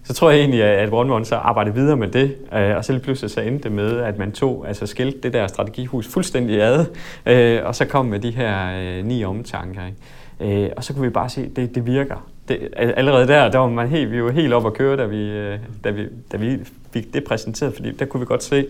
så 0.07 0.15
tror 0.15 0.31
jeg 0.31 0.39
egentlig, 0.41 0.63
at 0.63 0.93
One 0.93 1.15
One 1.15 1.25
så 1.25 1.37
arbejdede 1.37 1.75
videre 1.75 1.97
med 1.97 2.09
det, 2.09 2.37
øh, 2.53 2.77
og 2.77 2.85
så 2.85 2.93
lige 2.93 3.03
pludselig 3.03 3.31
så 3.31 3.41
endte 3.41 3.63
det 3.63 3.73
med, 3.73 3.99
at 3.99 4.19
man 4.19 4.33
tog, 4.33 4.65
altså 4.69 4.87
skilte 4.87 5.19
det 5.23 5.33
der 5.33 5.47
strategihus 5.47 6.09
fuldstændig 6.09 6.63
ad, 6.63 6.87
øh, 7.27 7.61
og 7.65 7.75
så 7.75 7.85
kom 7.85 8.07
med 8.07 8.21
de 8.21 8.31
her 8.31 8.81
øh, 8.81 9.05
ni 9.05 9.25
omtanker. 9.25 9.81
Ikke? 9.87 10.75
Og 10.77 10.85
så 10.85 10.93
kunne 10.93 11.03
vi 11.03 11.11
bare 11.11 11.29
se, 11.29 11.41
at 11.41 11.57
det, 11.57 11.75
det 11.75 11.87
virker. 11.87 12.29
Det, 12.49 12.69
allerede 12.77 13.29
der, 13.29 13.51
der 13.51 13.59
var 13.59 13.69
man 13.69 13.89
helt, 13.89 14.13
vi 14.13 14.23
var 14.23 14.31
helt 14.31 14.53
op 14.53 14.67
at 14.67 14.75
køre, 14.75 14.97
da 14.97 15.05
vi, 15.05 15.57
da, 15.85 15.91
vi, 15.91 16.07
da 16.33 16.37
vi 16.37 16.59
fik 16.93 17.15
det 17.15 17.25
præsenteret, 17.25 17.75
fordi 17.75 17.93
der 17.93 18.05
kunne 18.05 18.21
vi 18.21 18.27
godt 18.27 18.43
se, 18.43 18.67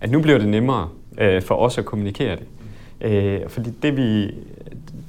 at 0.00 0.10
nu 0.10 0.20
bliver 0.20 0.38
det 0.38 0.48
nemmere 0.48 0.88
for 1.40 1.54
os 1.54 1.78
at 1.78 1.84
kommunikere 1.84 2.36
det. 3.00 3.42
fordi 3.48 3.70
det 3.82 3.96
vi, 3.96 4.34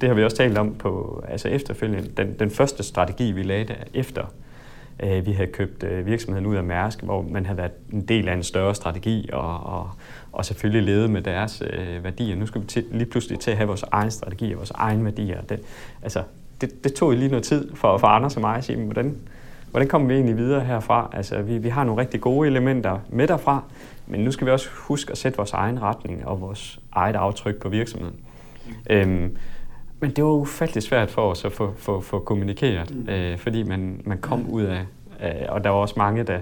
det 0.00 0.08
har 0.08 0.14
vi 0.14 0.24
også 0.24 0.36
talt 0.36 0.58
om 0.58 0.74
på, 0.74 1.24
altså 1.28 1.48
efterfølgende, 1.48 2.08
den, 2.16 2.34
den 2.38 2.50
første 2.50 2.82
strategi, 2.82 3.32
vi 3.32 3.42
lagde 3.42 3.64
der 3.64 3.74
efter 3.94 4.22
Øh, 5.02 5.26
vi 5.26 5.32
havde 5.32 5.50
købt 5.52 5.82
øh, 5.82 6.06
virksomheden 6.06 6.46
ud 6.46 6.56
af 6.56 6.64
Mærsk, 6.64 7.02
hvor 7.02 7.22
man 7.22 7.46
havde 7.46 7.58
været 7.58 7.72
en 7.92 8.02
del 8.02 8.28
af 8.28 8.34
en 8.34 8.42
større 8.42 8.74
strategi 8.74 9.28
og, 9.32 9.60
og, 9.60 9.90
og 10.32 10.44
selvfølgelig 10.44 10.82
levet 10.82 11.10
med 11.10 11.22
deres 11.22 11.62
øh, 11.70 12.04
værdier. 12.04 12.36
Nu 12.36 12.46
skal 12.46 12.60
vi 12.60 12.66
til, 12.66 12.84
lige 12.90 13.10
pludselig 13.10 13.40
til 13.40 13.50
at 13.50 13.56
have 13.56 13.66
vores 13.66 13.84
egen 13.92 14.10
strategi 14.10 14.52
og 14.52 14.58
vores 14.58 14.70
egen 14.70 15.04
værdier. 15.04 15.40
Det, 15.40 15.60
altså, 16.02 16.22
det, 16.60 16.84
det 16.84 16.94
tog 16.94 17.12
lige 17.12 17.28
noget 17.28 17.44
tid 17.44 17.74
for, 17.74 17.98
for 17.98 18.06
Anders 18.06 18.36
og 18.36 18.40
mig 18.40 18.56
at 18.56 18.64
sige, 18.64 18.84
hvordan, 18.84 19.16
hvordan 19.70 19.88
kommer 19.88 20.08
vi 20.08 20.14
egentlig 20.14 20.36
videre 20.36 20.60
herfra? 20.60 21.10
Altså, 21.12 21.42
vi, 21.42 21.58
vi 21.58 21.68
har 21.68 21.84
nogle 21.84 22.00
rigtig 22.00 22.20
gode 22.20 22.48
elementer 22.48 22.98
med 23.08 23.28
derfra, 23.28 23.62
men 24.06 24.20
nu 24.20 24.30
skal 24.30 24.46
vi 24.46 24.50
også 24.50 24.68
huske 24.72 25.12
at 25.12 25.18
sætte 25.18 25.36
vores 25.36 25.52
egen 25.52 25.82
retning 25.82 26.26
og 26.26 26.40
vores 26.40 26.80
eget 26.92 27.16
aftryk 27.16 27.60
på 27.60 27.68
virksomheden. 27.68 28.16
Mm. 28.66 28.72
Øhm, 28.90 29.36
men 30.02 30.10
det 30.10 30.24
var 30.24 30.30
ufattelig 30.30 30.82
svært 30.82 31.10
for 31.10 31.30
os 31.30 31.44
at 31.44 31.52
få, 31.52 31.74
få, 31.76 32.00
få 32.00 32.18
kommunikeret, 32.18 32.94
mm. 32.94 33.08
øh, 33.08 33.38
fordi 33.38 33.62
man, 33.62 34.02
man 34.04 34.18
kom 34.18 34.50
ud 34.50 34.62
af, 34.62 34.86
øh, 35.22 35.30
og 35.48 35.64
der 35.64 35.70
var 35.70 35.76
også 35.76 35.94
mange, 35.96 36.22
der, 36.22 36.40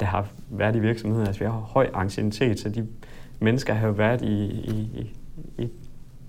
der 0.00 0.06
har 0.06 0.26
været 0.50 0.76
i 0.76 0.78
virksomheden. 0.78 1.26
Altså 1.26 1.38
vi 1.38 1.44
har 1.44 1.52
høj 1.52 1.90
ancienitet, 1.94 2.60
så 2.60 2.68
de 2.68 2.86
mennesker 3.40 3.74
har 3.74 3.86
jo 3.86 3.92
været 3.92 4.22
i, 4.22 4.44
i, 4.44 4.88
i, 4.94 5.10
i 5.62 5.68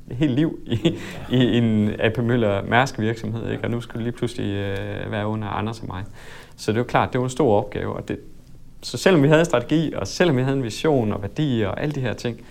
et 0.09 0.15
helt 0.15 0.31
liv 0.31 0.59
i, 0.65 0.97
i 1.31 1.57
en 1.57 1.89
AP 1.99 2.17
Møller 2.17 2.63
Mærsk 2.63 2.99
virksomhed, 2.99 3.51
ikke? 3.51 3.63
og 3.63 3.71
nu 3.71 3.81
skulle 3.81 4.03
lige 4.03 4.13
pludselig 4.13 4.53
øh, 4.53 5.11
være 5.11 5.27
under 5.27 5.47
Anders 5.47 5.79
og 5.79 5.87
mig. 5.87 6.03
Så 6.55 6.71
det 6.71 6.77
var 6.77 6.85
klart, 6.85 7.13
det 7.13 7.19
var 7.19 7.25
en 7.25 7.29
stor 7.29 7.57
opgave, 7.57 7.93
og 7.93 8.07
det, 8.07 8.19
så 8.81 8.97
selvom 8.97 9.23
vi 9.23 9.27
havde 9.27 9.39
en 9.39 9.45
strategi, 9.45 9.93
og 9.93 10.07
selvom 10.07 10.37
vi 10.37 10.41
havde 10.41 10.57
en 10.57 10.63
vision 10.63 11.13
og 11.13 11.21
værdier 11.21 11.67
og 11.67 11.81
alle 11.81 11.95
de 11.95 12.01
her 12.01 12.13
ting, 12.13 12.41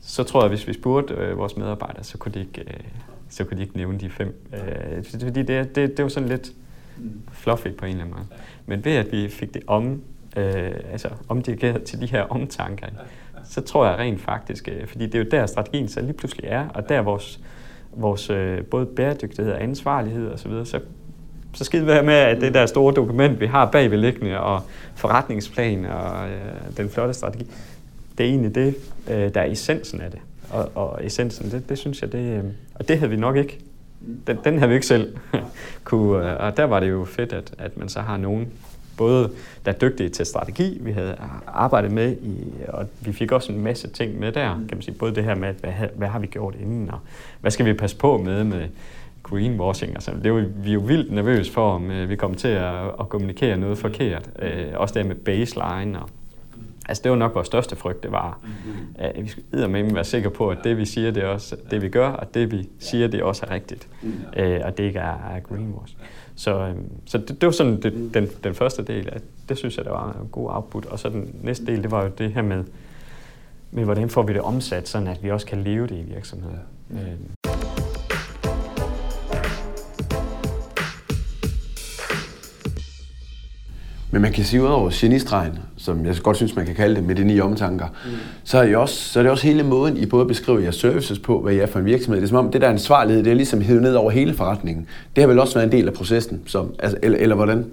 så 0.00 0.22
tror 0.22 0.40
jeg, 0.40 0.44
at 0.44 0.50
hvis 0.50 0.68
vi 0.68 0.72
spurgte 0.72 1.14
øh, 1.14 1.38
vores 1.38 1.56
medarbejdere, 1.56 2.04
så 2.04 2.18
kunne 2.18 2.32
de 2.34 2.40
ikke, 2.40 2.60
øh, 2.60 2.80
så 3.30 3.44
kunne 3.44 3.56
de 3.56 3.62
ikke 3.62 3.76
nævne 3.76 3.98
de 3.98 4.10
fem. 4.10 4.34
Øh, 4.52 5.04
fordi 5.04 5.42
det, 5.42 5.74
det, 5.74 5.96
det 5.96 6.02
var 6.02 6.08
sådan 6.08 6.28
lidt 6.28 6.52
fluffy 7.32 7.68
på 7.78 7.84
en 7.84 7.90
eller 7.90 8.04
anden 8.04 8.16
måde. 8.16 8.26
Men 8.66 8.84
ved 8.84 8.92
at 8.92 9.12
vi 9.12 9.28
fik 9.28 9.54
det 9.54 9.62
om, 9.66 10.02
øh, 10.36 10.72
altså 10.92 11.08
omdirigeret 11.28 11.82
til 11.82 12.00
de 12.00 12.06
her 12.06 12.22
omtanker, 12.22 12.86
så 13.44 13.60
tror 13.60 13.86
jeg 13.86 13.98
rent 13.98 14.20
faktisk, 14.20 14.68
øh, 14.68 14.86
fordi 14.86 15.06
det 15.06 15.14
er 15.14 15.18
jo 15.18 15.30
der 15.30 15.46
strategien 15.46 15.88
så 15.88 16.00
lige 16.00 16.12
pludselig 16.12 16.44
er, 16.48 16.68
og 16.68 16.88
der 16.88 17.00
vores, 17.00 17.40
vores 17.92 18.30
øh, 18.30 18.64
både 18.64 18.86
bæredygtighed 18.86 19.52
og 19.52 19.62
ansvarlighed 19.62 20.28
osv., 20.28 20.38
så, 20.38 20.48
videre, 20.48 20.66
så 20.66 20.80
så 21.52 21.64
skidt 21.64 21.86
være 21.86 22.02
med, 22.02 22.14
at 22.14 22.40
det 22.40 22.54
der 22.54 22.66
store 22.66 22.94
dokument, 22.94 23.40
vi 23.40 23.46
har 23.46 23.70
bagvedliggende, 23.70 24.40
og 24.40 24.62
forretningsplan 24.94 25.84
og 25.84 26.28
øh, 26.28 26.76
den 26.76 26.90
flotte 26.90 27.14
strategi, 27.14 27.46
det 28.18 28.26
er 28.26 28.30
egentlig 28.30 28.54
det, 28.54 28.74
øh, 29.10 29.34
der 29.34 29.40
er 29.40 29.50
essensen 29.50 30.00
af 30.00 30.10
det. 30.10 30.20
Og, 30.50 30.70
og 30.74 31.06
essensen, 31.06 31.50
det, 31.50 31.68
det 31.68 31.78
synes 31.78 32.02
jeg, 32.02 32.12
det, 32.12 32.38
øh, 32.38 32.44
og 32.74 32.88
det 32.88 32.98
havde 32.98 33.10
vi 33.10 33.16
nok 33.16 33.36
ikke. 33.36 33.58
Den, 34.26 34.38
den 34.44 34.58
havde 34.58 34.68
vi 34.68 34.74
ikke 34.74 34.86
selv 34.86 35.16
kunne, 35.84 36.32
øh, 36.32 36.40
og 36.40 36.56
der 36.56 36.64
var 36.64 36.80
det 36.80 36.90
jo 36.90 37.04
fedt, 37.04 37.32
at, 37.32 37.54
at 37.58 37.76
man 37.76 37.88
så 37.88 38.00
har 38.00 38.16
nogen, 38.16 38.48
både 38.96 39.30
der 39.64 39.72
er 39.72 39.78
dygtige 39.78 40.08
til 40.08 40.26
strategi, 40.26 40.78
vi 40.80 40.92
havde 40.92 41.16
arbejdet 41.46 41.92
med, 41.92 42.16
i, 42.22 42.52
og 42.68 42.86
vi 43.00 43.12
fik 43.12 43.32
også 43.32 43.52
en 43.52 43.60
masse 43.60 43.88
ting 43.88 44.18
med 44.18 44.32
der, 44.32 44.54
kan 44.54 44.68
man 44.70 44.82
sige, 44.82 44.94
både 44.94 45.14
det 45.14 45.24
her 45.24 45.34
med, 45.34 45.54
hvad, 45.54 45.72
hvad 45.94 46.08
har 46.08 46.18
vi 46.18 46.26
gjort 46.26 46.54
inden, 46.60 46.90
og 46.90 46.98
hvad 47.40 47.50
skal 47.50 47.66
vi 47.66 47.72
passe 47.72 47.96
på 47.96 48.18
med, 48.18 48.44
med 48.44 48.68
greenwashing. 49.22 49.94
Altså, 49.94 50.12
det 50.24 50.32
var 50.32 50.44
vi 50.56 50.72
jo 50.72 50.80
vildt 50.80 51.12
nervøse 51.12 51.52
for, 51.52 51.74
om 51.74 51.90
øh, 51.90 52.08
vi 52.08 52.16
kom 52.16 52.34
til 52.34 52.48
at, 52.48 52.74
at 53.00 53.08
kommunikere 53.08 53.56
noget 53.56 53.78
forkert. 53.78 54.30
Øh, 54.38 54.66
også 54.74 54.94
det 54.94 55.06
med 55.06 55.14
baseline 55.14 56.00
og 56.00 56.08
Altså 56.90 57.02
det 57.02 57.10
var 57.10 57.16
nok 57.16 57.34
vores 57.34 57.46
største 57.46 57.76
frygt, 57.76 58.02
det 58.02 58.12
var, 58.12 58.38
mm-hmm. 58.42 58.94
at 58.98 59.24
vi 59.24 59.28
skulle 59.28 59.68
med 59.68 59.92
være 59.92 60.04
sikre 60.04 60.30
på, 60.30 60.48
at 60.48 60.58
det 60.64 60.76
vi 60.76 60.84
siger, 60.84 61.10
det 61.10 61.22
er 61.22 61.26
også 61.26 61.56
det 61.70 61.82
vi 61.82 61.88
gør, 61.88 62.08
og 62.08 62.34
det 62.34 62.52
vi 62.52 62.68
siger, 62.78 63.08
det 63.08 63.22
også 63.22 63.46
er 63.46 63.50
rigtigt, 63.50 63.88
mm. 64.02 64.12
øh, 64.36 64.60
og 64.64 64.78
det 64.78 64.84
ikke 64.84 64.98
er, 64.98 65.40
greenwash. 65.48 65.94
Så, 66.34 66.60
øh, 66.60 66.74
så 67.06 67.18
det, 67.18 67.28
det 67.28 67.46
var 67.46 67.50
sådan 67.50 67.82
det, 67.82 67.94
mm. 67.94 68.10
den, 68.10 68.28
den 68.44 68.54
første 68.54 68.82
del, 68.82 69.08
at 69.12 69.22
det 69.48 69.58
synes 69.58 69.76
jeg, 69.76 69.84
det 69.84 69.92
var 69.92 70.18
en 70.22 70.28
god 70.28 70.50
output. 70.50 70.86
Og 70.86 70.98
så 70.98 71.08
den 71.08 71.34
næste 71.42 71.66
del, 71.66 71.82
det 71.82 71.90
var 71.90 72.04
jo 72.04 72.10
det 72.18 72.32
her 72.32 72.42
med, 72.42 72.64
med 73.70 73.84
hvordan 73.84 74.08
får 74.08 74.22
vi 74.22 74.32
det 74.32 74.40
omsat, 74.40 74.88
sådan 74.88 75.08
at 75.08 75.22
vi 75.22 75.30
også 75.30 75.46
kan 75.46 75.62
leve 75.62 75.86
det 75.86 75.96
i 75.96 76.02
virksomheden. 76.02 76.58
Øh. 76.90 77.49
Men 84.10 84.22
man 84.22 84.32
kan 84.32 84.44
sige, 84.44 84.62
ud 84.62 84.66
over 84.66 84.90
genistregen, 84.92 85.58
som 85.76 86.06
jeg 86.06 86.16
godt 86.22 86.36
synes, 86.36 86.56
man 86.56 86.66
kan 86.66 86.74
kalde 86.74 86.94
det, 86.94 87.04
med 87.04 87.14
de 87.14 87.24
ni 87.24 87.40
omtanker, 87.40 87.86
mm. 87.86 88.10
så, 88.44 88.58
er 88.58 88.62
I 88.62 88.74
også, 88.74 88.94
så 88.94 89.18
er 89.18 89.22
det 89.22 89.32
også 89.32 89.46
hele 89.46 89.62
måden, 89.62 89.96
I 89.96 90.06
både 90.06 90.26
beskriver 90.26 90.58
jeres 90.58 90.76
services 90.76 91.18
på, 91.18 91.40
hvad 91.40 91.52
I 91.52 91.58
er 91.58 91.66
for 91.66 91.78
en 91.78 91.84
virksomhed. 91.84 92.20
Det 92.20 92.26
er 92.26 92.28
som 92.28 92.46
om, 92.46 92.52
det 92.52 92.60
der 92.60 92.68
ansvarlighed, 92.68 93.24
det 93.24 93.30
er 93.30 93.34
ligesom 93.34 93.60
hævet 93.60 93.82
ned 93.82 93.94
over 93.94 94.10
hele 94.10 94.34
forretningen. 94.34 94.86
Det 95.16 95.22
har 95.22 95.28
vel 95.28 95.38
også 95.38 95.54
været 95.54 95.66
en 95.66 95.72
del 95.72 95.88
af 95.88 95.94
processen, 95.94 96.40
som, 96.46 96.74
altså, 96.78 96.98
eller, 97.02 97.18
eller 97.18 97.36
hvordan? 97.36 97.64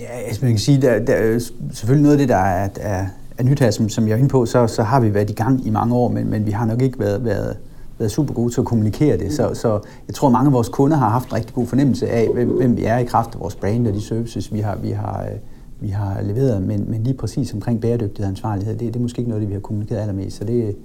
Ja, 0.00 0.18
altså 0.26 0.44
man 0.44 0.52
kan 0.52 0.58
sige, 0.58 0.82
der, 0.82 0.98
der 0.98 1.14
er 1.14 1.38
selvfølgelig 1.72 2.02
noget 2.02 2.14
af 2.14 2.18
det, 2.18 2.28
der 2.28 2.36
er, 2.36 2.68
er, 2.80 3.06
er 3.38 3.42
nyt 3.42 3.60
her, 3.60 3.70
som, 3.70 3.88
som 3.88 4.08
jeg 4.08 4.14
er 4.14 4.16
inde 4.16 4.28
på, 4.28 4.46
så, 4.46 4.66
så 4.66 4.82
har 4.82 5.00
vi 5.00 5.14
været 5.14 5.30
i 5.30 5.34
gang 5.34 5.66
i 5.66 5.70
mange 5.70 5.94
år, 5.94 6.08
men, 6.08 6.30
men 6.30 6.46
vi 6.46 6.50
har 6.50 6.66
nok 6.66 6.82
ikke 6.82 6.98
været, 6.98 7.24
været, 7.24 7.56
været 7.98 8.10
super 8.10 8.34
gode 8.34 8.52
til 8.52 8.60
at 8.60 8.66
kommunikere 8.66 9.18
det. 9.18 9.32
Så, 9.32 9.50
så 9.54 9.80
jeg 10.08 10.14
tror, 10.14 10.30
mange 10.30 10.46
af 10.46 10.52
vores 10.52 10.68
kunder 10.68 10.96
har 10.96 11.08
haft 11.08 11.28
en 11.28 11.32
rigtig 11.32 11.54
god 11.54 11.66
fornemmelse 11.66 12.08
af, 12.08 12.28
hvem, 12.34 12.48
hvem 12.48 12.76
vi 12.76 12.84
er 12.84 12.98
i 12.98 13.04
kraft 13.04 13.34
af 13.34 13.40
vores 13.40 13.54
brand 13.54 13.86
og 13.88 13.94
de 13.94 14.00
services, 14.00 14.52
vi 14.52 14.60
har, 14.60 14.76
vi 14.76 14.90
har, 14.90 15.22
øh, 15.22 15.38
vi 15.80 15.88
har 15.88 16.22
leveret. 16.22 16.62
Men, 16.62 16.90
men 16.90 17.02
lige 17.02 17.14
præcis 17.14 17.52
omkring 17.52 17.80
bæredygtighed 17.80 18.24
og 18.24 18.30
ansvarlighed, 18.30 18.76
det, 18.76 18.94
det 18.94 18.96
er 18.96 19.02
måske 19.02 19.18
ikke 19.18 19.28
noget, 19.28 19.40
det 19.40 19.48
vi 19.48 19.54
har 19.54 19.60
kommunikeret 19.60 20.00
allermest. 20.00 20.36
Så 20.36 20.44
det, 20.44 20.76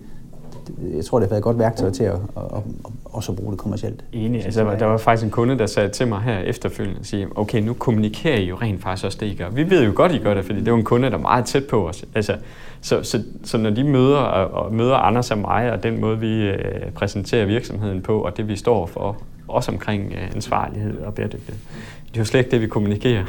jeg 0.96 1.06
tror, 1.06 1.20
det 1.20 1.28
har 1.28 1.30
været 1.30 1.40
et 1.40 1.44
godt 1.44 1.60
værktøj 1.60 1.90
til 1.90 2.04
at, 2.04 2.14
at, 2.14 2.20
at, 2.44 2.58
at 2.58 2.92
også 3.04 3.34
bruge 3.34 3.52
det 3.52 3.60
kommercielt. 3.60 4.04
Enig. 4.14 4.46
Altså, 4.46 4.76
der 4.80 4.86
var 4.86 4.98
faktisk 4.98 5.26
en 5.26 5.32
kunde, 5.32 5.58
der 5.58 5.66
sagde 5.66 5.90
til 5.90 6.08
mig 6.08 6.22
her 6.22 6.40
efterfølgende 6.40 7.00
og 7.00 7.06
sige, 7.06 7.28
okay, 7.36 7.62
nu 7.62 7.74
kommunikerer 7.74 8.38
I 8.38 8.44
jo 8.44 8.56
rent 8.56 8.82
faktisk 8.82 9.06
også 9.06 9.18
det, 9.22 9.26
I 9.26 9.36
gør. 9.36 9.50
Vi 9.50 9.70
ved 9.70 9.86
jo 9.86 9.92
godt, 9.96 10.12
I 10.12 10.18
gør 10.18 10.34
det, 10.34 10.46
fordi 10.46 10.60
det 10.60 10.68
er 10.68 10.72
jo 10.72 10.78
en 10.78 10.84
kunde, 10.84 11.10
der 11.10 11.18
er 11.18 11.22
meget 11.22 11.46
tæt 11.46 11.64
på 11.68 11.88
os. 11.88 12.06
Altså, 12.16 12.36
så, 12.82 13.04
så, 13.04 13.24
så 13.44 13.58
når 13.58 13.70
de 13.70 13.84
møder, 13.84 14.18
og, 14.18 14.66
og 14.66 14.74
møder 14.74 14.96
Anders 14.96 15.32
og 15.32 15.38
mig, 15.38 15.72
og 15.72 15.84
den 15.84 16.02
måde, 16.02 16.20
vi 16.20 16.42
øh, 16.42 16.92
præsenterer 16.96 17.46
virksomheden 17.46 18.02
på, 18.02 18.22
og 18.22 18.38
det, 18.38 18.48
vi 18.48 18.56
står 18.56 18.86
for, 18.86 19.18
også 19.48 19.72
omkring 19.72 20.14
øh, 20.14 20.36
ansvarlighed 20.36 21.00
og 21.00 21.14
bæredygtighed, 21.14 21.62
det 22.08 22.18
er 22.18 22.22
jo 22.22 22.26
slet 22.26 22.40
ikke 22.40 22.52
det, 22.52 22.62
vi 22.62 22.68
kommunikerer. 22.68 23.24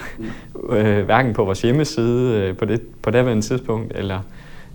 Øh, 0.70 1.04
hverken 1.04 1.34
på 1.34 1.44
vores 1.44 1.62
hjemmeside 1.62 2.40
øh, 2.40 2.56
på 2.56 2.64
det 2.64 2.80
på 3.02 3.10
det 3.10 3.44
tidspunkt, 3.44 3.92
eller 3.94 4.20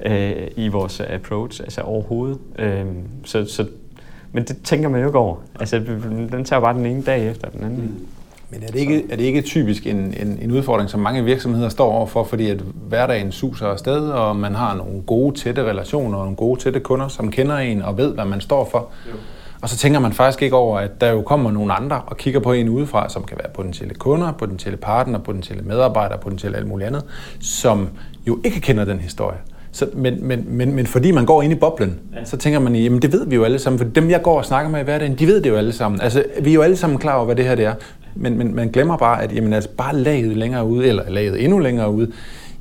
øh, 0.06 0.48
i 0.56 0.68
vores 0.68 1.00
approach, 1.00 1.62
altså 1.62 1.82
overhovedet. 1.82 2.38
Øh, 2.60 2.86
så, 3.24 3.46
så, 3.46 3.66
men 4.32 4.44
det 4.44 4.58
tænker 4.64 4.90
man 4.90 5.02
jo 5.02 5.08
ikke 5.08 5.20
over. 5.20 5.36
Altså, 5.60 5.80
den 6.32 6.46
tager 6.46 6.60
bare 6.60 6.74
den 6.74 6.86
ene 6.86 7.02
dag 7.02 7.32
efter 7.32 7.50
den 7.50 7.64
anden. 7.64 7.82
Mm. 7.82 8.08
Men 8.50 8.64
er 8.64 8.68
det 8.68 8.80
ikke, 8.80 9.06
er 9.10 9.16
det 9.16 9.24
ikke 9.24 9.42
typisk 9.42 9.88
en, 9.88 9.96
en, 9.96 10.40
en 10.42 10.52
udfordring, 10.52 10.90
som 10.90 11.00
mange 11.00 11.24
virksomheder 11.24 11.70
står 11.70 11.92
overfor, 11.92 12.24
fordi 12.24 12.50
at 12.50 12.58
hverdagen 12.88 13.32
suser 13.32 13.68
afsted, 13.68 14.10
og 14.10 14.36
man 14.36 14.56
har 14.56 14.76
nogle 14.76 15.02
gode, 15.02 15.36
tætte 15.40 15.64
relationer 15.64 16.18
og 16.18 16.24
nogle 16.24 16.36
gode, 16.36 16.60
tætte 16.60 16.80
kunder, 16.80 17.08
som 17.08 17.32
kender 17.32 17.58
en 17.58 17.82
og 17.82 17.98
ved, 17.98 18.14
hvad 18.14 18.26
man 18.26 18.42
står 18.42 18.70
for. 18.72 18.90
Jo. 19.08 19.14
Og 19.62 19.70
så 19.70 19.78
tænker 19.78 20.00
man 20.00 20.14
faktisk 20.14 20.42
ikke 20.42 20.56
over, 20.56 20.80
at 20.80 21.02
der 21.02 21.12
jo 21.12 21.22
kommer 21.22 21.52
nogle 21.52 21.74
andre 21.74 22.02
og 22.06 22.18
kigger 22.18 22.40
på 22.40 22.52
en 22.52 22.70
udefra, 22.70 23.10
som 23.10 23.24
kan 23.24 23.38
være 23.44 23.52
potentielle 23.54 23.96
kunder, 23.96 24.32
potentielle 24.32 24.78
partner, 24.78 25.20
potentielle 25.20 25.64
medarbejdere, 25.64 26.18
potentielle 26.18 26.58
alt 26.58 26.68
muligt 26.68 26.88
andet, 26.88 27.04
som 27.40 27.90
jo 28.28 28.40
ikke 28.46 28.62
kender 28.62 28.86
den 28.86 29.00
historie. 29.00 29.38
Så, 29.78 29.88
men, 29.94 30.28
men, 30.28 30.46
men, 30.48 30.76
men 30.76 30.88
fordi 30.88 31.12
man 31.12 31.26
går 31.26 31.42
ind 31.42 31.54
i 31.54 31.56
boblen, 31.56 32.00
ja. 32.16 32.26
så 32.26 32.38
tænker 32.38 32.60
man, 32.60 32.76
jamen 32.76 33.02
det 33.02 33.12
ved 33.12 33.28
vi 33.28 33.36
jo 33.36 33.44
alle 33.44 33.60
sammen, 33.60 33.80
for 33.80 33.86
dem 33.86 34.10
jeg 34.10 34.22
går 34.22 34.38
og 34.38 34.46
snakker 34.46 34.72
med 34.72 34.80
i 34.80 34.84
hverdagen, 34.84 35.16
de 35.16 35.28
ved 35.28 35.42
det 35.42 35.50
jo 35.50 35.56
alle 35.56 35.72
sammen. 35.72 36.02
Altså, 36.02 36.24
vi 36.42 36.50
er 36.50 36.54
jo 36.54 36.62
alle 36.62 36.76
sammen 36.76 37.00
klar 37.00 37.16
over, 37.16 37.26
hvad 37.26 37.36
det 37.36 37.46
her 37.46 37.56
det 37.56 37.66
er. 37.66 37.74
Men, 38.16 38.38
men 38.38 38.56
man 38.56 38.70
glemmer 38.70 38.98
bare, 38.98 39.24
at 39.24 39.36
jamen, 39.36 39.54
altså, 39.54 39.70
bare 39.78 39.96
laget 39.96 40.38
længere 40.38 40.66
ude, 40.66 40.88
eller 40.88 41.10
laget 41.10 41.44
endnu 41.44 41.60
længere 41.60 41.92
ude, 41.92 42.12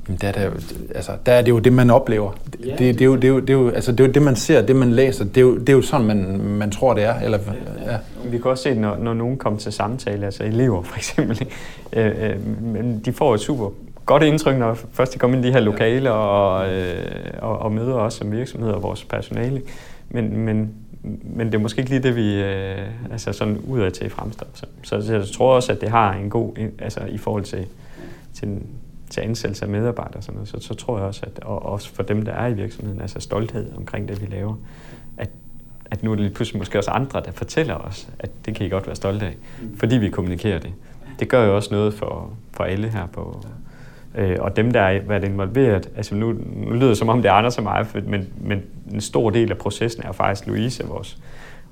jamen, 0.09 0.19
der, 0.21 0.29
er 0.29 0.33
der, 0.33 0.51
altså, 0.95 1.13
der 1.27 1.33
er 1.33 1.43
det 1.43 1.51
jo 1.51 1.59
det, 1.59 1.73
man 1.73 1.91
oplever. 1.91 2.33
Ja. 2.65 2.71
Det, 2.71 2.79
det, 2.79 3.01
er 3.01 3.05
jo, 3.05 3.17
det, 3.17 3.25
er 3.25 3.29
jo, 3.29 3.41
det, 3.41 3.51
er 3.51 3.55
jo, 3.55 3.69
altså, 3.69 3.93
det 3.93 4.01
er 4.01 4.05
jo 4.05 4.13
det, 4.13 4.23
man 4.23 4.37
ser, 4.37 4.63
det 4.63 4.77
man 4.77 4.93
læser. 4.93 5.25
Det 5.25 5.37
er 5.37 5.41
jo, 5.41 5.59
det 5.59 5.69
er 5.69 5.73
jo 5.73 5.83
sådan, 5.83 6.07
man, 6.07 6.41
man 6.41 6.71
tror, 6.71 6.95
det 6.95 7.05
er. 7.05 7.21
Eller, 7.21 7.39
ja. 7.87 7.97
Vi 8.31 8.39
kan 8.39 8.51
også 8.51 8.63
se, 8.63 8.75
når, 8.75 8.97
når 8.97 9.15
nogen 9.15 9.37
kommer 9.37 9.59
til 9.59 9.73
samtale, 9.73 10.27
altså 10.27 10.45
elever 10.45 10.83
for 10.83 10.97
eksempel, 10.97 11.49
øh, 11.93 12.07
øh, 12.07 12.63
men 12.63 13.03
de 13.05 13.13
får 13.13 13.35
et 13.35 13.41
super 13.41 13.71
godt 14.07 14.23
indtryk, 14.23 14.57
når 14.57 14.75
først 14.75 15.15
de 15.15 15.19
kommer 15.19 15.37
ind 15.37 15.45
i 15.45 15.49
de 15.49 15.53
her 15.53 15.61
lokaler 15.61 16.11
og, 16.11 16.73
øh, 16.75 17.05
og, 17.39 17.59
og 17.59 17.73
møder 17.73 17.95
os 17.95 18.15
som 18.15 18.33
virksomhed 18.33 18.71
og 18.71 18.83
vores 18.83 19.05
personale. 19.05 19.63
Men, 20.09 20.37
men, 20.37 20.75
men 21.23 21.47
det 21.47 21.55
er 21.55 21.59
måske 21.59 21.79
ikke 21.79 21.91
lige 21.91 22.03
det, 22.03 22.17
vi 22.17 22.43
øh, 22.43 23.13
altså 23.13 23.33
sådan 23.33 23.59
udad 23.59 23.91
til 23.91 24.11
fremstår. 24.11 24.47
Så, 24.55 24.67
så 24.83 25.13
jeg 25.13 25.25
tror 25.35 25.55
også, 25.55 25.73
at 25.73 25.81
det 25.81 25.89
har 25.89 26.13
en 26.13 26.31
god, 26.31 26.53
altså 26.79 27.01
i 27.01 27.19
forhold 27.19 27.45
til, 27.45 27.67
til, 28.35 28.59
til 29.11 29.21
ansættelse 29.21 29.65
af 29.65 29.71
medarbejdere, 29.71 30.23
sådan 30.23 30.35
noget, 30.35 30.49
så, 30.49 30.57
så 30.61 30.75
tror 30.75 30.99
jeg 30.99 31.07
også, 31.07 31.23
at 31.23 31.45
og 31.45 31.67
også 31.67 31.95
for 31.95 32.03
dem, 32.03 32.25
der 32.25 32.33
er 32.33 32.47
i 32.47 32.53
virksomheden, 32.53 33.01
altså 33.01 33.21
stolthed 33.21 33.73
omkring 33.77 34.09
det, 34.09 34.23
vi 34.23 34.27
laver, 34.27 34.55
at, 35.17 35.31
at 35.91 36.03
nu 36.03 36.13
er 36.13 36.17
det 36.17 36.35
pludselig 36.35 36.59
måske 36.59 36.79
også 36.79 36.91
andre, 36.91 37.23
der 37.25 37.33
fortæller 37.33 37.75
os, 37.75 38.09
at 38.19 38.31
det 38.47 38.55
kan 38.55 38.67
I 38.67 38.69
godt 38.69 38.87
være 38.87 38.97
stolte 38.97 39.27
af, 39.27 39.37
fordi 39.77 39.97
vi 39.97 40.09
kommunikerer 40.11 40.59
det. 40.59 40.73
Det 41.21 41.29
gør 41.29 41.45
jo 41.45 41.57
også 41.57 41.75
noget 41.75 41.95
for, 41.95 42.31
for 42.53 42.65
alle 42.65 42.89
her 42.89 43.07
på, 43.07 43.45
Øh, 44.17 44.37
og 44.41 44.57
dem, 44.57 44.71
der 44.71 44.81
er 44.81 45.01
været 45.01 45.25
involveret, 45.25 45.89
altså 45.97 46.15
nu, 46.15 46.35
nu 46.57 46.73
lyder 46.73 46.89
det 46.89 46.99
som 46.99 47.09
om, 47.09 47.23
det 47.23 47.29
er 47.29 47.33
Anders 47.33 47.59
og 47.59 47.63
mig, 47.63 47.87
men, 48.07 48.29
men 48.41 48.63
en 48.93 49.01
stor 49.01 49.31
del 49.31 49.51
af 49.51 49.59
processen 49.59 50.03
er 50.07 50.13
faktisk 50.13 50.47
Louise, 50.47 50.85
vores 50.85 51.19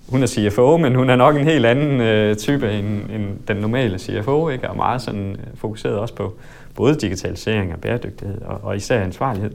hun 0.09 0.23
er 0.23 0.27
CFO, 0.27 0.77
men 0.77 0.95
hun 0.95 1.11
er 1.11 1.17
nok 1.17 1.37
en 1.37 1.45
helt 1.45 1.67
anden 1.67 2.01
øh, 2.01 2.37
type 2.37 2.73
end, 2.73 3.11
end 3.11 3.39
den 3.49 3.57
normale 3.57 3.99
CFO, 3.99 4.49
ikke? 4.49 4.71
og 4.71 4.77
meget 4.77 5.03
sådan 5.03 5.31
øh, 5.31 5.39
fokuseret 5.55 5.99
også 5.99 6.15
på 6.15 6.35
både 6.75 6.95
digitalisering 6.95 7.73
og 7.73 7.81
bæredygtighed, 7.81 8.43
og, 8.43 8.61
og 8.63 8.77
især 8.77 9.01
ansvarlighed. 9.01 9.51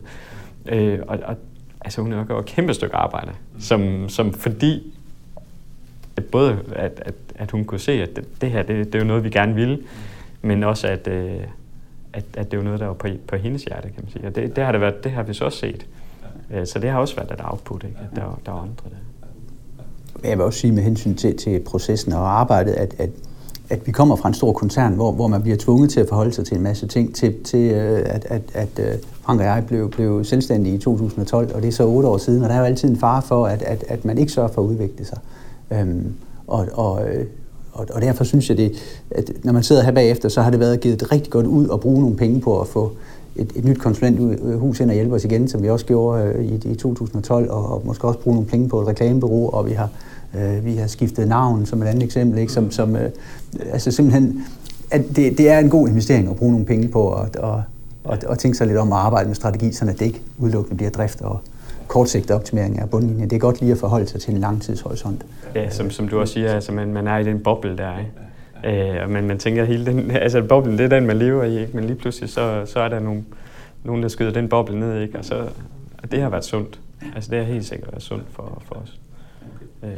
Øh, 0.66 1.00
og, 1.08 1.20
og 1.26 1.36
altså, 1.82 2.02
hun 2.02 2.12
har 2.12 2.24
gjort 2.24 2.44
et 2.44 2.50
kæmpe 2.50 2.74
stykke 2.74 2.96
arbejde, 2.96 3.32
som, 3.60 4.10
som 4.10 4.34
fordi 4.34 4.94
at 6.18 6.24
både 6.26 6.60
at, 6.76 7.02
at, 7.06 7.14
at 7.36 7.52
hun 7.52 7.66
kunne 7.66 7.80
se, 7.80 7.92
at 7.92 8.16
det, 8.16 8.42
det 8.42 8.52
her 8.52 8.64
det, 8.64 8.86
det 8.86 8.96
er 8.96 9.00
jo 9.00 9.06
noget, 9.06 9.24
vi 9.24 9.30
gerne 9.30 9.56
ville, 9.56 9.80
men 10.42 10.64
også 10.64 10.88
at, 10.88 11.08
øh, 11.08 11.40
at, 12.14 12.26
at 12.34 12.52
det 12.52 12.54
er 12.54 12.58
jo 12.58 12.64
noget, 12.64 12.80
der 12.80 12.86
var 12.86 12.94
på, 12.94 13.08
på 13.28 13.36
hendes 13.36 13.64
hjerte, 13.64 13.90
kan 13.90 14.04
man 14.04 14.12
sige. 14.12 14.28
Og 14.28 14.36
det, 14.36 14.56
det, 14.56 14.64
har, 14.64 14.72
det, 14.72 14.82
været, 14.82 15.04
det 15.04 15.12
har 15.12 15.24
vi 15.24 15.34
så 15.34 15.46
også 15.46 15.58
set. 15.58 15.86
Øh, 16.52 16.68
så 16.68 16.80
det 16.80 16.90
har 16.90 17.00
også 17.00 17.16
været 17.16 17.32
et 17.32 17.40
output, 17.44 17.84
ikke? 17.84 17.98
at 18.12 18.16
der, 18.16 18.40
der 18.46 18.52
var 18.52 18.62
andre 18.62 18.74
der. 18.84 18.96
Jeg 20.24 20.38
vil 20.38 20.46
også 20.46 20.60
sige 20.60 20.74
med 20.74 20.84
hensyn 20.84 21.16
til, 21.16 21.38
til 21.38 21.60
processen 21.60 22.14
og 22.14 22.40
arbejdet, 22.40 22.72
at, 22.72 22.96
at, 22.98 23.10
at 23.70 23.88
vi 23.88 23.92
kommer 23.92 24.16
fra 24.16 24.28
en 24.28 24.34
stor 24.34 24.54
koncern, 24.54 24.94
hvor, 24.94 25.12
hvor 25.12 25.28
man 25.28 25.42
bliver 25.42 25.58
tvunget 25.58 25.90
til 25.90 26.00
at 26.00 26.08
forholde 26.10 26.34
sig 26.34 26.46
til 26.46 26.58
en 26.58 26.64
masse 26.64 26.88
ting, 26.88 27.16
til, 27.16 27.44
til 27.44 27.72
øh, 27.72 28.02
at, 28.06 28.26
at, 28.26 28.42
at 28.54 28.80
øh, 28.80 29.00
Frank 29.22 29.40
og 29.40 29.46
jeg 29.46 29.64
blev, 29.68 29.92
blev 29.92 30.24
selvstændige 30.24 30.76
i 30.76 30.78
2012, 30.78 31.56
og 31.56 31.62
det 31.62 31.68
er 31.68 31.72
så 31.72 31.86
otte 31.86 32.08
år 32.08 32.18
siden, 32.18 32.44
og 32.44 32.50
der 32.50 32.56
er 32.56 32.60
jo 32.60 32.66
altid 32.66 32.90
en 32.90 32.98
fare 32.98 33.22
for, 33.22 33.46
at, 33.46 33.62
at, 33.62 33.84
at 33.88 34.06
man 34.06 34.18
ikke 34.18 34.32
sørger 34.32 34.50
for 34.50 34.62
at 34.62 34.66
udvikle 34.66 35.06
sig. 35.06 35.20
Øhm, 35.72 36.14
og, 36.48 36.68
og 36.74 37.08
og, 37.74 37.88
og 37.94 38.02
derfor 38.02 38.24
synes 38.24 38.50
jeg, 38.50 38.58
det, 38.58 38.72
at 39.12 39.32
når 39.44 39.54
man 39.54 39.64
sidder 39.64 39.84
her 39.84 39.92
bagefter, 39.92 40.30
så 40.30 40.42
har 40.42 40.52
det 40.52 40.60
været 40.60 40.80
givet 40.80 41.12
rigtig 41.12 41.32
godt 41.32 41.46
ud 41.46 41.70
at 41.74 41.80
bruge 41.80 42.02
nogle 42.02 42.16
penge 42.16 42.42
på 42.42 42.62
at 42.62 42.68
få 42.68 42.92
et, 43.36 43.52
et 43.56 43.66
nyt 43.66 43.80
konsulenthus 43.80 44.80
ind 44.80 44.90
og 44.90 44.96
hjælpe 44.96 45.16
os 45.16 45.26
igen, 45.26 45.48
som 45.48 45.64
vi 45.64 45.70
også 45.70 45.86
gjorde 45.86 46.24
øh, 46.24 46.46
i, 46.46 46.72
i 46.72 46.76
2012, 46.76 47.52
og, 47.52 47.74
og 47.74 47.82
måske 47.86 48.08
også 48.08 48.20
bruge 48.20 48.36
nogle 48.36 48.50
penge 48.50 48.70
på 48.70 48.82
et 48.82 48.88
reklamebureau, 48.88 49.50
og 49.50 49.66
vi 49.66 49.74
har, 49.74 49.90
øh, 50.38 50.66
vi 50.66 50.76
har 50.76 50.88
skiftet 50.88 51.28
navn 51.28 51.66
som 51.66 51.82
et 51.82 51.88
andet 51.88 52.04
eksempel, 52.04 52.40
ikke? 52.40 52.54
Som, 52.54 52.72
som, 52.72 52.96
øh, 52.96 53.10
altså 53.72 53.92
simpelthen, 53.92 54.44
at 54.92 55.02
det, 55.16 55.38
det 55.38 55.50
er 55.50 55.60
en 55.60 55.70
god 55.70 55.88
investering 55.88 56.30
at 56.30 56.36
bruge 56.36 56.52
nogle 56.52 56.66
penge 56.66 56.88
på, 56.88 57.02
og, 57.02 57.30
og, 57.40 57.64
og, 58.04 58.18
og 58.28 58.40
tænke 58.40 58.58
sig 58.58 58.68
lidt 58.68 58.78
om 58.78 58.92
at 58.92 58.98
arbejde 58.98 59.28
med 59.28 59.36
strategi, 59.36 59.72
så 59.72 59.86
det 59.86 60.02
ikke 60.02 60.22
udelukkende 60.38 60.78
bliver 60.78 60.92
drift 60.92 61.22
og, 61.22 61.40
kortsigtet 61.90 62.32
optimering 62.32 62.80
af 62.80 62.90
bundlinjen. 62.90 63.30
Det 63.30 63.36
er 63.36 63.40
godt 63.40 63.62
lige 63.62 63.72
at 63.72 63.78
forholde 63.78 64.08
sig 64.08 64.22
til 64.22 64.34
en 64.34 64.40
langtidshorisont. 64.40 65.26
Ja, 65.56 65.70
som, 65.70 65.92
som 65.92 66.08
du 66.08 66.20
også 66.20 66.34
siger, 66.34 66.54
altså 66.54 66.72
man, 66.72 66.94
man 66.94 67.08
er 67.08 67.18
i 67.18 67.24
den 67.24 67.44
boble 67.44 67.78
der, 67.78 67.94
ikke? 68.00 69.02
Øh, 69.04 69.10
men 69.10 69.28
man 69.28 69.40
tænker 69.40 69.66
hele 69.66 69.86
den, 69.86 70.12
altså 70.26 70.42
boblen, 70.42 70.78
det 70.78 70.84
er 70.86 70.90
den, 71.00 71.06
man 71.06 71.18
lever 71.18 71.44
i, 71.44 71.62
ikke? 71.62 71.76
men 71.76 71.86
lige 71.86 71.96
pludselig 71.96 72.30
så, 72.30 72.62
så 72.66 72.80
er 72.80 72.90
der 72.90 73.00
nogle, 73.00 73.24
nogen, 73.84 74.04
der 74.04 74.10
skyder 74.10 74.32
den 74.32 74.50
boble 74.50 74.80
ned, 74.80 75.02
ikke? 75.02 75.18
og 75.18 75.26
så, 75.26 75.36
og 76.04 76.12
det 76.12 76.22
har 76.22 76.30
været 76.30 76.46
sundt. 76.46 76.80
Altså 77.16 77.32
det 77.32 77.40
har 77.40 77.46
helt 77.46 77.66
sikkert 77.66 77.92
været 77.92 78.04
sundt 78.04 78.26
for, 78.32 78.62
for 78.66 78.76
os. 78.76 79.00
Øh. 79.84 79.90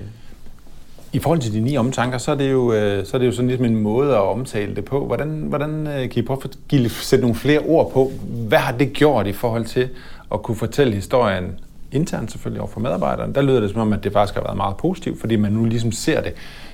I 1.14 1.20
forhold 1.20 1.40
til 1.40 1.54
de 1.54 1.60
ni 1.60 1.78
omtanker, 1.78 2.18
så 2.18 2.32
er 2.32 2.36
det 2.36 2.52
jo, 2.52 2.74
øh, 2.74 3.06
så 3.06 3.18
er 3.18 3.20
det 3.20 3.26
jo 3.26 3.32
sådan 3.32 3.48
ligesom 3.48 3.66
en 3.66 3.76
måde 3.76 4.12
at 4.12 4.22
omtale 4.22 4.76
det 4.76 4.86
på. 4.86 5.06
Hvordan, 5.06 5.30
hvordan 5.30 5.88
øh, 5.88 6.10
kan 6.10 6.12
I 6.16 6.22
prøve 6.22 6.40
at 6.44 6.58
give, 6.68 6.90
sætte 6.90 7.22
nogle 7.22 7.36
flere 7.36 7.60
ord 7.60 7.92
på? 7.92 8.12
Hvad 8.48 8.58
har 8.58 8.78
det 8.78 8.94
gjort 8.94 9.28
i 9.28 9.34
forhold 9.34 9.66
til 9.66 9.90
at 10.32 10.44
kunne 10.44 10.58
fortælle 10.58 10.94
historien 10.94 11.60
internt 11.92 12.32
selvfølgelig 12.32 12.62
over 12.62 12.72
for 12.72 12.80
medarbejderne, 12.80 13.34
der 13.34 13.42
lyder 13.42 13.60
det 13.60 13.70
som 13.70 13.82
om, 13.82 13.94
at 13.94 14.04
det 14.04 14.14
faktisk 14.14 14.36
har 14.36 14.42
været 14.42 14.58
meget 14.58 14.78
positivt, 14.78 15.20
fordi 15.20 15.36
man 15.36 15.52
nu 15.52 15.66
ligesom 15.66 15.92
ser 15.92 16.22
det. 16.22 16.34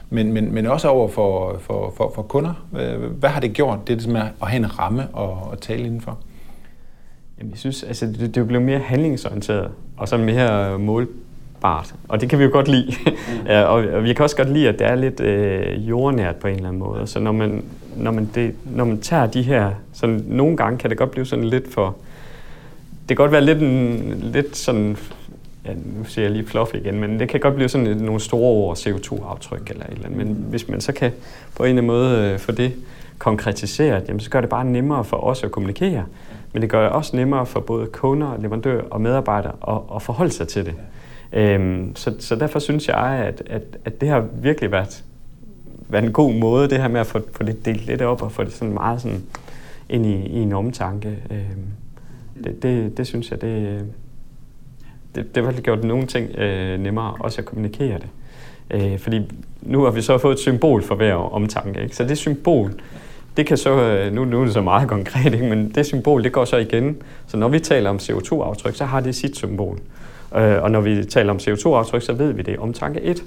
Men, 0.09 0.33
men, 0.33 0.53
men 0.53 0.65
også 0.65 0.87
over 0.87 1.07
for, 1.07 1.57
for, 1.59 1.93
for, 1.97 2.11
for 2.15 2.21
kunder. 2.21 2.53
Hvad 3.19 3.29
har 3.29 3.41
det 3.41 3.53
gjort, 3.53 3.87
det 3.87 4.07
med 4.07 4.21
at 4.41 4.47
have 4.47 4.57
en 4.57 4.79
ramme 4.79 5.07
og, 5.13 5.47
og 5.51 5.61
tale 5.61 5.85
indenfor? 5.85 6.17
Jamen, 7.39 7.51
jeg 7.51 7.59
synes, 7.59 7.83
altså, 7.83 8.05
det, 8.05 8.19
det 8.19 8.37
er 8.37 8.43
blevet 8.43 8.65
mere 8.65 8.79
handlingsorienteret, 8.79 9.71
og 9.97 10.07
så 10.07 10.17
mere 10.17 10.79
målbart. 10.79 11.95
Og 12.07 12.21
det 12.21 12.29
kan 12.29 12.39
vi 12.39 12.43
jo 12.43 12.49
godt 12.51 12.67
lide. 12.67 12.93
Mm. 13.05 13.47
og, 13.71 13.75
og 13.75 14.03
vi 14.03 14.13
kan 14.13 14.23
også 14.23 14.37
godt 14.37 14.49
lide, 14.49 14.69
at 14.69 14.79
det 14.79 14.87
er 14.87 14.95
lidt 14.95 15.19
øh, 15.19 15.89
jordnært 15.89 16.35
på 16.35 16.47
en 16.47 16.55
eller 16.55 16.67
anden 16.67 16.79
måde. 16.79 17.07
Så 17.07 17.19
når 17.19 17.31
man, 17.31 17.63
når 17.95 18.11
man, 18.11 18.29
det, 18.35 18.55
når 18.65 18.85
man 18.85 19.01
tager 19.01 19.27
de 19.27 19.41
her, 19.41 19.71
så 19.93 20.19
nogle 20.27 20.57
gange 20.57 20.77
kan 20.77 20.89
det 20.89 20.97
godt 20.97 21.11
blive 21.11 21.25
sådan 21.25 21.45
lidt 21.45 21.73
for 21.73 21.95
det 23.09 23.17
kan 23.17 23.23
godt 23.23 23.31
være 23.31 23.45
lidt, 23.45 23.61
en, 23.61 24.19
lidt 24.33 24.57
sådan, 24.57 24.97
ja, 25.65 25.71
nu 25.73 26.03
siger 26.03 26.25
jeg 26.25 26.31
lige 26.31 26.47
fluff 26.47 26.73
igen, 26.73 26.99
men 26.99 27.19
det 27.19 27.29
kan 27.29 27.39
godt 27.39 27.55
blive 27.55 27.69
sådan 27.69 27.97
nogle 27.97 28.19
store 28.19 28.51
ord, 28.51 28.77
CO2-aftryk 28.77 29.69
eller 29.69 29.85
et 29.85 29.91
eller 29.91 30.05
andet. 30.05 30.17
Men 30.27 30.45
hvis 30.49 30.67
man 30.67 30.81
så 30.81 30.91
kan 30.91 31.11
på 31.55 31.63
en 31.63 31.69
eller 31.69 31.81
anden 31.81 31.87
måde 31.87 32.31
øh, 32.33 32.39
få 32.39 32.51
det 32.51 32.73
konkretiseret, 33.17 34.03
jamen, 34.07 34.19
så 34.19 34.29
gør 34.29 34.41
det 34.41 34.49
bare 34.49 34.65
nemmere 34.65 35.03
for 35.03 35.17
os 35.17 35.43
at 35.43 35.51
kommunikere. 35.51 36.05
Men 36.53 36.61
det 36.61 36.69
gør 36.69 36.81
det 36.81 36.89
også 36.89 37.15
nemmere 37.15 37.45
for 37.45 37.59
både 37.59 37.85
kunder, 37.85 38.37
leverandører 38.39 38.83
og 38.91 39.01
medarbejdere 39.01 39.53
at, 39.67 39.95
at 39.95 40.01
forholde 40.01 40.31
sig 40.31 40.47
til 40.47 40.65
det. 40.65 40.73
Øhm, 41.33 41.95
så, 41.95 42.13
så 42.19 42.35
derfor 42.35 42.59
synes 42.59 42.87
jeg, 42.87 42.97
at, 42.97 43.43
at, 43.49 43.61
at 43.85 44.01
det 44.01 44.09
har 44.09 44.25
virkelig 44.33 44.71
været, 44.71 45.03
været 45.89 46.03
en 46.05 46.13
god 46.13 46.33
måde, 46.33 46.69
det 46.69 46.81
her 46.81 46.87
med 46.87 46.99
at 46.99 47.07
få, 47.07 47.19
få 47.31 47.43
det 47.43 47.65
delt 47.65 47.85
lidt 47.85 48.01
op 48.01 48.21
og 48.21 48.31
få 48.31 48.43
det 48.43 48.53
sådan 48.53 48.73
meget 48.73 49.01
sådan 49.01 49.23
ind 49.89 50.05
i, 50.05 50.15
i 50.15 50.37
en 50.37 50.53
omtanke. 50.53 51.17
Øhm, 51.31 51.67
det, 52.43 52.63
det, 52.63 52.97
det 52.97 53.07
synes 53.07 53.31
jeg, 53.31 53.41
det, 53.41 53.85
det, 55.15 55.35
det 55.35 55.45
har 55.45 55.51
gjort 55.51 55.83
nogle 55.83 56.07
ting 56.07 56.35
øh, 56.37 56.79
nemmere, 56.79 57.13
også 57.19 57.41
at 57.41 57.45
kommunikere 57.45 57.99
det. 57.99 58.09
Øh, 58.71 58.99
fordi 58.99 59.21
nu 59.61 59.83
har 59.83 59.91
vi 59.91 60.01
så 60.01 60.17
fået 60.17 60.33
et 60.33 60.39
symbol 60.39 60.83
for 60.83 60.95
hver 60.95 61.13
omtanke. 61.13 61.81
Ikke? 61.83 61.95
Så 61.95 62.03
det 62.03 62.17
symbol, 62.17 62.71
det 63.37 63.45
kan 63.45 63.57
så, 63.57 63.69
øh, 63.69 64.13
nu, 64.13 64.25
nu 64.25 64.41
er 64.41 64.45
det 64.45 64.53
så 64.53 64.61
meget 64.61 64.89
konkret, 64.95 65.33
ikke? 65.33 65.45
men 65.45 65.69
det 65.75 65.85
symbol, 65.85 66.23
det 66.23 66.31
går 66.31 66.45
så 66.45 66.57
igen. 66.57 66.97
Så 67.27 67.37
når 67.37 67.47
vi 67.47 67.59
taler 67.59 67.89
om 67.89 67.97
CO2-aftryk, 67.97 68.75
så 68.75 68.85
har 68.85 68.99
det 68.99 69.15
sit 69.15 69.37
symbol. 69.37 69.79
Øh, 70.35 70.63
og 70.63 70.71
når 70.71 70.81
vi 70.81 71.03
taler 71.03 71.33
om 71.33 71.37
CO2-aftryk, 71.37 72.01
så 72.01 72.13
ved 72.13 72.31
vi 72.31 72.41
det 72.41 72.53
er 72.53 72.59
omtanke 72.59 73.01
1. 73.01 73.23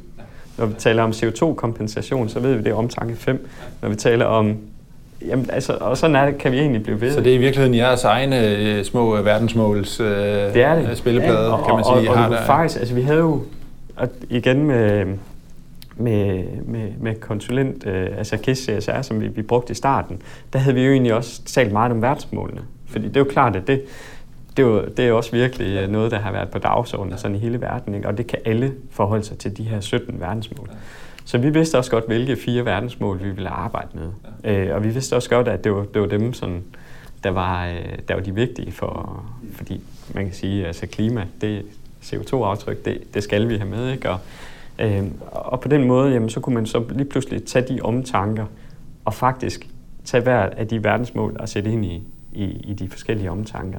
Når 0.58 0.66
vi 0.66 0.74
taler 0.78 1.02
om 1.02 1.10
CO2-kompensation, 1.10 2.28
så 2.28 2.40
ved 2.40 2.54
vi 2.54 2.62
det 2.62 2.70
er 2.70 2.74
omtanke 2.74 3.16
5. 3.16 3.48
Når 3.82 3.88
vi 3.88 3.94
taler 3.94 4.24
om 4.24 4.56
Jamen, 5.26 5.50
altså, 5.52 5.76
og 5.80 5.96
sådan 5.96 6.16
er 6.16 6.26
det, 6.26 6.38
kan 6.38 6.52
vi 6.52 6.58
egentlig 6.58 6.82
blive 6.82 7.00
ved. 7.00 7.12
Så 7.12 7.20
det 7.20 7.32
er 7.32 7.34
i 7.34 7.38
virkeligheden 7.38 7.74
jeres 7.74 8.04
egne 8.04 8.56
øh, 8.56 8.84
små 8.84 9.16
øh, 9.16 9.24
verdensmåls 9.24 10.00
øh, 10.00 10.06
det 10.06 10.62
er 10.62 10.74
det. 10.74 10.98
spilleplade, 10.98 11.50
ja. 11.50 11.64
kan 11.64 11.74
man 11.74 11.84
sige. 11.84 12.10
Og, 12.10 12.16
og, 12.16 12.24
og, 12.24 12.38
og 12.38 12.44
faktisk, 12.46 12.78
altså 12.78 12.94
vi 12.94 13.02
havde 13.02 13.18
jo, 13.18 13.42
og 13.96 14.08
igen 14.30 14.64
med, 14.64 15.06
med, 15.96 16.44
med, 16.64 16.88
med 17.00 17.14
konsulent, 17.14 17.86
øh, 17.86 18.08
altså 18.18 18.36
KISS 18.36 18.58
CSR, 18.58 19.02
som 19.02 19.20
vi, 19.20 19.28
vi 19.28 19.42
brugte 19.42 19.70
i 19.70 19.74
starten, 19.74 20.22
der 20.52 20.58
havde 20.58 20.74
vi 20.74 20.82
jo 20.82 20.92
egentlig 20.92 21.14
også 21.14 21.42
talt 21.44 21.72
meget 21.72 21.92
om 21.92 22.02
verdensmålene. 22.02 22.60
Fordi 22.86 23.08
det 23.08 23.16
er 23.16 23.20
jo 23.20 23.30
klart, 23.30 23.56
at 23.56 23.66
det, 23.66 23.82
det, 24.56 24.62
er 24.62 24.66
jo, 24.66 24.84
det 24.96 25.08
er 25.08 25.12
også 25.12 25.32
virkelig 25.32 25.76
øh, 25.76 25.90
noget, 25.90 26.10
der 26.10 26.18
har 26.18 26.32
været 26.32 26.48
på 26.48 26.58
dagsordenen 26.58 27.18
sådan 27.18 27.36
i 27.36 27.38
hele 27.38 27.60
verden, 27.60 27.94
ikke? 27.94 28.08
og 28.08 28.18
det 28.18 28.26
kan 28.26 28.38
alle 28.44 28.72
forholde 28.90 29.24
sig 29.24 29.38
til 29.38 29.56
de 29.56 29.62
her 29.62 29.80
17 29.80 30.20
verdensmål. 30.20 30.70
Så 31.30 31.38
vi 31.38 31.50
vidste 31.50 31.78
også 31.78 31.90
godt, 31.90 32.06
hvilke 32.06 32.36
fire 32.36 32.64
verdensmål 32.64 33.22
vi 33.22 33.30
ville 33.30 33.48
arbejde 33.48 33.88
med. 33.94 34.08
Øh, 34.44 34.74
og 34.74 34.84
vi 34.84 34.88
vidste 34.88 35.16
også 35.16 35.30
godt, 35.30 35.48
at 35.48 35.64
det 35.64 35.72
var, 35.72 35.84
det 35.94 36.02
var 36.02 36.08
dem, 36.08 36.32
sådan, 36.32 36.62
der, 37.24 37.30
var, 37.30 37.66
øh, 37.66 37.98
der 38.08 38.14
var 38.14 38.22
de 38.22 38.34
vigtige, 38.34 38.72
for, 38.72 39.24
fordi 39.52 39.80
man 40.14 40.24
kan 40.24 40.34
sige, 40.34 40.60
at 40.60 40.66
altså 40.66 40.86
klima, 40.86 41.26
det 41.40 41.62
CO2-aftryk, 42.02 42.84
det, 42.84 43.14
det 43.14 43.22
skal 43.22 43.48
vi 43.48 43.56
have 43.56 43.70
med. 43.70 43.92
Ikke? 43.92 44.10
Og, 44.10 44.18
øh, 44.78 45.04
og 45.32 45.60
på 45.60 45.68
den 45.68 45.84
måde, 45.84 46.12
jamen, 46.12 46.30
så 46.30 46.40
kunne 46.40 46.54
man 46.54 46.66
så 46.66 46.84
lige 46.90 47.08
pludselig 47.08 47.44
tage 47.44 47.74
de 47.74 47.80
omtanker 47.82 48.46
og 49.04 49.14
faktisk 49.14 49.68
tage 50.04 50.22
hver 50.22 50.40
af 50.40 50.68
de 50.68 50.84
verdensmål 50.84 51.36
og 51.38 51.48
sætte 51.48 51.72
ind 51.72 51.84
i, 51.84 52.02
i, 52.32 52.44
i 52.44 52.74
de 52.74 52.88
forskellige 52.88 53.30
omtanker. 53.30 53.78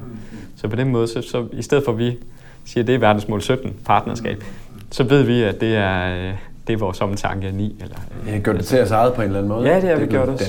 Så 0.56 0.68
på 0.68 0.76
den 0.76 0.88
måde, 0.88 1.08
så, 1.08 1.22
så 1.22 1.46
i 1.52 1.62
stedet 1.62 1.84
for 1.84 1.92
at 1.92 1.98
vi 1.98 2.18
siger, 2.64 2.82
at 2.82 2.86
det 2.86 2.94
er 2.94 2.98
verdensmål 2.98 3.42
17, 3.42 3.76
partnerskab, 3.84 4.44
så 4.90 5.04
ved 5.04 5.22
vi, 5.22 5.42
at 5.42 5.60
det 5.60 5.76
er, 5.76 6.28
øh, 6.28 6.34
det 6.66 6.72
er 6.72 6.78
vores 6.78 7.00
omtanke 7.00 7.52
9. 7.52 7.76
Eller, 7.82 7.96
ja, 8.26 8.38
gør 8.38 8.52
det 8.52 8.64
til 8.64 8.82
os 8.82 8.90
eget 8.90 9.14
på 9.14 9.22
en 9.22 9.26
eller 9.26 9.38
anden 9.38 9.52
måde? 9.52 9.68
Ja, 9.68 9.80
det 9.80 9.88
har 9.88 9.96
vi 9.96 10.06
gjort 10.06 10.28
os 10.28 10.40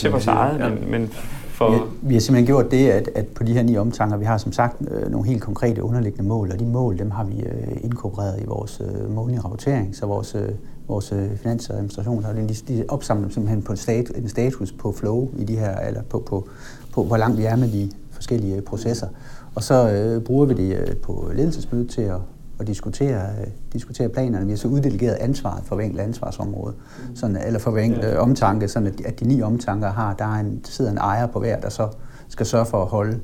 til 0.00 0.10
vores 0.10 0.26
eget, 0.26 0.58
ja. 0.58 0.68
men, 0.68 0.90
men 0.90 1.10
for... 1.56 1.70
Vi, 1.70 1.78
vi 2.02 2.14
har 2.14 2.20
simpelthen 2.20 2.46
gjort 2.46 2.70
det, 2.70 2.88
at, 2.88 3.10
at 3.14 3.26
på 3.26 3.44
de 3.44 3.52
her 3.52 3.62
ni 3.62 3.76
omtanker, 3.76 4.16
vi 4.16 4.24
har 4.24 4.38
som 4.38 4.52
sagt 4.52 4.76
øh, 4.90 5.10
nogle 5.10 5.28
helt 5.28 5.42
konkrete 5.42 5.82
underliggende 5.82 6.28
mål, 6.28 6.52
og 6.52 6.60
de 6.60 6.66
mål, 6.66 6.98
dem 6.98 7.10
har 7.10 7.24
vi 7.24 7.40
øh, 7.40 7.76
inkorporeret 7.84 8.42
i 8.42 8.44
vores 8.46 8.82
øh, 8.84 9.14
månedlige 9.14 9.40
rapportering, 9.44 9.96
så 9.96 10.06
vores, 10.06 10.34
øh, 10.34 10.48
vores 10.88 11.12
øh, 11.12 11.30
finans- 11.36 11.70
og 11.70 11.76
administration 11.76 12.24
har 12.24 12.32
de, 12.32 12.48
de 12.68 12.84
opsamlet 12.88 13.34
simpelthen 13.34 13.62
på 13.62 13.72
en, 13.72 13.78
stat, 13.78 14.12
en 14.16 14.28
status 14.28 14.72
på 14.72 14.92
flow 14.92 15.28
i 15.38 15.44
de 15.44 15.56
her, 15.56 15.78
eller 15.78 16.02
på, 16.02 16.18
på, 16.18 16.48
på, 16.92 17.04
hvor 17.04 17.16
langt 17.16 17.38
vi 17.38 17.44
er 17.44 17.56
med 17.56 17.68
de 17.68 17.90
forskellige 18.10 18.62
processer. 18.62 19.08
Og 19.54 19.62
så 19.62 19.90
øh, 19.90 20.22
bruger 20.22 20.46
vi 20.46 20.54
det 20.54 20.76
øh, 20.76 20.96
på 20.96 21.30
ledelsesmødet 21.34 21.90
til 21.90 22.02
at, 22.02 22.18
og 22.58 22.66
diskutere, 22.66 23.22
øh, 23.40 23.46
diskutere 23.72 24.08
planerne. 24.08 24.46
Vi 24.46 24.52
har 24.52 24.56
så 24.56 24.68
uddelegeret 24.68 25.14
ansvaret 25.14 25.64
for 25.64 25.76
hver 25.76 25.84
enkelt 25.84 26.02
ansvarsområde, 26.02 26.74
sådan, 27.14 27.36
eller 27.46 27.58
for 27.58 27.70
hver 27.70 27.82
enkelt 27.82 28.04
øh, 28.04 28.18
omtanke, 28.18 28.68
sådan 28.68 28.86
at, 28.86 29.00
at 29.00 29.20
de 29.20 29.24
ni 29.24 29.42
omtanker 29.42 29.90
har, 29.90 30.14
der, 30.14 30.24
er 30.24 30.40
en, 30.40 30.50
der 30.50 30.70
sidder 30.70 30.90
en 30.90 30.98
ejer 30.98 31.26
på 31.26 31.38
hver, 31.38 31.60
der 31.60 31.68
så 31.68 31.88
skal 32.28 32.46
sørge 32.46 32.66
for 32.66 32.82
at 32.82 32.88
holde, 32.88 33.20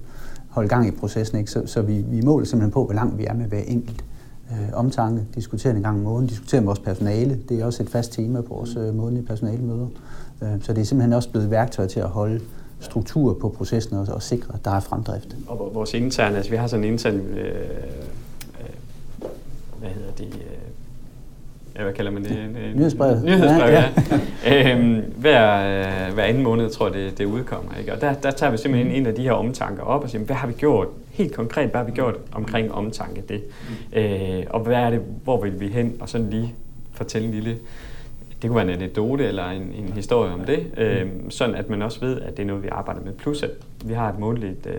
holde 0.49 0.69
gang 0.69 0.89
i 0.89 0.91
processen. 0.91 1.39
Ikke? 1.39 1.51
Så, 1.51 1.63
så 1.67 1.83
vi, 1.83 2.05
vi 2.09 2.21
måler 2.21 2.47
simpelthen 2.47 2.73
på, 2.73 2.85
hvor 2.85 2.95
langt 2.95 3.19
vi 3.19 3.25
er 3.25 3.35
med 3.35 3.47
hver 3.47 3.63
enkelt 3.67 4.05
øh, 4.53 4.69
omtanke, 4.73 5.23
diskuterer 5.35 5.75
en 5.75 5.83
gang 5.83 5.97
om 5.97 6.05
måneden, 6.05 6.27
diskuterer 6.27 6.61
med 6.61 6.67
vores 6.67 6.79
personale. 6.79 7.39
Det 7.49 7.61
er 7.61 7.65
også 7.65 7.83
et 7.83 7.91
fast 7.91 8.13
tema 8.13 8.41
på 8.41 8.55
vores 8.55 8.77
øh, 8.77 8.95
månedlige 8.95 9.27
personalemøder. 9.27 9.87
Øh, 10.43 10.49
så 10.61 10.73
det 10.73 10.81
er 10.81 10.85
simpelthen 10.85 11.13
også 11.13 11.31
blevet 11.31 11.51
værktøj 11.51 11.87
til 11.87 12.01
at 12.01 12.09
holde 12.09 12.41
struktur 12.81 13.35
på 13.41 13.49
processen 13.49 13.97
og, 13.97 14.07
og 14.15 14.23
sikre, 14.23 14.55
at 14.55 14.65
der 14.65 14.71
er 14.71 14.81
fremdrift. 14.81 15.37
Og 15.47 15.71
vores 15.75 15.95
interne, 15.95 16.37
altså 16.37 16.51
vi 16.51 16.57
har 16.57 16.67
sådan 16.67 16.85
en 16.85 16.93
intern 16.93 17.15
øh, 17.15 17.55
hvad 19.83 19.91
hedder 19.91 20.13
det, 20.13 20.35
øh, 20.35 21.77
ja, 21.77 21.83
hvad 21.83 21.93
kalder 21.93 22.11
man 22.11 22.25
det? 22.25 22.57
Nyhedsbrevet. 22.75 23.25
Nyhedsbrevet, 23.25 23.73
ja. 23.73 23.85
ja. 24.47 24.73
øhm, 24.77 25.13
hver, 25.17 25.53
øh, 26.09 26.15
hver 26.15 26.23
anden 26.23 26.43
måned, 26.43 26.71
tror 26.71 26.87
jeg, 26.87 26.95
det, 26.95 27.19
det 27.19 27.25
udkommer. 27.25 27.73
Ikke? 27.79 27.93
Og 27.93 28.01
der, 28.01 28.15
der 28.15 28.31
tager 28.31 28.51
vi 28.51 28.57
simpelthen 28.57 28.93
en 28.93 29.07
af 29.07 29.15
de 29.15 29.23
her 29.23 29.33
omtanker 29.33 29.83
op 29.83 30.03
og 30.03 30.11
siger, 30.11 30.25
hvad 30.25 30.37
har 30.37 30.47
vi 30.47 30.53
gjort? 30.53 30.89
Helt 31.11 31.35
konkret, 31.35 31.71
hvad 31.71 31.81
har 31.81 31.87
vi 31.87 31.93
gjort 31.93 32.15
omkring 32.33 32.73
omtanke 32.73 33.23
det? 33.29 33.43
Øh, 33.93 34.45
og 34.51 34.61
hvad 34.61 34.77
er 34.77 34.91
det, 34.91 35.01
hvor 35.25 35.43
vil 35.43 35.61
vi 35.61 35.69
hen? 35.69 35.97
Og 36.01 36.09
sådan 36.09 36.31
lige 36.31 36.55
fortælle 36.93 37.29
en 37.29 37.35
lille 37.35 37.59
det 38.43 38.51
kunne 38.51 38.67
være 38.67 38.75
en 38.75 38.81
anekdote 38.83 39.25
eller 39.25 39.51
en, 39.51 39.63
en 39.63 39.93
historie 39.95 40.33
om 40.33 40.41
det, 40.45 40.67
øh, 40.77 41.07
sådan 41.29 41.55
at 41.55 41.71
man 41.71 41.83
også 41.83 42.01
ved, 42.01 42.21
at 42.21 42.37
det 42.37 42.43
er 42.43 42.47
noget, 42.47 42.63
vi 42.63 42.69
arbejder 42.69 43.01
med. 43.01 43.13
Plus 43.13 43.43
at 43.43 43.51
vi 43.85 43.95
har 43.95 44.09
et 44.09 44.19
månedligt, 44.19 44.67
øh, 44.67 44.75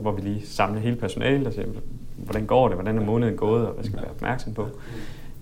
hvor 0.00 0.12
vi 0.12 0.20
lige 0.20 0.46
samler 0.46 0.80
hele 0.80 0.96
personalet 0.96 1.46
og 1.46 1.52
siger, 1.52 1.66
hvordan 2.22 2.46
går 2.46 2.68
det, 2.68 2.76
hvordan 2.76 2.98
er 2.98 3.04
måneden 3.04 3.36
gået, 3.36 3.66
og 3.66 3.72
hvad 3.74 3.84
skal 3.84 3.96
vi 3.96 4.02
være 4.02 4.10
opmærksom 4.10 4.52
på. 4.52 4.66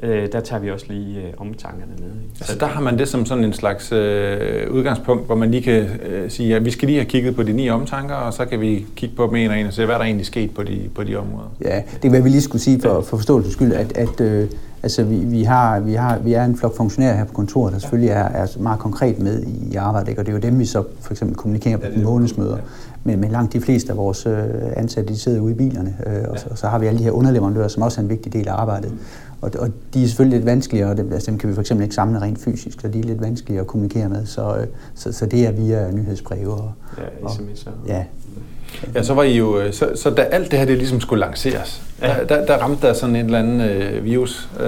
Øh, 0.03 0.33
der 0.33 0.41
tager 0.41 0.61
vi 0.61 0.71
også 0.71 0.87
lige 0.89 1.21
øh, 1.21 1.33
omtankerne 1.37 1.93
med. 1.99 2.09
Så 2.35 2.45
altså 2.45 2.59
der 2.59 2.67
har 2.67 2.81
man 2.81 2.99
det 2.99 3.09
som 3.09 3.27
sådan 3.27 3.45
en 3.45 3.53
slags 3.53 3.93
øh, 3.93 4.71
udgangspunkt, 4.71 5.27
hvor 5.27 5.35
man 5.35 5.51
lige 5.51 5.63
kan 5.63 5.89
øh, 6.07 6.31
sige, 6.31 6.57
at 6.57 6.65
vi 6.65 6.71
skal 6.71 6.87
lige 6.87 6.99
have 6.99 7.09
kigget 7.09 7.37
på 7.37 7.43
de 7.43 7.53
ni 7.53 7.71
omtanker, 7.71 8.15
og 8.15 8.33
så 8.33 8.45
kan 8.45 8.61
vi 8.61 8.87
kigge 8.97 9.17
på 9.17 9.27
dem 9.27 9.37
en 9.37 9.51
og 9.51 9.59
en 9.59 9.67
og 9.67 9.73
se, 9.73 9.87
hvad 9.87 9.95
der 9.95 10.01
egentlig 10.01 10.27
sket 10.27 10.55
på 10.55 10.63
de, 10.63 10.89
på 10.95 11.05
de 11.05 11.17
områder. 11.17 11.49
Ja, 11.65 11.83
det 12.03 12.05
er 12.05 12.09
hvad 12.09 12.23
vi 12.23 12.29
lige 12.29 12.41
skulle 12.41 12.63
sige 12.63 12.81
for, 12.81 13.01
for 13.01 13.17
forståelsens 13.17 13.55
skyld, 13.55 13.73
at, 13.73 13.97
at 13.97 14.21
øh, 14.21 14.49
altså, 14.83 15.03
vi, 15.03 15.17
vi, 15.17 15.43
har, 15.43 15.81
vi, 15.81 15.95
har, 15.95 16.19
vi 16.19 16.33
er 16.33 16.45
en 16.45 16.57
flok 16.57 16.77
funktionærer 16.77 17.17
her 17.17 17.25
på 17.25 17.33
kontoret, 17.33 17.73
der 17.73 17.79
selvfølgelig 17.79 18.11
er, 18.11 18.25
er 18.25 18.47
meget 18.59 18.81
konkret 18.81 19.19
med 19.19 19.43
i 19.73 19.77
arbejdet, 19.77 20.09
ikke? 20.09 20.21
og 20.21 20.27
det 20.27 20.33
er 20.33 20.37
jo 20.37 20.43
dem, 20.43 20.59
vi 20.59 20.65
så 20.65 20.85
for 21.01 21.13
eksempel 21.13 21.37
kommunikerer 21.37 21.77
på 21.77 21.87
ja, 21.97 22.03
månedsmøder. 22.03 22.59
Men, 23.05 23.21
men 23.21 23.31
langt 23.31 23.53
de 23.53 23.61
fleste 23.61 23.93
af 23.93 23.97
vores 23.97 24.27
øh, 24.27 24.45
ansatte, 24.77 25.13
de 25.13 25.19
sidder 25.19 25.41
ude 25.41 25.53
i 25.53 25.55
bilerne, 25.55 25.97
øh, 26.07 26.25
og, 26.29 26.39
så, 26.39 26.47
og 26.51 26.59
så 26.59 26.67
har 26.67 26.79
vi 26.79 26.87
alle 26.87 26.99
de 26.99 27.05
her 27.05 27.11
underleverandører, 27.11 27.69
som 27.69 27.83
også 27.83 28.01
er 28.01 28.03
en 28.03 28.09
vigtig 28.09 28.33
del 28.33 28.49
af 28.49 28.53
arbejdet. 28.53 28.93
Og, 29.41 29.51
og 29.59 29.69
de 29.95 30.03
er 30.03 30.07
selvfølgelig 30.07 30.39
lidt 30.39 30.47
vanskeligere, 30.47 30.91
og 30.91 30.97
dem, 30.97 31.13
altså, 31.13 31.31
dem 31.31 31.39
kan 31.39 31.49
vi 31.49 31.55
for 31.55 31.61
eksempel 31.61 31.83
ikke 31.83 31.95
samle 31.95 32.21
rent 32.21 32.39
fysisk, 32.39 32.81
så 32.81 32.89
de 32.89 32.99
er 32.99 33.05
lidt 33.05 33.21
vanskeligere 33.21 33.61
at 33.61 33.67
kommunikere 33.67 34.09
med. 34.09 34.27
Så, 34.27 34.57
øh, 34.57 34.67
så, 34.95 35.13
så 35.13 35.27
det 35.27 35.47
er 35.47 35.53
via 35.53 35.91
nyhedsbreve. 35.91 36.53
Og, 36.53 36.73
ja, 36.99 37.29
sms. 37.29 37.67
Og, 37.67 37.73
ja, 37.87 38.05
Ja, 38.95 39.03
så 39.03 39.15
var 39.15 39.23
I 39.23 39.37
jo, 39.37 39.73
så, 39.73 39.91
så 39.95 40.11
da 40.11 40.23
alt 40.23 40.51
det 40.51 40.59
her 40.59 40.67
det 40.67 40.79
ligesom 40.79 41.01
skulle 41.01 41.21
lanceres, 41.21 41.83
ja. 42.03 42.09
der, 42.09 42.37
der, 42.37 42.47
der 42.47 42.57
ramte 42.57 42.87
der 42.87 42.93
sådan 42.93 43.17
en 43.17 43.25
eller 43.25 43.39
anden 43.39 43.61
øh, 43.61 44.05
virus 44.05 44.49
øh, 44.61 44.67